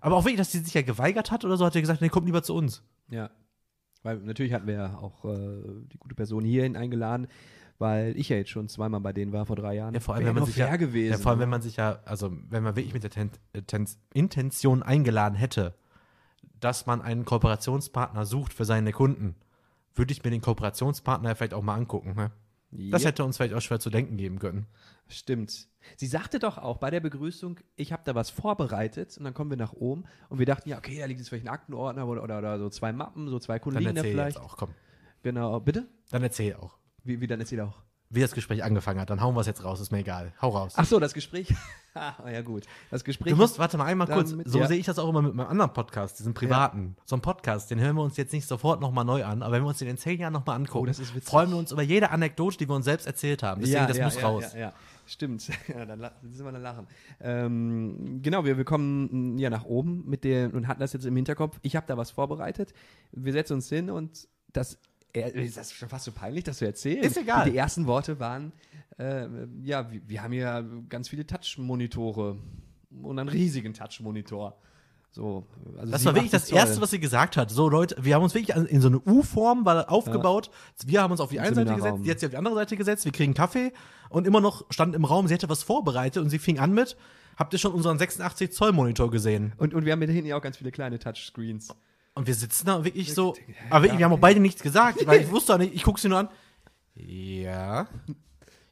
aber 0.00 0.14
auch 0.14 0.24
wirklich, 0.24 0.36
dass 0.36 0.52
sie 0.52 0.60
sich 0.60 0.74
ja 0.74 0.82
geweigert 0.82 1.32
hat 1.32 1.44
oder 1.44 1.56
so, 1.56 1.66
hat 1.66 1.74
er 1.74 1.80
gesagt, 1.80 2.00
nee, 2.00 2.10
kommt 2.10 2.26
lieber 2.26 2.44
zu 2.44 2.54
uns. 2.54 2.84
Ja. 3.08 3.30
Weil 4.04 4.18
natürlich 4.18 4.52
hatten 4.52 4.68
wir 4.68 4.74
ja 4.74 4.98
auch 4.98 5.24
äh, 5.24 5.62
die 5.92 5.98
gute 5.98 6.14
Person 6.14 6.44
hierhin 6.44 6.76
eingeladen, 6.76 7.26
weil 7.80 8.16
ich 8.16 8.28
ja 8.28 8.36
jetzt 8.36 8.50
schon 8.50 8.68
zweimal 8.68 9.00
bei 9.00 9.12
denen 9.12 9.32
war 9.32 9.46
vor 9.46 9.56
drei 9.56 9.74
Jahren. 9.74 9.92
Ja, 9.92 9.98
vor 9.98 10.14
allem, 10.14 10.26
wenn 10.26 10.36
man 10.36 10.46
sich 10.46 10.56
ja, 10.56 10.76
gewesen. 10.76 11.10
ja, 11.10 11.18
vor 11.18 11.32
allem, 11.32 11.40
ne? 11.40 11.42
wenn 11.42 11.50
man 11.50 11.62
sich 11.62 11.74
ja, 11.74 11.98
also 12.04 12.30
wenn 12.50 12.62
man 12.62 12.76
wirklich 12.76 12.94
mit 12.94 13.02
der 13.02 13.10
Ten, 13.10 13.32
äh, 13.52 13.62
Ten, 13.62 13.88
Intention 14.14 14.84
eingeladen 14.84 15.34
hätte, 15.34 15.74
dass 16.60 16.86
man 16.86 17.02
einen 17.02 17.24
Kooperationspartner 17.24 18.26
sucht 18.26 18.52
für 18.52 18.64
seine 18.64 18.92
Kunden, 18.92 19.34
würde 19.96 20.12
ich 20.12 20.22
mir 20.22 20.30
den 20.30 20.40
Kooperationspartner 20.40 21.30
ja 21.30 21.34
vielleicht 21.34 21.54
auch 21.54 21.62
mal 21.62 21.74
angucken. 21.74 22.14
Ne? 22.14 22.30
Das 22.72 23.04
hätte 23.04 23.24
uns 23.24 23.36
vielleicht 23.36 23.54
auch 23.54 23.60
schwer 23.60 23.80
zu 23.80 23.90
denken 23.90 24.16
geben 24.16 24.38
können. 24.38 24.66
Stimmt. 25.08 25.66
Sie 25.96 26.06
sagte 26.06 26.38
doch 26.38 26.56
auch 26.58 26.78
bei 26.78 26.90
der 26.90 27.00
Begrüßung, 27.00 27.58
ich 27.74 27.92
habe 27.92 28.02
da 28.04 28.14
was 28.14 28.30
vorbereitet 28.30 29.16
und 29.18 29.24
dann 29.24 29.34
kommen 29.34 29.50
wir 29.50 29.56
nach 29.56 29.72
oben 29.72 30.04
und 30.28 30.38
wir 30.38 30.46
dachten, 30.46 30.68
ja, 30.68 30.78
okay, 30.78 30.98
da 30.98 31.06
liegt 31.06 31.18
jetzt 31.18 31.30
vielleicht 31.30 31.46
ein 31.46 31.52
Aktenordner 31.52 32.06
oder, 32.06 32.22
oder, 32.22 32.38
oder 32.38 32.58
so 32.58 32.68
zwei 32.68 32.92
Mappen, 32.92 33.28
so 33.28 33.38
zwei 33.40 33.58
Kunden 33.58 33.82
Dann 33.82 33.82
liegen 33.84 33.94
da 33.96 34.00
erzähl 34.02 34.12
vielleicht. 34.12 34.36
jetzt 34.36 34.44
auch, 34.44 34.56
komm. 34.56 34.70
Genau, 35.22 35.58
bitte? 35.58 35.88
Dann 36.10 36.22
erzähl 36.22 36.54
auch. 36.54 36.78
Wie, 37.02 37.20
wie 37.20 37.26
dann 37.26 37.40
erzähl 37.40 37.60
auch. 37.60 37.82
Wie 38.12 38.20
das 38.20 38.32
Gespräch 38.32 38.64
angefangen 38.64 38.98
hat, 38.98 39.08
dann 39.08 39.20
hauen 39.20 39.36
wir 39.36 39.40
es 39.40 39.46
jetzt 39.46 39.62
raus, 39.62 39.78
ist 39.78 39.92
mir 39.92 39.98
egal. 39.98 40.32
Hau 40.42 40.48
raus. 40.48 40.72
Ach 40.74 40.84
so, 40.84 40.98
das 40.98 41.14
Gespräch. 41.14 41.54
ah, 41.94 42.14
ja 42.28 42.42
gut. 42.42 42.64
Das 42.90 43.04
Gespräch. 43.04 43.32
Du 43.32 43.36
musst, 43.36 43.60
warte 43.60 43.78
mal 43.78 43.84
einmal 43.84 44.08
kurz, 44.08 44.32
mit- 44.32 44.48
so 44.48 44.58
ja. 44.58 44.66
sehe 44.66 44.78
ich 44.78 44.86
das 44.86 44.98
auch 44.98 45.08
immer 45.08 45.22
mit 45.22 45.32
meinem 45.32 45.46
anderen 45.46 45.72
Podcast, 45.72 46.18
diesen 46.18 46.34
privaten. 46.34 46.96
So 47.04 47.14
ein 47.14 47.22
Podcast, 47.22 47.70
den 47.70 47.78
hören 47.78 47.94
wir 47.94 48.02
uns 48.02 48.16
jetzt 48.16 48.32
nicht 48.32 48.48
sofort 48.48 48.80
nochmal 48.80 49.04
neu 49.04 49.24
an, 49.24 49.44
aber 49.44 49.54
wenn 49.54 49.62
wir 49.62 49.68
uns 49.68 49.78
den 49.78 49.86
in 49.86 49.96
zehn 49.96 50.18
Jahren 50.18 50.32
nochmal 50.32 50.56
angucken, 50.56 50.82
Oh, 50.82 50.86
das 50.86 51.00
freuen 51.22 51.50
wir 51.50 51.56
uns 51.56 51.70
über 51.70 51.82
jede 51.82 52.10
Anekdote, 52.10 52.58
die 52.58 52.68
wir 52.68 52.74
uns 52.74 52.86
selbst 52.86 53.06
erzählt 53.06 53.44
haben. 53.44 53.60
Deswegen, 53.60 53.86
das 53.86 53.96
ja, 53.96 54.04
muss 54.06 54.16
ja, 54.16 54.22
raus. 54.26 54.52
Ja, 54.54 54.58
ja. 54.58 54.72
Stimmt. 55.06 55.48
Ja, 55.68 55.86
dann 55.86 56.10
sind 56.22 56.44
wir 56.44 56.50
dann 56.50 56.62
lachen. 56.62 56.86
Ähm, 57.20 58.20
genau, 58.22 58.44
wir, 58.44 58.56
wir 58.56 58.64
kommen 58.64 59.38
ja 59.38 59.50
nach 59.50 59.64
oben 59.64 60.04
mit 60.08 60.24
der 60.24 60.52
und 60.52 60.66
hatten 60.66 60.80
das 60.80 60.92
jetzt 60.92 61.04
im 61.06 61.14
Hinterkopf. 61.14 61.60
Ich 61.62 61.76
habe 61.76 61.86
da 61.86 61.96
was 61.96 62.10
vorbereitet. 62.10 62.72
Wir 63.12 63.32
setzen 63.32 63.54
uns 63.54 63.68
hin 63.68 63.88
und 63.88 64.26
das 64.52 64.78
Er, 65.12 65.34
ist 65.34 65.56
das 65.56 65.72
schon 65.72 65.88
fast 65.88 66.04
so 66.04 66.12
peinlich, 66.12 66.44
das 66.44 66.58
zu 66.58 66.66
erzählen? 66.66 67.02
Ist 67.02 67.16
egal. 67.16 67.50
Die 67.50 67.56
ersten 67.56 67.86
Worte 67.86 68.20
waren, 68.20 68.52
äh, 68.98 69.26
ja, 69.62 69.90
wir, 69.90 70.00
wir 70.06 70.22
haben 70.22 70.32
hier 70.32 70.64
ganz 70.88 71.08
viele 71.08 71.26
Touch-Monitore 71.26 72.36
und 73.02 73.18
einen 73.18 73.28
riesigen 73.28 73.74
Touch-Monitor. 73.74 74.56
So, 75.12 75.44
also 75.76 75.90
Das 75.90 76.02
sie 76.02 76.06
war 76.06 76.14
wirklich 76.14 76.30
das 76.30 76.46
toll. 76.46 76.58
Erste, 76.58 76.80
was 76.80 76.90
sie 76.90 77.00
gesagt 77.00 77.36
hat. 77.36 77.50
So, 77.50 77.68
Leute, 77.68 77.96
wir 78.00 78.14
haben 78.14 78.22
uns 78.22 78.34
wirklich 78.34 78.56
in 78.56 78.80
so 78.80 78.86
eine 78.88 79.00
U-Form 79.00 79.66
aufgebaut. 79.66 80.50
Wir 80.86 81.02
haben 81.02 81.10
uns 81.10 81.20
auf 81.20 81.30
die 81.30 81.40
eine 81.40 81.54
Seite 81.54 81.74
gesetzt, 81.74 81.98
die 82.04 82.10
hat 82.10 82.20
sich 82.20 82.26
auf 82.28 82.30
die 82.30 82.36
andere 82.36 82.54
Seite 82.54 82.76
gesetzt, 82.76 83.04
wir 83.04 83.12
kriegen 83.12 83.34
Kaffee 83.34 83.72
und 84.08 84.26
immer 84.26 84.40
noch 84.40 84.64
stand 84.70 84.94
im 84.94 85.04
Raum, 85.04 85.26
sie 85.26 85.34
hätte 85.34 85.48
was 85.48 85.64
vorbereitet 85.64 86.22
und 86.22 86.30
sie 86.30 86.38
fing 86.38 86.60
an 86.60 86.72
mit, 86.72 86.96
habt 87.36 87.52
ihr 87.52 87.58
schon 87.58 87.72
unseren 87.72 87.98
86 87.98 88.52
Zoll 88.52 88.70
Monitor 88.70 89.10
gesehen? 89.10 89.52
Und, 89.56 89.74
und 89.74 89.84
wir 89.84 89.92
haben 89.92 90.02
hinten 90.02 90.26
ja 90.26 90.36
auch 90.36 90.42
ganz 90.42 90.58
viele 90.58 90.70
kleine 90.70 91.00
Touchscreens. 91.00 91.74
Und 92.14 92.26
wir 92.26 92.34
sitzen 92.34 92.66
da 92.66 92.84
wirklich 92.84 93.14
so, 93.14 93.36
aber 93.70 93.84
wirklich, 93.84 93.98
wir 93.98 94.04
haben 94.04 94.12
auch 94.12 94.18
beide 94.18 94.40
nichts 94.40 94.62
gesagt, 94.62 95.06
weil 95.06 95.20
ich 95.22 95.30
wusste 95.30 95.54
auch 95.54 95.58
nicht, 95.58 95.74
ich 95.74 95.82
guck 95.82 95.98
sie 95.98 96.08
nur 96.08 96.18
an. 96.18 96.28
Ja. 96.94 97.86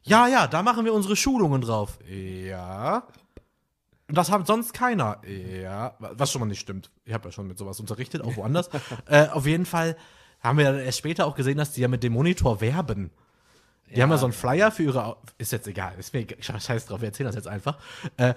Ja, 0.03 0.27
ja, 0.27 0.47
da 0.47 0.63
machen 0.63 0.85
wir 0.85 0.93
unsere 0.93 1.15
Schulungen 1.15 1.61
drauf. 1.61 1.99
Ja. 2.07 3.07
Und 4.07 4.17
das 4.17 4.31
hat 4.31 4.47
sonst 4.47 4.73
keiner. 4.73 5.21
Ja. 5.27 5.95
Was 5.99 6.31
schon 6.31 6.39
mal 6.39 6.47
nicht 6.47 6.59
stimmt. 6.59 6.89
Ich 7.05 7.13
habe 7.13 7.27
ja 7.27 7.31
schon 7.31 7.47
mit 7.47 7.57
sowas 7.57 7.79
unterrichtet, 7.79 8.21
auch 8.21 8.35
woanders. 8.35 8.69
äh, 9.05 9.27
auf 9.27 9.45
jeden 9.45 9.65
Fall 9.65 9.95
haben 10.41 10.57
wir 10.57 10.65
dann 10.65 10.79
erst 10.79 10.97
später 10.97 11.25
auch 11.27 11.35
gesehen, 11.35 11.57
dass 11.57 11.73
die 11.73 11.81
ja 11.81 11.87
mit 11.87 12.03
dem 12.03 12.13
Monitor 12.13 12.61
werben. 12.61 13.11
Die 13.95 14.01
haben 14.01 14.11
ja 14.11 14.17
so 14.17 14.25
einen 14.25 14.33
Flyer 14.33 14.71
für 14.71 14.83
ihre. 14.83 15.17
Ist 15.37 15.51
jetzt 15.51 15.67
egal, 15.67 15.93
ist 15.97 16.13
mir 16.13 16.27
scheiß 16.39 16.85
drauf, 16.85 17.01
wir 17.01 17.07
erzählen 17.07 17.27
das 17.27 17.35
jetzt 17.35 17.47
einfach. 17.47 17.77
Äh, 18.17 18.35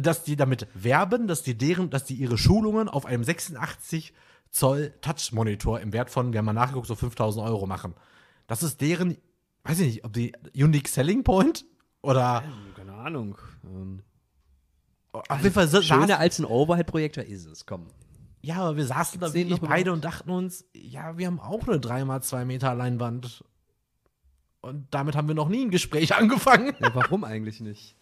dass 0.00 0.24
die 0.24 0.36
damit 0.36 0.66
werben, 0.74 1.26
dass 1.28 1.42
die 1.42 1.56
deren, 1.56 1.90
dass 1.90 2.04
die 2.04 2.14
ihre 2.14 2.38
Schulungen 2.38 2.88
auf 2.88 3.06
einem 3.06 3.24
86 3.24 4.12
Zoll 4.50 4.94
Touch-Monitor 5.02 5.80
im 5.80 5.92
Wert 5.92 6.10
von, 6.10 6.32
wir 6.32 6.38
haben 6.38 6.46
mal 6.46 6.52
nachgeguckt, 6.54 6.86
so 6.86 6.94
5000 6.94 7.44
Euro 7.46 7.66
machen. 7.66 7.94
Das 8.46 8.62
ist 8.62 8.80
deren, 8.80 9.16
weiß 9.64 9.80
ich 9.80 9.86
nicht, 9.86 10.04
ob 10.04 10.12
die 10.14 10.32
Unique 10.54 10.88
Selling 10.88 11.22
Point 11.24 11.64
oder 12.02 12.42
Keine 12.76 12.94
Ahnung. 12.94 13.36
Ähm, 13.64 14.02
auf 15.12 15.42
jeden 15.42 15.52
Fall 15.54 15.68
sa- 15.68 15.82
schöner 15.82 16.18
als 16.18 16.38
ein 16.38 16.44
Overhead-Projektor 16.44 17.24
ist 17.24 17.46
es, 17.46 17.66
komm. 17.66 17.86
ja, 18.40 18.56
aber 18.56 18.76
wir 18.76 18.86
saßen 18.86 19.20
da 19.20 19.26
Gibt's 19.26 19.32
den 19.34 19.50
wirklich 19.50 19.68
beide 19.68 19.92
und 19.92 20.04
dachten 20.04 20.30
uns, 20.30 20.64
ja, 20.74 21.18
wir 21.18 21.26
haben 21.26 21.40
auch 21.40 21.66
eine 21.66 21.78
3x2 21.78 22.44
Meter 22.44 22.74
Leinwand. 22.74 23.44
Und 24.60 24.86
damit 24.90 25.14
haben 25.16 25.28
wir 25.28 25.34
noch 25.34 25.48
nie 25.48 25.64
ein 25.64 25.70
Gespräch 25.70 26.14
angefangen. 26.16 26.74
Ja, 26.80 26.94
warum 26.94 27.24
eigentlich 27.24 27.60
nicht? 27.60 27.96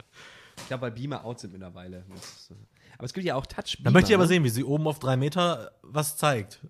Ich 0.59 0.66
glaube, 0.68 0.82
weil 0.82 0.90
Beamer 0.92 1.24
out 1.24 1.40
sind 1.40 1.52
mittlerweile. 1.52 2.04
Das, 2.09 2.50
äh, 2.50 2.54
aber 2.96 3.04
es 3.04 3.12
gibt 3.12 3.26
ja 3.26 3.34
auch 3.34 3.46
touch 3.46 3.76
Da 3.82 3.90
möchte 3.90 4.11
ich 4.11 4.14
aber 4.14 4.26
sehen, 4.26 4.42
wie 4.44 4.48
sie 4.48 4.64
oben 4.64 4.86
auf 4.86 4.98
drei 4.98 5.16
Meter 5.16 5.72
was 5.82 6.16
zeigt. 6.16 6.61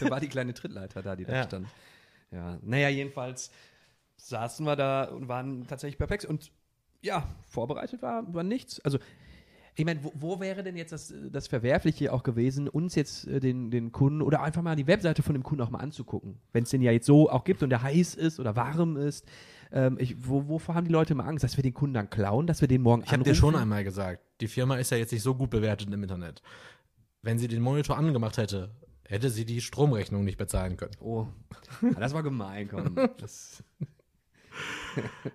Da 0.00 0.10
war 0.10 0.20
die 0.20 0.28
kleine 0.28 0.54
Trittleiter 0.54 1.02
da, 1.02 1.16
die 1.16 1.24
da 1.24 1.32
Ja. 1.36 1.44
stand. 1.44 1.68
Ja, 2.30 2.58
naja, 2.62 2.88
jedenfalls 2.88 3.50
saßen 4.16 4.64
wir 4.64 4.76
da 4.76 5.04
und 5.04 5.28
waren 5.28 5.66
tatsächlich 5.66 5.98
perplex. 5.98 6.24
Und 6.24 6.52
ja, 7.02 7.26
vorbereitet 7.48 8.00
war, 8.02 8.32
war 8.32 8.42
nichts. 8.44 8.78
Also, 8.80 8.98
ich 9.74 9.84
meine, 9.84 10.04
wo, 10.04 10.12
wo 10.14 10.40
wäre 10.40 10.62
denn 10.62 10.76
jetzt 10.76 10.92
das, 10.92 11.14
das 11.30 11.48
Verwerfliche 11.48 12.12
auch 12.12 12.22
gewesen, 12.22 12.68
uns 12.68 12.94
jetzt 12.94 13.26
äh, 13.26 13.40
den, 13.40 13.70
den 13.70 13.90
Kunden 13.90 14.20
oder 14.20 14.42
einfach 14.42 14.62
mal 14.62 14.76
die 14.76 14.86
Webseite 14.86 15.22
von 15.22 15.34
dem 15.34 15.42
Kunden 15.42 15.62
auch 15.62 15.70
mal 15.70 15.78
anzugucken? 15.78 16.38
Wenn 16.52 16.64
es 16.64 16.70
den 16.70 16.82
ja 16.82 16.92
jetzt 16.92 17.06
so 17.06 17.30
auch 17.30 17.44
gibt 17.44 17.62
und 17.62 17.70
der 17.70 17.82
heiß 17.82 18.14
ist 18.14 18.38
oder 18.38 18.54
warm 18.54 18.96
ist. 18.96 19.26
Ähm, 19.72 19.96
ich, 19.98 20.28
wo, 20.28 20.48
wovor 20.48 20.74
haben 20.74 20.86
die 20.86 20.92
Leute 20.92 21.14
immer 21.14 21.26
Angst? 21.26 21.42
Dass 21.42 21.56
wir 21.56 21.62
den 21.62 21.72
Kunden 21.72 21.94
dann 21.94 22.10
klauen, 22.10 22.46
dass 22.46 22.60
wir 22.60 22.68
den 22.68 22.82
morgen 22.82 23.02
Ich 23.04 23.12
habe 23.12 23.22
dir 23.22 23.34
schon 23.34 23.56
einmal 23.56 23.84
gesagt, 23.84 24.22
die 24.42 24.48
Firma 24.48 24.76
ist 24.76 24.90
ja 24.90 24.98
jetzt 24.98 25.12
nicht 25.12 25.22
so 25.22 25.34
gut 25.34 25.48
bewertet 25.48 25.90
im 25.90 26.02
Internet. 26.02 26.42
Wenn 27.22 27.38
sie 27.38 27.48
den 27.48 27.62
Monitor 27.62 27.96
angemacht 27.96 28.36
hätte, 28.36 28.70
hätte 29.04 29.30
sie 29.30 29.46
die 29.46 29.62
Stromrechnung 29.62 30.24
nicht 30.24 30.36
bezahlen 30.36 30.76
können. 30.76 30.96
Oh, 31.00 31.28
das 31.98 32.12
war 32.12 32.22
gemein, 32.22 32.68
komm. 32.68 32.96
Das, 33.18 33.64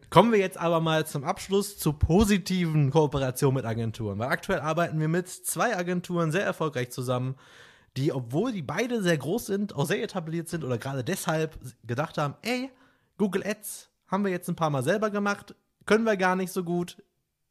Kommen 0.09 0.31
wir 0.31 0.39
jetzt 0.39 0.57
aber 0.57 0.79
mal 0.79 1.05
zum 1.05 1.23
Abschluss 1.23 1.77
zu 1.77 1.93
positiven 1.93 2.91
Kooperationen 2.91 3.55
mit 3.55 3.65
Agenturen. 3.65 4.19
Weil 4.19 4.29
aktuell 4.29 4.59
arbeiten 4.59 4.99
wir 4.99 5.07
mit 5.07 5.27
zwei 5.27 5.75
Agenturen 5.75 6.31
sehr 6.31 6.43
erfolgreich 6.43 6.91
zusammen, 6.91 7.35
die, 7.97 8.13
obwohl 8.13 8.51
die 8.51 8.61
beide 8.61 9.01
sehr 9.01 9.17
groß 9.17 9.47
sind, 9.47 9.75
auch 9.75 9.85
sehr 9.85 10.03
etabliert 10.03 10.47
sind 10.49 10.63
oder 10.63 10.77
gerade 10.77 11.03
deshalb 11.03 11.57
gedacht 11.85 12.17
haben, 12.17 12.35
ey, 12.43 12.69
Google 13.17 13.43
Ads 13.45 13.89
haben 14.07 14.23
wir 14.23 14.31
jetzt 14.31 14.47
ein 14.47 14.55
paar 14.55 14.69
Mal 14.69 14.83
selber 14.83 15.09
gemacht, 15.09 15.55
können 15.85 16.03
wir 16.03 16.15
gar 16.15 16.35
nicht 16.35 16.51
so 16.51 16.63
gut, 16.63 17.01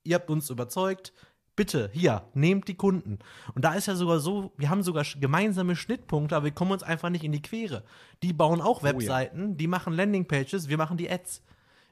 ihr 0.04 0.14
habt 0.14 0.30
uns 0.30 0.48
überzeugt, 0.48 1.12
bitte, 1.56 1.90
hier, 1.92 2.22
nehmt 2.34 2.68
die 2.68 2.76
Kunden. 2.76 3.18
Und 3.54 3.64
da 3.64 3.74
ist 3.74 3.86
ja 3.86 3.96
sogar 3.96 4.20
so, 4.20 4.52
wir 4.56 4.70
haben 4.70 4.82
sogar 4.82 5.04
gemeinsame 5.18 5.74
Schnittpunkte, 5.74 6.36
aber 6.36 6.44
wir 6.44 6.52
kommen 6.52 6.72
uns 6.72 6.82
einfach 6.82 7.08
nicht 7.08 7.24
in 7.24 7.32
die 7.32 7.42
Quere. 7.42 7.82
Die 8.22 8.32
bauen 8.32 8.60
auch 8.60 8.82
ja. 8.82 8.90
Webseiten, 8.90 9.56
die 9.56 9.66
machen 9.66 9.94
Landingpages, 9.94 10.68
wir 10.68 10.76
machen 10.76 10.96
die 10.96 11.10
Ads. 11.10 11.42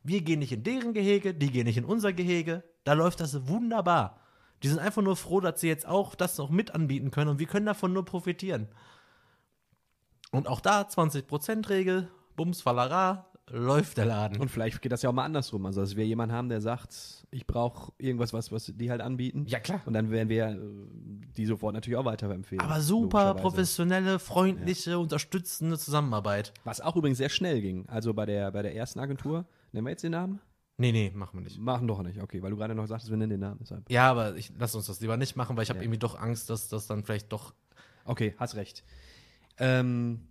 Wir 0.05 0.21
gehen 0.21 0.39
nicht 0.39 0.53
in 0.53 0.63
deren 0.63 0.93
Gehege, 0.93 1.35
die 1.35 1.51
gehen 1.51 1.65
nicht 1.65 1.79
in 1.79 1.85
unser 1.85 2.13
Gehege. 2.13 2.63
Da 2.85 2.93
läuft 2.93 3.21
das 3.21 3.49
wunderbar. 3.49 4.21
Die 4.63 4.69
sind 4.69 4.79
einfach 4.79 5.03
nur 5.03 5.17
froh, 5.17 5.41
dass 5.41 5.61
sie 5.61 5.69
jetzt 5.69 5.87
auch 5.87 6.15
das 6.15 6.39
noch 6.39 6.51
mit 6.51 6.75
anbieten 6.75 7.11
können 7.11 7.31
und 7.31 7.39
wir 7.39 7.47
können 7.47 7.67
davon 7.67 7.93
nur 7.93 8.05
profitieren. 8.05 8.69
Und 10.31 10.47
auch 10.47 10.61
da 10.61 10.83
20%-Regel, 10.83 12.09
Bums, 12.37 12.61
Fallara, 12.61 13.27
läuft 13.51 13.99
der 13.99 14.07
Laden. 14.07 14.41
Und 14.41 14.51
vielleicht 14.51 14.81
geht 14.83 14.93
das 14.93 15.03
ja 15.03 15.11
auch 15.11 15.15
mal 15.15 15.25
andersrum. 15.25 15.67
Also, 15.67 15.81
dass 15.81 15.97
wir 15.97 16.07
jemanden 16.07 16.35
haben, 16.35 16.49
der 16.49 16.61
sagt, 16.61 17.27
ich 17.31 17.47
brauche 17.47 17.93
irgendwas, 17.99 18.33
was, 18.33 18.51
was 18.51 18.73
die 18.75 18.91
halt 18.91 19.01
anbieten. 19.01 19.45
Ja, 19.47 19.61
klar. 19.61 19.83
Und 19.87 19.93
dann 19.93 20.11
werden 20.11 20.29
wir 20.29 20.49
äh, 20.49 20.59
die 21.37 21.47
sofort 21.47 21.75
natürlich 21.75 21.99
auch 21.99 22.05
weiterempfehlen. 22.05 22.65
Aber 22.65 22.81
super 22.81 23.35
professionelle, 23.35 24.19
freundliche, 24.19 24.99
unterstützende 24.99 25.79
Zusammenarbeit. 25.79 26.53
Was 26.65 26.81
auch 26.81 26.97
übrigens 26.97 27.19
sehr 27.19 27.29
schnell 27.29 27.61
ging. 27.61 27.87
Also 27.89 28.15
bei 28.15 28.27
der, 28.27 28.51
bei 28.51 28.63
der 28.63 28.75
ersten 28.75 28.99
Agentur, 28.99 29.47
nennen 29.75 29.87
wir 29.87 29.91
jetzt 29.91 30.03
den 30.05 30.13
Namen? 30.13 30.41
Nee, 30.77 30.91
nee, 30.91 31.13
machen 31.15 31.39
wir 31.39 31.45
nicht. 31.45 31.59
Machen 31.59 31.87
doch 31.87 32.03
nicht, 32.03 32.21
okay, 32.21 32.43
weil 32.43 32.51
du 32.51 32.57
gerade 32.57 32.75
noch 32.75 32.87
sagtest, 32.87 33.11
wir 33.11 33.17
nennen 33.17 33.31
den 33.31 33.41
Namen. 33.41 33.59
Deshalb. 33.61 33.89
Ja, 33.91 34.11
aber 34.11 34.35
ich 34.37 34.53
lass 34.59 34.75
uns 34.75 34.87
das 34.87 35.01
lieber 35.01 35.17
nicht 35.17 35.37
machen, 35.37 35.57
weil 35.57 35.63
ich 35.65 35.69
habe 35.71 35.79
Ja. 35.79 35.85
irgendwie 35.85 35.99
doch 36.01 36.19
Angst, 36.19 36.51
dass 36.51 36.69
das 36.69 36.87
dann 36.87 37.05
vielleicht 37.05 37.31
doch. 37.33 37.55
Okay, 38.05 38.35
hast 38.39 38.57
recht. 38.57 38.83
Ähm, 39.59 40.27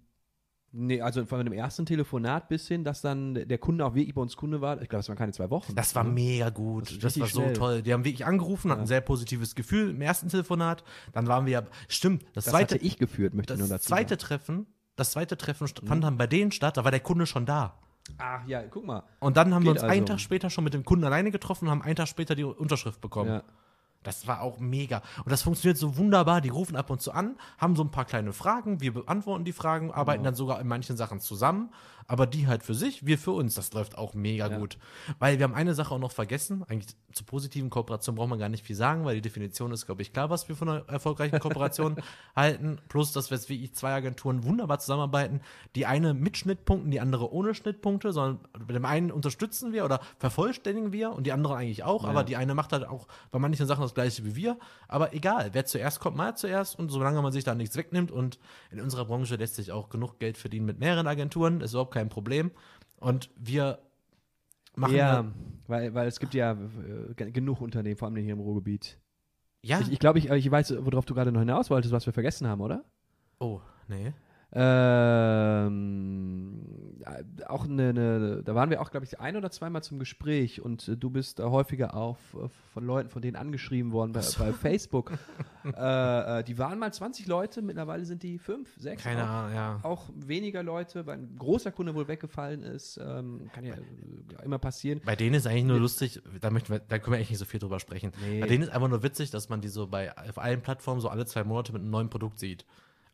nee, 0.74 1.00
also 1.02 1.26
von 1.26 1.44
dem 1.46 1.54
ersten 1.54 1.86
Telefonat 1.86 2.50
bis 2.50 2.68
hin, 2.68 2.84
dass 2.84 3.00
dann 3.02 3.36
der 3.36 3.58
Kunde 3.58 3.86
auch 3.86 3.96
wirklich 3.96 4.14
bei 4.14 4.22
uns 4.22 4.36
Kunde 4.36 4.60
war. 4.60 4.82
Ich 4.82 4.90
glaube, 4.90 5.00
es 5.02 5.08
waren 5.08 5.18
keine 5.18 5.32
zwei 5.32 5.50
Wochen. 5.50 5.74
Das 5.76 5.96
war 5.96 6.04
mega 6.04 6.50
gut. 6.50 6.92
Das 6.92 7.00
Das, 7.00 7.20
war 7.22 7.28
so 7.28 7.42
schnell. 7.42 7.54
toll. 7.54 7.82
Die 7.82 7.94
haben 7.94 8.04
wirklich 8.04 8.26
angerufen, 8.26 8.70
hatten 8.70 8.82
ein 8.82 8.88
sehr 8.88 9.00
positives 9.02 9.56
Gefühl 9.56 9.92
im 9.92 10.02
ersten 10.02 10.28
Telefonat. 10.28 10.84
Dann 11.14 11.28
waren 11.28 11.46
wir 11.46 11.54
ja. 11.54 11.64
Stimmt, 11.88 12.24
das, 12.34 12.46
Das 12.46 12.52
zweite, 12.52 12.78
ich 12.78 12.98
geführt, 12.98 13.34
möchte 13.34 13.54
ich 13.54 13.60
nur 13.60 13.70
das 13.70 13.82
dazu 13.82 13.88
zweite 13.88 14.16
sagen. 14.16 14.20
Treffen, 14.22 14.68
das 14.98 15.12
zweite 15.12 15.38
Treffen 15.38 15.68
st- 15.68 15.88
fand 15.88 16.04
dann 16.04 16.18
bei 16.18 16.28
denen 16.28 16.52
statt, 16.52 16.76
da 16.76 16.84
war 16.84 16.92
der 16.92 17.00
Kunde 17.00 17.26
schon 17.28 17.46
da. 17.46 17.80
Ach 18.18 18.46
ja, 18.48 18.64
guck 18.64 18.86
mal. 18.86 19.04
Und 19.20 19.38
dann 19.38 19.54
haben 19.54 19.64
wir 19.64 19.74
Geht 19.74 19.84
uns 19.84 19.92
einen 19.92 20.02
also. 20.02 20.14
Tag 20.14 20.20
später 20.20 20.50
schon 20.50 20.64
mit 20.64 20.74
dem 20.74 20.86
Kunden 20.86 21.06
alleine 21.06 21.32
getroffen 21.32 21.66
und 21.66 21.72
haben 21.72 21.82
einen 21.82 21.96
Tag 21.96 22.08
später 22.08 22.36
die 22.36 22.44
Unterschrift 22.44 23.02
bekommen. 23.02 23.30
Ja. 23.30 23.44
Das 24.04 24.28
war 24.28 24.42
auch 24.42 24.60
mega. 24.60 25.02
Und 25.24 25.32
das 25.32 25.42
funktioniert 25.42 25.78
so 25.78 25.98
wunderbar. 25.98 26.42
Die 26.42 26.50
rufen 26.50 26.76
ab 26.76 26.90
und 26.90 27.02
zu 27.02 27.12
an, 27.12 27.36
haben 27.58 27.76
so 27.76 27.84
ein 27.84 27.92
paar 27.92 28.06
kleine 28.06 28.34
Fragen, 28.34 28.82
wir 28.82 28.94
beantworten 28.94 29.46
die 29.46 29.54
Fragen, 29.54 29.92
arbeiten 29.92 30.24
dann 30.24 30.36
sogar 30.36 30.60
in 30.62 30.68
manchen 30.68 30.98
Sachen 30.98 31.20
zusammen, 31.20 31.70
aber 32.06 32.28
die 32.28 32.48
halt 32.48 32.64
für 32.64 32.74
sich, 32.74 33.06
wir 33.06 33.18
für 33.18 33.32
uns. 33.32 33.56
Das 33.56 33.72
läuft 33.74 33.98
auch 33.98 34.14
mega 34.14 34.50
Ja. 34.50 34.58
gut. 34.58 34.78
Weil 35.20 35.40
wir 35.40 35.46
haben 35.46 35.54
eine 35.54 35.74
Sache 35.74 35.94
auch 35.96 36.00
noch 36.00 36.12
vergessen. 36.12 36.64
Eigentlich 36.68 36.96
zur 37.14 37.26
positiven 37.26 37.70
Kooperation 37.70 38.16
braucht 38.16 38.30
man 38.30 38.40
gar 38.40 38.50
nicht 38.50 38.66
viel 38.66 38.76
sagen, 38.76 39.06
weil 39.06 39.16
die 39.16 39.22
Definition 39.22 39.72
ist, 39.72 39.86
glaube 39.86 40.02
ich, 40.02 40.12
klar, 40.12 40.30
was 40.30 40.50
wir 40.50 40.56
von 40.58 40.68
einer 40.68 40.90
erfolgreichen 40.90 41.40
Kooperation 41.40 41.96
halten. 42.36 42.80
Plus, 42.90 43.14
dass 43.14 43.30
wir 43.32 43.38
jetzt 43.38 43.48
wie 43.50 43.72
zwei 43.72 43.94
Agenturen 43.94 44.44
wunderbar 44.44 44.80
zusammenarbeiten. 44.80 45.40
Die 45.76 45.86
eine 45.86 46.14
mit 46.14 46.36
Schnittpunkten, 46.38 46.92
die 46.92 47.00
andere 47.00 47.32
ohne 47.32 47.56
Schnittpunkte, 47.56 48.12
sondern 48.12 48.40
bei 48.68 48.74
dem 48.74 48.84
einen 48.86 49.10
unterstützen 49.12 49.72
wir 49.72 49.86
oder 49.86 50.02
vervollständigen 50.20 50.92
wir 50.92 51.12
und 51.14 51.26
die 51.26 51.32
andere 51.32 51.56
eigentlich 51.56 51.84
auch, 51.84 52.04
aber 52.04 52.24
die 52.26 52.36
eine 52.36 52.54
macht 52.56 52.74
halt 52.74 52.86
auch 52.86 53.08
bei 53.32 53.40
manchen 53.40 53.66
Sachen 53.68 53.82
das 53.82 53.93
gleiche 53.94 54.26
wie 54.26 54.36
wir. 54.36 54.58
Aber 54.88 55.14
egal, 55.14 55.50
wer 55.54 55.66
zuerst 55.66 56.00
kommt, 56.00 56.18
mal 56.18 56.36
zuerst 56.36 56.78
und 56.78 56.90
solange 56.90 57.22
man 57.22 57.32
sich 57.32 57.44
da 57.44 57.56
nichts 57.56 57.76
wegnimmt 57.78 58.12
und 58.12 58.40
in 58.72 58.80
unserer 58.80 59.06
Branche 59.06 59.36
lässt 59.36 59.56
sich 59.56 59.72
auch 59.72 59.90
genug 59.90 60.20
Geld 60.20 60.38
verdienen 60.38 60.66
mit 60.66 60.80
mehreren 60.80 61.08
Agenturen, 61.08 61.62
ist 61.62 61.72
überhaupt 61.74 61.94
kein 61.94 62.10
Problem. 62.10 62.52
Und 62.98 63.30
wir 63.36 63.80
machen 64.76 64.96
ja, 64.96 65.26
weil, 65.68 65.94
weil 65.94 66.08
es 66.08 66.20
gibt 66.20 66.34
ja 66.34 66.54
äh, 66.54 67.14
ge- 67.16 67.32
genug 67.32 67.62
Unternehmen, 67.62 67.96
vor 67.98 68.08
allem 68.08 68.18
hier 68.18 68.34
im 68.34 68.40
Ruhrgebiet. 68.40 68.98
ja. 69.62 69.80
Ich, 69.82 69.92
ich 69.92 70.00
glaube, 70.00 70.20
ich, 70.20 70.30
ich 70.30 70.50
weiß, 70.52 70.76
worauf 70.80 71.06
du 71.06 71.14
gerade 71.14 71.32
noch 71.32 71.40
hinaus 71.42 71.70
wolltest, 71.70 71.94
was 71.94 72.06
wir 72.06 72.14
vergessen 72.14 72.48
haben, 72.48 72.62
oder? 72.62 72.84
oh, 73.40 73.60
nee. 73.88 74.14
Ähm, 74.56 76.44
äh, 77.06 77.24
auch 77.46 77.66
eine, 77.66 77.90
eine, 77.90 78.44
da 78.44 78.54
waren 78.54 78.70
wir 78.70 78.82
auch, 78.82 78.92
glaube 78.92 79.06
ich, 79.06 79.20
ein 79.20 79.36
oder 79.36 79.50
zweimal 79.50 79.84
zum 79.84 79.98
Gespräch 80.00 80.62
und 80.62 80.88
äh, 80.88 80.96
du 80.96 81.10
bist 81.10 81.40
da 81.40 81.50
häufiger 81.50 81.96
auch 81.96 82.18
äh, 82.36 82.48
von 82.74 82.86
Leuten, 82.86 83.10
von 83.10 83.24
denen 83.24 83.36
angeschrieben 83.36 83.92
worden 83.92 84.12
bei, 84.12 84.22
bei 84.38 84.54
Facebook. 84.54 85.12
äh, 85.66 86.40
äh, 86.40 86.44
die 86.44 86.58
waren 86.60 86.78
mal 86.78 86.94
20 86.94 87.26
Leute, 87.26 87.64
mittlerweile 87.64 88.06
sind 88.06 88.22
die 88.22 88.38
fünf, 88.38 88.70
sechs. 88.78 89.04
Keine 89.04 89.24
auch, 89.24 89.30
Ahnung, 89.30 89.56
ja. 89.56 89.80
auch 89.82 90.10
weniger 90.16 90.62
Leute, 90.62 91.06
weil 91.08 91.18
ein 91.18 91.36
großer 91.38 91.72
Kunde 91.72 91.96
wohl 91.96 92.08
weggefallen 92.08 92.62
ist. 92.62 92.98
Ähm, 92.98 93.50
kann 93.54 93.66
ja 93.66 93.74
äh, 93.74 94.46
immer 94.46 94.60
passieren. 94.60 95.02
Bei 95.04 95.16
denen 95.16 95.36
ist 95.36 95.48
eigentlich 95.48 95.66
nur 95.66 95.80
lustig, 95.80 96.22
da, 96.42 96.52
möchten 96.52 96.72
wir, 96.72 96.80
da 96.80 97.00
können 97.00 97.14
wir 97.14 97.20
echt 97.20 97.32
nicht 97.32 97.40
so 97.40 97.46
viel 97.46 97.60
drüber 97.60 97.80
sprechen. 97.80 98.12
Nee. 98.24 98.42
Bei 98.42 98.48
denen 98.48 98.64
ist 98.64 98.70
einfach 98.70 98.90
nur 98.90 99.02
witzig, 99.02 99.32
dass 99.32 99.50
man 99.50 99.62
die 99.62 99.70
so 99.70 99.88
bei 99.88 100.16
auf 100.16 100.38
allen 100.38 100.62
Plattformen 100.62 101.02
so 101.02 101.10
alle 101.10 101.26
zwei 101.26 101.44
Monate 101.44 101.74
mit 101.74 101.82
einem 101.82 101.92
neuen 101.92 102.10
Produkt 102.10 102.40
sieht. 102.40 102.66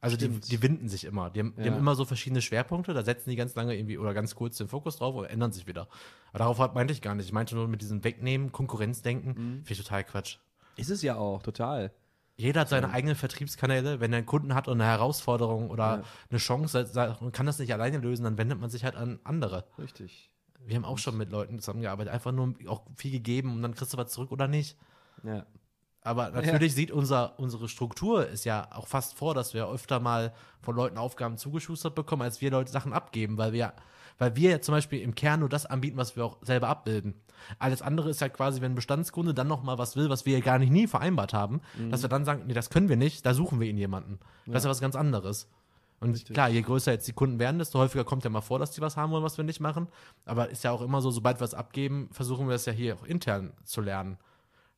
Also 0.01 0.15
die, 0.15 0.25
Stimmt. 0.25 0.51
die 0.51 0.61
winden 0.61 0.87
sich 0.87 1.03
immer. 1.03 1.29
Die 1.29 1.39
haben, 1.41 1.53
die 1.57 1.63
Ja. 1.63 1.71
haben 1.71 1.77
immer 1.79 1.93
so 1.95 2.05
verschiedene 2.05 2.41
Schwerpunkte, 2.41 2.93
da 2.93 3.03
setzen 3.03 3.29
die 3.29 3.35
ganz 3.35 3.53
lange 3.55 3.75
irgendwie 3.75 3.97
oder 3.97 4.13
ganz 4.13 4.33
kurz 4.33 4.57
den 4.57 4.69
Fokus 4.69 4.95
drauf 4.97 5.13
und 5.15 5.25
ändern 5.25 5.51
sich 5.51 5.67
wieder. 5.67 5.87
Aber 6.29 6.39
darauf 6.39 6.73
meinte 6.73 6.93
ich 6.93 7.01
gar 7.01 7.15
nicht. 7.15 7.25
Ich 7.25 7.33
meinte 7.33 7.55
nur 7.55 7.67
mit 7.67 7.81
diesem 7.81 8.03
Wegnehmen, 8.03 8.51
Konkurrenzdenken, 8.53 9.29
Mhm. 9.31 9.51
finde 9.65 9.71
ich 9.73 9.77
total 9.79 10.03
Quatsch. 10.05 10.37
Ist 10.77 10.89
es 10.89 11.01
ja 11.01 11.15
auch, 11.15 11.41
total. 11.43 11.91
Jeder 12.37 12.61
hat 12.61 12.69
seine 12.69 12.91
eigenen 12.91 13.17
Vertriebskanäle. 13.17 13.99
Wenn 13.99 14.13
er 14.13 14.19
einen 14.19 14.25
Kunden 14.25 14.55
hat 14.55 14.69
und 14.69 14.79
eine 14.79 14.89
Herausforderung 14.89 15.69
oder 15.69 15.83
Ja. 15.97 16.03
eine 16.29 16.39
Chance 16.39 17.17
und 17.19 17.33
kann 17.33 17.45
das 17.45 17.59
nicht 17.59 17.73
alleine 17.73 17.97
lösen, 17.97 18.23
dann 18.23 18.37
wendet 18.37 18.57
man 18.61 18.69
sich 18.69 18.85
halt 18.85 18.95
an 18.95 19.19
andere. 19.25 19.65
Richtig. 19.77 20.29
Wir 20.65 20.77
haben 20.77 20.85
auch 20.85 20.97
schon 20.97 21.17
mit 21.17 21.31
Leuten 21.31 21.59
zusammengearbeitet, 21.59 22.13
einfach 22.13 22.31
nur 22.31 22.53
auch 22.67 22.83
viel 22.95 23.11
gegeben 23.11 23.51
und 23.53 23.61
dann 23.61 23.75
kriegst 23.75 23.93
du 23.93 23.97
was 23.97 24.11
zurück 24.11 24.31
oder 24.31 24.47
nicht. 24.47 24.77
Ja. 25.23 25.45
Aber 26.01 26.29
natürlich 26.29 26.73
sieht 26.73 26.91
unser, 26.91 27.37
unsere 27.39 27.67
Struktur 27.67 28.25
ist 28.27 28.45
ja 28.45 28.67
auch 28.71 28.87
fast 28.87 29.15
vor, 29.15 29.33
dass 29.33 29.53
wir 29.53 29.67
öfter 29.67 29.99
mal 29.99 30.33
von 30.61 30.75
Leuten 30.75 30.97
Aufgaben 30.97 31.37
zugeschustert 31.37 31.93
bekommen, 31.93 32.21
als 32.21 32.41
wir 32.41 32.51
Leute 32.51 32.71
Sachen 32.71 32.93
abgeben, 32.93 33.37
weil 33.37 33.51
wir, 33.51 33.73
weil 34.17 34.35
wir 34.35 34.51
ja 34.51 34.61
zum 34.61 34.73
Beispiel 34.73 35.01
im 35.01 35.13
Kern 35.13 35.41
nur 35.41 35.49
das 35.49 35.65
anbieten, 35.65 35.97
was 35.97 36.15
wir 36.15 36.23
auch 36.23 36.37
selber 36.41 36.69
abbilden. 36.69 37.15
Alles 37.57 37.81
andere 37.81 38.09
ist 38.09 38.21
ja 38.21 38.29
quasi, 38.29 38.61
wenn 38.61 38.73
ein 38.73 38.75
Bestandskunde 38.75 39.33
dann 39.33 39.47
noch 39.47 39.61
mal 39.63 39.77
was 39.77 39.97
will, 39.97 40.09
was 40.09 40.25
wir 40.25 40.37
ja 40.37 40.43
gar 40.43 40.57
nicht 40.57 40.71
nie 40.71 40.87
vereinbart 40.87 41.33
haben, 41.33 41.61
dass 41.89 42.01
wir 42.01 42.09
dann 42.09 42.25
sagen, 42.25 42.43
nee, 42.47 42.53
das 42.53 42.69
können 42.69 42.89
wir 42.89 42.97
nicht, 42.97 43.25
da 43.25 43.33
suchen 43.33 43.59
wir 43.59 43.67
ihn 43.67 43.77
jemanden. 43.77 44.19
Das 44.45 44.61
ist 44.61 44.65
ja 44.65 44.71
was 44.71 44.81
ganz 44.81 44.95
anderes. 44.95 45.47
Und 45.99 46.13
Richtig. 46.13 46.33
klar, 46.33 46.49
je 46.49 46.61
größer 46.61 46.93
jetzt 46.93 47.07
die 47.07 47.13
Kunden 47.13 47.39
werden, 47.39 47.59
desto 47.59 47.77
häufiger 47.77 48.05
kommt 48.05 48.23
ja 48.23 48.29
mal 48.29 48.41
vor, 48.41 48.57
dass 48.57 48.71
die 48.71 48.79
was 48.81 48.95
haben 48.95 49.11
wollen, 49.11 49.23
was 49.23 49.37
wir 49.37 49.43
nicht 49.43 49.59
machen. 49.59 49.87
Aber 50.25 50.49
ist 50.49 50.63
ja 50.63 50.71
auch 50.71 50.81
immer 50.81 51.01
so, 51.01 51.11
sobald 51.11 51.41
wir 51.41 51.45
es 51.45 51.53
abgeben, 51.53 52.09
versuchen 52.13 52.47
wir 52.47 52.55
es 52.55 52.65
ja 52.65 52.71
hier 52.71 52.95
auch 52.95 53.03
intern 53.03 53.51
zu 53.65 53.81
lernen. 53.81 54.17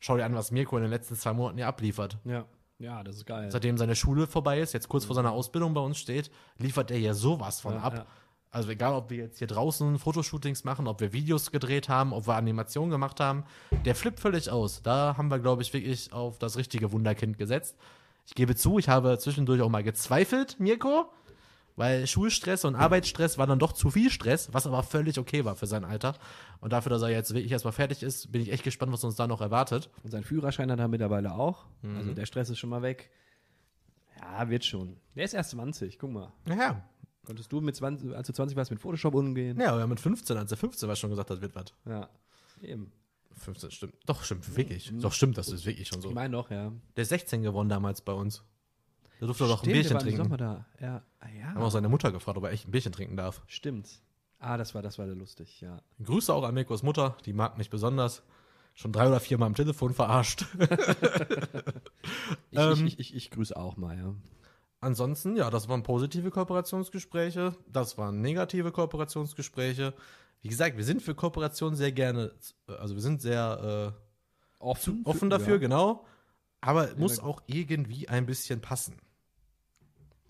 Schau 0.01 0.17
dir 0.17 0.25
an, 0.25 0.35
was 0.35 0.51
Mirko 0.51 0.75
in 0.77 0.81
den 0.83 0.91
letzten 0.91 1.15
zwei 1.15 1.31
Monaten 1.31 1.57
hier 1.57 1.67
abliefert. 1.67 2.17
Ja. 2.25 2.45
Ja, 2.79 3.03
das 3.03 3.17
ist 3.17 3.27
geil. 3.27 3.51
Seitdem 3.51 3.77
seine 3.77 3.95
Schule 3.95 4.25
vorbei 4.25 4.59
ist, 4.59 4.73
jetzt 4.73 4.89
kurz 4.89 5.05
vor 5.05 5.15
seiner 5.15 5.31
Ausbildung 5.31 5.75
bei 5.75 5.81
uns 5.81 5.99
steht, 5.99 6.31
liefert 6.57 6.89
er 6.89 6.97
ja 6.97 7.13
sowas 7.13 7.59
von 7.61 7.75
Ja, 7.75 7.81
ab. 7.81 7.93
ja. 7.93 8.05
Also 8.49 8.69
egal, 8.71 8.93
ob 8.95 9.11
wir 9.11 9.17
jetzt 9.17 9.37
hier 9.37 9.45
draußen 9.47 9.99
Fotoshootings 9.99 10.63
machen, 10.63 10.87
ob 10.87 10.99
wir 10.99 11.13
Videos 11.13 11.51
gedreht 11.51 11.87
haben, 11.89 12.11
ob 12.11 12.27
wir 12.27 12.35
Animationen 12.35 12.89
gemacht 12.89 13.19
haben, 13.19 13.43
der 13.85 13.93
flippt 13.95 14.19
völlig 14.19 14.49
aus. 14.49 14.81
Da 14.81 15.15
haben 15.15 15.29
wir, 15.29 15.37
glaube 15.37 15.61
ich, 15.61 15.71
wirklich 15.73 16.11
auf 16.11 16.39
das 16.39 16.57
richtige 16.57 16.91
Wunderkind 16.91 17.37
gesetzt. 17.37 17.77
Ich 18.25 18.33
gebe 18.33 18.55
zu, 18.55 18.79
ich 18.79 18.89
habe 18.89 19.17
zwischendurch 19.19 19.61
auch 19.61 19.69
mal 19.69 19.83
gezweifelt, 19.83 20.59
Mirko, 20.59 21.05
weil 21.81 22.05
Schulstress 22.05 22.63
und 22.63 22.75
Arbeitsstress 22.75 23.39
war 23.39 23.47
dann 23.47 23.57
doch 23.57 23.73
zu 23.73 23.89
viel 23.89 24.11
Stress, 24.11 24.53
was 24.53 24.67
aber 24.67 24.83
völlig 24.83 25.17
okay 25.17 25.45
war 25.45 25.55
für 25.55 25.65
sein 25.65 25.83
Alter. 25.83 26.15
Und 26.59 26.73
dafür, 26.73 26.91
dass 26.91 27.01
er 27.01 27.09
jetzt 27.09 27.33
wirklich 27.33 27.51
erstmal 27.51 27.73
fertig 27.73 28.03
ist, 28.03 28.31
bin 28.31 28.39
ich 28.39 28.51
echt 28.51 28.63
gespannt, 28.63 28.91
was 28.93 29.03
uns 29.03 29.15
da 29.15 29.25
noch 29.25 29.41
erwartet. 29.41 29.89
Und 30.03 30.11
sein 30.11 30.23
Führerschein 30.23 30.71
hat 30.71 30.77
er 30.77 30.87
mittlerweile 30.87 31.33
auch. 31.33 31.65
Mhm. 31.81 31.97
Also 31.97 32.13
der 32.13 32.27
Stress 32.27 32.51
ist 32.51 32.59
schon 32.59 32.69
mal 32.69 32.83
weg. 32.83 33.09
Ja, 34.21 34.47
wird 34.47 34.63
schon. 34.63 34.97
Der 35.15 35.25
ist 35.25 35.33
erst 35.33 35.49
20, 35.51 35.97
guck 35.97 36.11
mal. 36.11 36.31
Ja, 36.47 36.83
Konntest 37.25 37.51
du 37.51 37.61
mit 37.61 37.75
20, 37.75 38.15
als 38.15 38.27
du 38.27 38.33
20 38.33 38.55
warst, 38.55 38.69
mit 38.69 38.79
Photoshop 38.79 39.15
umgehen? 39.15 39.59
ja, 39.59 39.73
aber 39.73 39.87
mit 39.87 39.99
15, 39.99 40.37
als 40.37 40.51
er 40.51 40.57
15 40.57 40.87
war, 40.87 40.95
schon 40.95 41.09
gesagt, 41.09 41.31
das 41.31 41.41
wird 41.41 41.55
was. 41.55 41.65
Ja. 41.85 42.09
Eben. 42.61 42.91
15 43.33 43.71
stimmt. 43.71 43.93
Doch, 44.05 44.23
stimmt, 44.23 44.55
wirklich. 44.55 44.91
Doch, 44.99 45.13
stimmt, 45.13 45.37
das 45.37 45.47
ist 45.47 45.65
wirklich 45.65 45.87
schon 45.87 46.01
so. 46.01 46.09
Ich 46.09 46.15
meine 46.15 46.33
doch, 46.33 46.51
ja. 46.51 46.71
Der 46.95 47.01
ist 47.01 47.09
16 47.09 47.41
geworden 47.41 47.69
damals 47.69 48.01
bei 48.01 48.13
uns. 48.13 48.43
Der 49.21 49.27
durfte 49.27 49.45
doch 49.47 49.59
ein 49.61 49.69
Stimmt, 49.69 49.73
Bierchen 49.75 49.91
im 49.97 49.99
trinken. 49.99 50.23
Sommer 50.23 50.37
da. 50.37 50.65
Ja. 50.81 51.01
Ah. 51.19 51.27
Haben 51.53 51.61
auch 51.61 51.71
seine 51.71 51.87
Mutter 51.89 52.11
gefragt, 52.11 52.37
ob 52.37 52.43
er 52.43 52.51
echt 52.51 52.67
ein 52.67 52.71
Bierchen 52.71 52.91
trinken 52.91 53.15
darf. 53.15 53.41
Stimmt. 53.47 53.87
Ah, 54.39 54.57
das 54.57 54.73
war, 54.73 54.81
das 54.81 54.97
war 54.97 55.05
lustig, 55.05 55.61
ja. 55.61 55.77
Grüße 56.03 56.33
auch 56.33 56.43
an 56.43 56.55
Mirkos 56.55 56.81
Mutter, 56.81 57.15
die 57.25 57.33
mag 57.33 57.57
mich 57.59 57.69
besonders. 57.69 58.23
Schon 58.73 58.91
drei 58.91 59.07
oder 59.07 59.19
vier 59.19 59.37
Mal 59.37 59.45
am 59.45 59.55
Telefon 59.55 59.93
verarscht. 59.93 60.45
Ich, 62.49 62.59
Ähm. 62.59 62.87
ich, 62.87 62.99
ich, 62.99 63.15
ich 63.15 63.31
grüße 63.31 63.55
auch 63.55 63.77
mal, 63.77 63.97
ja. 63.97 64.13
Ansonsten, 64.79 65.35
ja, 65.35 65.49
das 65.49 65.69
waren 65.69 65.83
positive 65.83 66.31
Kooperationsgespräche, 66.31 67.55
das 67.67 67.97
waren 67.97 68.19
negative 68.21 68.71
Kooperationsgespräche. 68.71 69.93
Wie 70.41 70.47
gesagt, 70.49 70.75
wir 70.75 70.83
sind 70.83 71.01
für 71.03 71.13
Kooperation 71.13 71.75
sehr 71.75 71.91
gerne, 71.91 72.33
also 72.67 72.95
wir 72.95 73.01
sind 73.01 73.21
sehr 73.21 73.93
äh, 73.95 74.61
Offen, 74.63 75.01
offen 75.05 75.29
dafür, 75.29 75.53
Ja. 75.53 75.59
genau. 75.59 76.05
Aber 76.61 76.89
es 76.91 76.97
muss 76.97 77.19
auch 77.19 77.41
irgendwie 77.47 78.07
ein 78.09 78.25
bisschen 78.25 78.59
passen. 78.61 78.97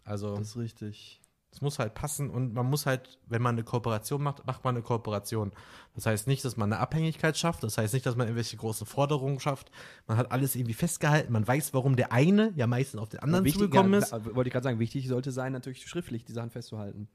Also, 0.04 0.36
Das 0.36 0.50
ist 0.50 0.58
richtig. 0.58 1.22
es 1.54 1.62
muss 1.62 1.80
halt 1.80 1.94
passen 1.94 2.30
und 2.30 2.54
man 2.54 2.66
muss 2.66 2.86
halt, 2.86 3.20
wenn 3.28 3.42
man 3.42 3.56
eine 3.56 3.64
Kooperation 3.64 4.24
macht, 4.24 4.46
macht 4.48 4.64
man 4.64 4.76
eine 4.76 4.84
Kooperation. 4.84 5.52
Das 5.96 6.06
heißt 6.06 6.28
nicht, 6.28 6.46
dass 6.46 6.56
man 6.58 6.72
eine 6.72 6.82
Abhängigkeit 6.82 7.38
schafft, 7.38 7.64
das 7.64 7.78
heißt 7.78 7.94
nicht, 7.94 8.06
dass 8.06 8.16
man 8.16 8.28
irgendwelche 8.28 8.56
großen 8.58 8.88
Forderungen 8.88 9.40
schafft. 9.40 9.70
Man 10.08 10.18
hat 10.18 10.32
alles 10.32 10.56
irgendwie 10.56 10.74
festgehalten, 10.74 11.32
man 11.34 11.46
weiß, 11.48 11.74
warum 11.74 11.96
der 11.98 12.12
eine 12.14 12.54
ja 12.56 12.68
meistens 12.68 13.00
auf 13.02 13.10
den 13.10 13.20
anderen 13.20 13.44
Wichtig, 13.46 13.62
zugekommen 13.62 13.94
ja, 13.94 14.00
ist. 14.00 14.08
klar, 14.10 14.36
Wollte 14.36 14.48
ich 14.48 14.54
gerade 14.54 14.64
sagen, 14.64 14.80
wichtig 14.80 15.08
sollte 15.08 15.32
sein, 15.32 15.52
natürlich 15.52 15.86
schriftlich 15.88 16.24
die 16.24 16.32
Sachen 16.34 16.52
festzuhalten. 16.52 17.10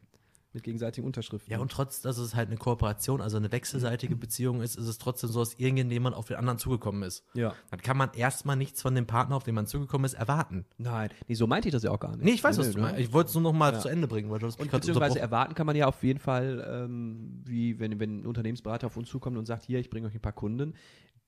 Mit 0.57 0.65
gegenseitigen 0.65 1.07
Unterschriften. 1.07 1.53
Ja, 1.53 1.59
und 1.59 1.71
trotz, 1.71 2.01
dass 2.01 2.17
es 2.17 2.35
halt 2.35 2.49
eine 2.49 2.57
Kooperation, 2.57 3.21
also 3.21 3.37
eine 3.37 3.53
wechselseitige 3.53 4.17
Beziehung 4.17 4.63
ist, 4.63 4.77
ist 4.77 4.87
es 4.87 4.97
trotzdem 4.97 5.29
so, 5.31 5.41
dass 5.41 5.55
irgendjemand 5.59 6.17
auf 6.17 6.27
den 6.29 6.37
anderen 6.39 6.59
zugekommen 6.59 7.03
ist. 7.03 7.25
ja. 7.35 7.55
Dann 7.71 7.81
kann 7.83 7.97
man 7.99 8.11
erstmal 8.15 8.57
nichts 8.57 8.81
von 8.81 8.95
dem 8.95 9.07
Partner, 9.07 9.37
auf 9.37 9.45
den 9.45 9.55
man 9.55 9.67
zugekommen 9.67 10.07
ist, 10.07 10.15
erwarten. 10.15 10.65
Nein, 10.79 11.11
nee, 11.29 11.35
so 11.35 11.47
meinte 11.47 11.69
ich 11.69 11.73
das 11.73 11.83
ja 11.83 11.91
auch 11.91 12.01
gar 12.01 12.13
nicht. 12.17 12.25
Nee, 12.25 12.31
ich 12.33 12.43
weiß, 12.43 12.57
was 12.59 12.69
Nee, 12.69 12.73
du 12.73 12.79
ne? 12.79 12.85
meinst. 12.85 13.01
Ich 13.01 13.13
wollte 13.13 13.29
es 13.29 13.35
nur 13.35 13.43
noch 13.43 13.53
mal 13.53 13.75
Ja. 13.75 13.81
zu 13.81 13.89
Ende 13.89 14.09
bringen, 14.09 14.31
weil 14.31 14.39
du 14.39 14.47
das 14.47 14.57
Und 14.57 14.71
beziehungsweise 14.71 15.21
erwarten 15.21 15.55
kann 15.55 15.67
man 15.67 15.77
ja 15.77 15.87
auf 15.89 16.03
jeden 16.03 16.19
Fall, 16.21 16.67
ähm, 16.67 17.43
wie 17.45 17.79
wenn, 17.79 18.01
wenn 18.01 18.21
ein 18.21 18.27
Unternehmensberater 18.27 18.87
auf 18.87 18.97
uns 18.97 19.11
zukommt 19.11 19.37
und 19.37 19.45
sagt, 19.45 19.65
hier, 19.67 19.79
ich 19.79 19.91
bringe 19.91 20.07
euch 20.07 20.15
ein 20.15 20.21
paar 20.23 20.33
Kunden, 20.33 20.73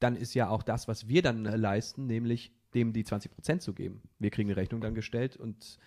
dann 0.00 0.16
ist 0.16 0.32
ja 0.32 0.48
auch 0.48 0.62
das, 0.62 0.88
was 0.88 1.06
wir 1.08 1.20
dann 1.20 1.44
äh, 1.44 1.56
leisten, 1.56 2.06
nämlich 2.06 2.50
dem 2.72 2.94
die 2.94 3.04
20 3.04 3.30
Prozent 3.30 3.60
zu 3.62 3.74
geben. 3.74 4.00
Wir 4.18 4.30
kriegen 4.30 4.48
eine 4.48 4.56
Rechnung 4.56 4.80
dann 4.80 4.94
gestellt 4.94 5.36
und 5.36 5.78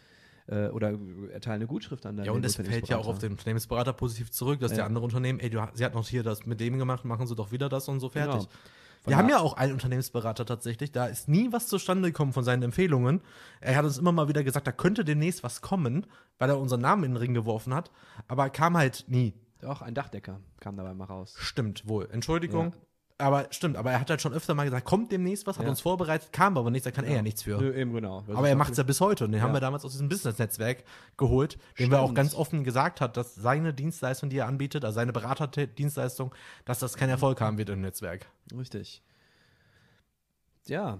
äh, 0.51 0.67
oder 0.67 0.89
erteilen 1.31 1.55
eine 1.61 1.67
Gutschrift 1.67 2.05
an 2.05 2.23
Ja, 2.23 2.31
und 2.31 2.45
es 2.45 2.55
fällt 2.57 2.87
ja 2.89 2.97
auch 2.97 3.07
auf 3.07 3.19
den 3.19 3.31
Unternehmensberater 3.31 3.93
positiv 3.93 4.31
zurück, 4.31 4.59
dass 4.59 4.71
Ja. 4.71 4.77
der 4.77 4.85
andere 4.85 5.03
Unternehmen, 5.05 5.39
ey, 5.39 5.49
du, 5.49 5.65
sie 5.73 5.83
hat 5.85 5.95
noch 5.95 6.07
hier 6.07 6.23
das 6.23 6.45
mit 6.45 6.59
dem 6.59 6.77
gemacht, 6.77 7.05
machen 7.05 7.25
sie 7.25 7.35
doch 7.35 7.51
wieder 7.51 7.69
das 7.69 7.87
und 7.87 7.99
so 7.99 8.09
fertig. 8.09 8.41
Genau. 8.41 8.49
Wir 9.03 9.17
haben 9.17 9.29
ja 9.29 9.39
auch 9.39 9.53
einen 9.53 9.73
Unternehmensberater 9.73 10.45
tatsächlich, 10.45 10.91
da 10.91 11.07
ist 11.07 11.27
nie 11.27 11.51
was 11.51 11.65
zustande 11.65 12.09
gekommen 12.09 12.33
von 12.33 12.43
seinen 12.43 12.61
Empfehlungen. 12.61 13.21
Er 13.59 13.75
hat 13.75 13.85
uns 13.85 13.97
immer 13.97 14.11
mal 14.11 14.27
wieder 14.27 14.43
gesagt, 14.43 14.67
da 14.67 14.71
könnte 14.71 15.03
demnächst 15.03 15.41
was 15.43 15.61
kommen, 15.61 16.05
weil 16.37 16.49
er 16.49 16.59
unseren 16.59 16.81
Namen 16.81 17.05
in 17.05 17.11
den 17.13 17.17
Ring 17.17 17.33
geworfen 17.33 17.73
hat, 17.73 17.89
aber 18.27 18.51
kam 18.51 18.77
halt 18.77 19.05
nie. 19.07 19.33
Doch, 19.59 19.81
ein 19.81 19.95
Dachdecker 19.95 20.39
kam 20.59 20.75
dabei 20.77 20.93
mal 20.93 21.05
raus. 21.05 21.33
Stimmt 21.39 21.87
wohl. 21.87 22.09
Entschuldigung. 22.11 22.73
Ja. 22.73 22.77
Aber 23.21 23.47
stimmt, 23.51 23.77
aber 23.77 23.91
er 23.91 23.99
hat 24.01 24.09
halt 24.09 24.21
schon 24.21 24.33
öfter 24.33 24.55
mal 24.55 24.63
gesagt, 24.63 24.85
kommt 24.85 25.11
demnächst 25.11 25.45
was, 25.47 25.57
hat 25.57 25.65
Ja. 25.65 25.69
uns 25.69 25.79
vorbereitet, 25.81 26.33
kam 26.33 26.57
aber 26.57 26.71
nichts, 26.71 26.85
da 26.85 26.91
kann 26.91 27.05
er 27.05 27.15
ja 27.15 27.21
nichts 27.21 27.43
für. 27.43 27.57
Nö, 27.61 27.73
eben 27.73 27.93
genau. 27.93 28.23
Aber 28.33 28.49
er 28.49 28.55
macht 28.55 28.71
es 28.71 28.77
ja 28.77 28.83
bis 28.83 28.99
heute 28.99 29.25
und 29.25 29.31
den 29.31 29.41
haben 29.41 29.49
Ja. 29.49 29.55
wir 29.57 29.59
damals 29.61 29.85
aus 29.85 29.91
diesem 29.91 30.09
Business-Netzwerk 30.09 30.83
geholt, 31.17 31.57
dem 31.77 31.91
wir 31.91 32.01
auch 32.01 32.13
ganz 32.13 32.33
offen 32.33 32.63
gesagt 32.63 32.99
hat, 32.99 33.15
dass 33.17 33.35
seine 33.35 33.73
Dienstleistung, 33.73 34.29
die 34.29 34.37
er 34.37 34.47
anbietet, 34.47 34.83
also 34.83 34.95
seine 34.95 35.13
Beraterdienstleistung, 35.13 36.33
dass 36.65 36.79
das 36.79 36.95
keinen 36.97 37.09
Erfolg 37.11 37.39
haben 37.41 37.57
wird 37.57 37.69
im 37.69 37.81
Netzwerk. 37.81 38.25
Richtig. 38.57 39.03
Ja, 40.67 40.99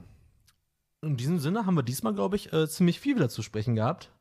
In 1.04 1.18
diesem 1.18 1.40
Sinne 1.40 1.66
haben 1.66 1.74
wir 1.76 1.82
diesmal, 1.82 2.14
glaube 2.14 2.36
ich, 2.36 2.54
äh, 2.54 2.68
ziemlich 2.70 3.00
viel 3.00 3.16
wieder 3.16 3.28
zu 3.30 3.42
sprechen 3.42 3.74
gehabt, 3.76 4.12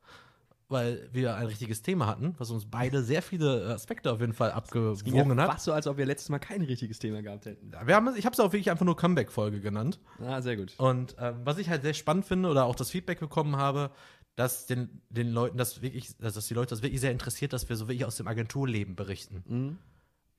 weil 0.70 1.08
wir 1.12 1.36
ein 1.36 1.46
richtiges 1.46 1.82
Thema 1.82 2.06
hatten, 2.06 2.34
was 2.38 2.50
uns 2.50 2.66
beide 2.66 3.02
sehr 3.02 3.22
viele 3.22 3.66
Aspekte 3.66 4.12
auf 4.12 4.20
jeden 4.20 4.32
Fall 4.32 4.52
abgewogen 4.52 5.14
ja 5.14 5.44
hat. 5.44 5.52
fast 5.52 5.64
so, 5.64 5.72
als 5.72 5.86
ob 5.86 5.96
wir 5.96 6.06
letztes 6.06 6.28
Mal 6.28 6.38
kein 6.38 6.62
richtiges 6.62 6.98
Thema 6.98 7.22
gehabt 7.22 7.46
hätten. 7.46 7.72
Wir 7.84 7.94
haben, 7.94 8.14
ich 8.16 8.24
habe 8.24 8.32
es 8.32 8.40
auch 8.40 8.52
wirklich 8.52 8.70
einfach 8.70 8.86
nur 8.86 8.96
Comeback-Folge 8.96 9.60
genannt. 9.60 9.98
Ah, 10.20 10.40
sehr 10.40 10.56
gut. 10.56 10.74
Und 10.78 11.16
ähm, 11.18 11.40
was 11.44 11.58
ich 11.58 11.68
halt 11.68 11.82
sehr 11.82 11.94
spannend 11.94 12.24
finde 12.24 12.48
oder 12.48 12.64
auch 12.64 12.76
das 12.76 12.90
Feedback 12.90 13.20
bekommen 13.20 13.56
habe, 13.56 13.90
dass 14.36 14.66
den, 14.66 15.02
den 15.10 15.30
Leuten 15.32 15.58
das 15.58 15.82
wirklich, 15.82 16.16
dass 16.16 16.34
das 16.34 16.46
die 16.46 16.54
Leute 16.54 16.70
das 16.70 16.82
wirklich 16.82 17.00
sehr 17.00 17.12
interessiert, 17.12 17.52
dass 17.52 17.68
wir 17.68 17.76
so 17.76 17.88
wirklich 17.88 18.06
aus 18.06 18.16
dem 18.16 18.26
Agenturleben 18.26 18.96
berichten. 18.96 19.44
Mhm. 19.46 19.78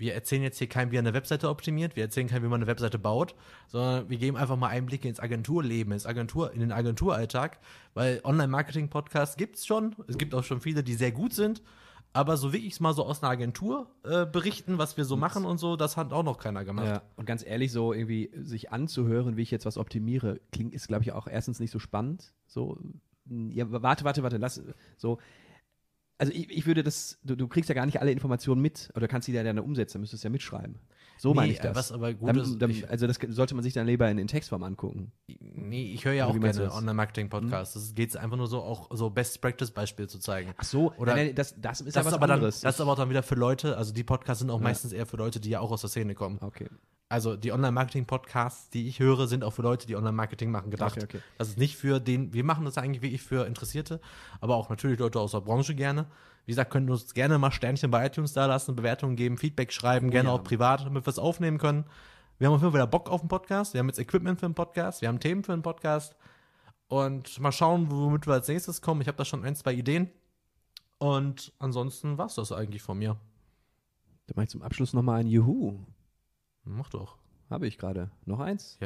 Wir 0.01 0.15
erzählen 0.15 0.41
jetzt 0.41 0.57
hier 0.57 0.67
keinem, 0.67 0.91
wie 0.91 0.95
er 0.95 1.01
eine 1.01 1.13
Webseite 1.13 1.47
optimiert, 1.47 1.95
wir 1.95 2.03
erzählen 2.03 2.27
keinem, 2.27 2.43
wie 2.43 2.47
man 2.47 2.59
eine 2.59 2.67
Webseite 2.67 2.97
baut, 2.97 3.35
sondern 3.67 4.09
wir 4.09 4.17
geben 4.17 4.35
einfach 4.35 4.57
mal 4.57 4.69
Einblicke 4.69 5.07
ins 5.07 5.19
Agenturleben, 5.19 5.93
ins 5.93 6.07
Agentur, 6.07 6.51
in 6.53 6.59
den 6.59 6.71
Agenturalltag, 6.71 7.59
weil 7.93 8.19
Online-Marketing-Podcasts 8.23 9.37
gibt's 9.37 9.67
schon, 9.67 9.95
es 10.07 10.17
gibt 10.17 10.33
auch 10.33 10.43
schon 10.43 10.59
viele, 10.59 10.83
die 10.83 10.95
sehr 10.95 11.11
gut 11.11 11.33
sind, 11.33 11.61
aber 12.13 12.35
so 12.35 12.51
wirklich 12.51 12.79
mal 12.79 12.93
so 12.93 13.05
aus 13.05 13.21
einer 13.21 13.31
Agentur 13.31 13.91
äh, 14.03 14.25
berichten, 14.25 14.79
was 14.79 14.97
wir 14.97 15.05
so 15.05 15.17
machen 15.17 15.45
und 15.45 15.59
so, 15.59 15.75
das 15.75 15.97
hat 15.97 16.11
auch 16.13 16.23
noch 16.23 16.39
keiner 16.39 16.65
gemacht. 16.65 16.87
Ja, 16.87 17.03
und 17.15 17.25
ganz 17.27 17.45
ehrlich, 17.45 17.71
so 17.71 17.93
irgendwie 17.93 18.31
sich 18.33 18.71
anzuhören, 18.71 19.37
wie 19.37 19.43
ich 19.43 19.51
jetzt 19.51 19.67
was 19.67 19.77
optimiere, 19.77 20.41
klingt, 20.51 20.73
ist, 20.73 20.87
glaube 20.87 21.03
ich, 21.03 21.11
auch 21.11 21.27
erstens 21.27 21.59
nicht 21.59 21.69
so 21.69 21.77
spannend. 21.77 22.33
So, 22.47 22.79
ja, 23.29 23.65
warte, 23.69 24.03
warte, 24.03 24.23
warte, 24.23 24.37
lass, 24.37 24.63
so. 24.97 25.19
Also 26.21 26.33
ich, 26.33 26.51
ich 26.51 26.67
würde 26.67 26.83
das, 26.83 27.17
du, 27.23 27.35
du 27.35 27.47
kriegst 27.47 27.67
ja 27.67 27.73
gar 27.73 27.87
nicht 27.87 27.99
alle 27.99 28.11
Informationen 28.11 28.61
mit, 28.61 28.91
oder 28.93 29.07
kannst 29.07 29.27
die 29.27 29.31
ja 29.31 29.41
dann 29.41 29.57
umsetzen, 29.57 29.99
müsstest 29.99 30.23
ja 30.23 30.29
mitschreiben. 30.29 30.75
So 31.21 31.35
meine 31.35 31.49
Nee, 31.49 31.53
ich 31.53 31.59
das. 31.59 31.75
was 31.75 31.91
aber 31.91 32.15
gut 32.15 32.29
Dann- 32.29 32.37
ist, 32.39 32.57
dann, 32.59 32.73
also 32.89 33.05
das 33.05 33.19
sollte 33.29 33.53
man 33.53 33.63
sich 33.63 33.73
dann 33.73 33.85
lieber 33.85 34.09
in, 34.09 34.17
in 34.17 34.25
Textform 34.25 34.63
angucken. 34.63 35.11
Nee, 35.39 35.91
ich 35.93 36.03
höre 36.03 36.13
ja 36.13 36.25
Oder 36.25 36.35
auch 36.35 36.39
gerne 36.41 36.57
das? 36.57 36.71
Hm? 36.73 36.79
Online-Marketing-Podcasts. 36.79 37.75
Es 37.75 37.93
geht 37.93 38.17
einfach 38.17 38.37
nur 38.37 38.47
so, 38.47 38.63
auch 38.63 38.89
so 38.91 39.11
Best-Practice-Beispiele 39.11 40.07
zu 40.07 40.17
zeigen. 40.17 40.55
Ach 40.57 40.63
so, 40.63 40.91
Oder- 40.97 41.13
nein, 41.15 41.27
nein, 41.27 41.35
das, 41.35 41.53
das 41.61 41.81
ist 41.81 41.95
Das 41.95 42.03
ja 42.03 42.05
was 42.05 42.13
aber 42.15 42.25
dann, 42.25 42.37
anderes. 42.37 42.61
das 42.61 42.73
ist 42.73 42.81
aber 42.81 42.93
auch 42.93 42.97
dann 42.97 43.11
wieder 43.11 43.21
für 43.21 43.35
Leute, 43.35 43.77
also 43.77 43.93
die 43.93 44.03
Podcasts 44.03 44.39
sind 44.39 44.49
auch 44.49 44.57
Ja. 44.57 44.63
meistens 44.63 44.93
eher 44.93 45.05
für 45.05 45.17
Leute, 45.17 45.39
die 45.39 45.51
ja 45.51 45.59
auch 45.59 45.69
aus 45.71 45.81
der 45.81 45.91
Szene 45.91 46.15
kommen. 46.15 46.39
okay. 46.41 46.67
Also 47.07 47.35
die 47.35 47.51
Online-Marketing-Podcasts, 47.51 48.69
die 48.69 48.87
ich 48.87 48.99
höre, 48.99 49.27
sind 49.27 49.43
auch 49.43 49.51
für 49.51 49.61
Leute, 49.63 49.85
die 49.85 49.95
Online-Marketing 49.97 50.49
machen, 50.49 50.71
gedacht. 50.71 50.93
Okay, 50.95 51.03
okay. 51.05 51.19
Das 51.37 51.49
ist 51.49 51.57
nicht 51.57 51.75
für 51.75 51.99
den, 51.99 52.33
wir 52.33 52.43
machen 52.45 52.63
das 52.65 52.77
eigentlich 52.77 53.01
wirklich 53.01 53.21
für 53.21 53.45
Interessierte, 53.45 53.99
aber 54.39 54.55
auch 54.55 54.69
natürlich 54.69 54.97
Leute 54.97 55.19
aus 55.19 55.31
der 55.31 55.41
Branche 55.41 55.75
gerne. 55.75 56.05
Wie 56.45 56.51
gesagt, 56.51 56.71
könnt 56.71 56.89
ihr 56.89 56.93
uns 56.93 57.13
gerne 57.13 57.37
mal 57.37 57.51
Sternchen 57.51 57.91
bei 57.91 58.05
iTunes 58.05 58.33
da 58.33 58.45
lassen, 58.45 58.75
Bewertungen 58.75 59.15
geben, 59.15 59.37
Feedback 59.37 59.71
schreiben, 59.71 60.09
gerne 60.09 60.29
ja. 60.29 60.35
auch 60.35 60.43
privat, 60.43 60.85
damit 60.85 61.05
wir 61.05 61.09
es 61.11 61.19
aufnehmen 61.19 61.57
können. 61.57 61.85
Wir 62.39 62.47
haben 62.47 62.55
auf 62.55 62.61
jeden 62.61 62.71
Fall 62.71 62.79
wieder 62.79 62.87
Bock 62.87 63.09
auf 63.09 63.21
den 63.21 63.27
Podcast. 63.27 63.73
Wir 63.73 63.79
haben 63.79 63.87
jetzt 63.87 63.99
Equipment 63.99 64.39
für 64.39 64.47
den 64.47 64.55
Podcast, 64.55 65.01
wir 65.01 65.09
haben 65.09 65.19
Themen 65.19 65.43
für 65.43 65.51
den 65.51 65.61
Podcast. 65.61 66.15
Und 66.87 67.39
mal 67.39 67.51
schauen, 67.51 67.89
womit 67.89 68.27
wir 68.27 68.33
als 68.33 68.47
nächstes 68.47 68.81
kommen. 68.81 68.99
Ich 69.01 69.07
habe 69.07 69.17
da 69.17 69.23
schon 69.23 69.45
ein, 69.45 69.55
zwei 69.55 69.73
Ideen. 69.73 70.09
Und 70.97 71.53
ansonsten 71.57 72.17
war 72.17 72.25
es 72.25 72.35
das 72.35 72.51
eigentlich 72.51 72.81
von 72.81 72.97
mir. 72.97 73.17
Dann 74.27 74.35
mache 74.35 74.43
ich 74.43 74.49
zum 74.49 74.61
Abschluss 74.61 74.93
nochmal 74.93 75.21
ein 75.21 75.27
Juhu. 75.27 75.79
Mach 76.63 76.89
doch. 76.89 77.17
Habe 77.49 77.67
ich 77.67 77.77
gerade. 77.77 78.11
Noch 78.25 78.39
eins? 78.39 78.79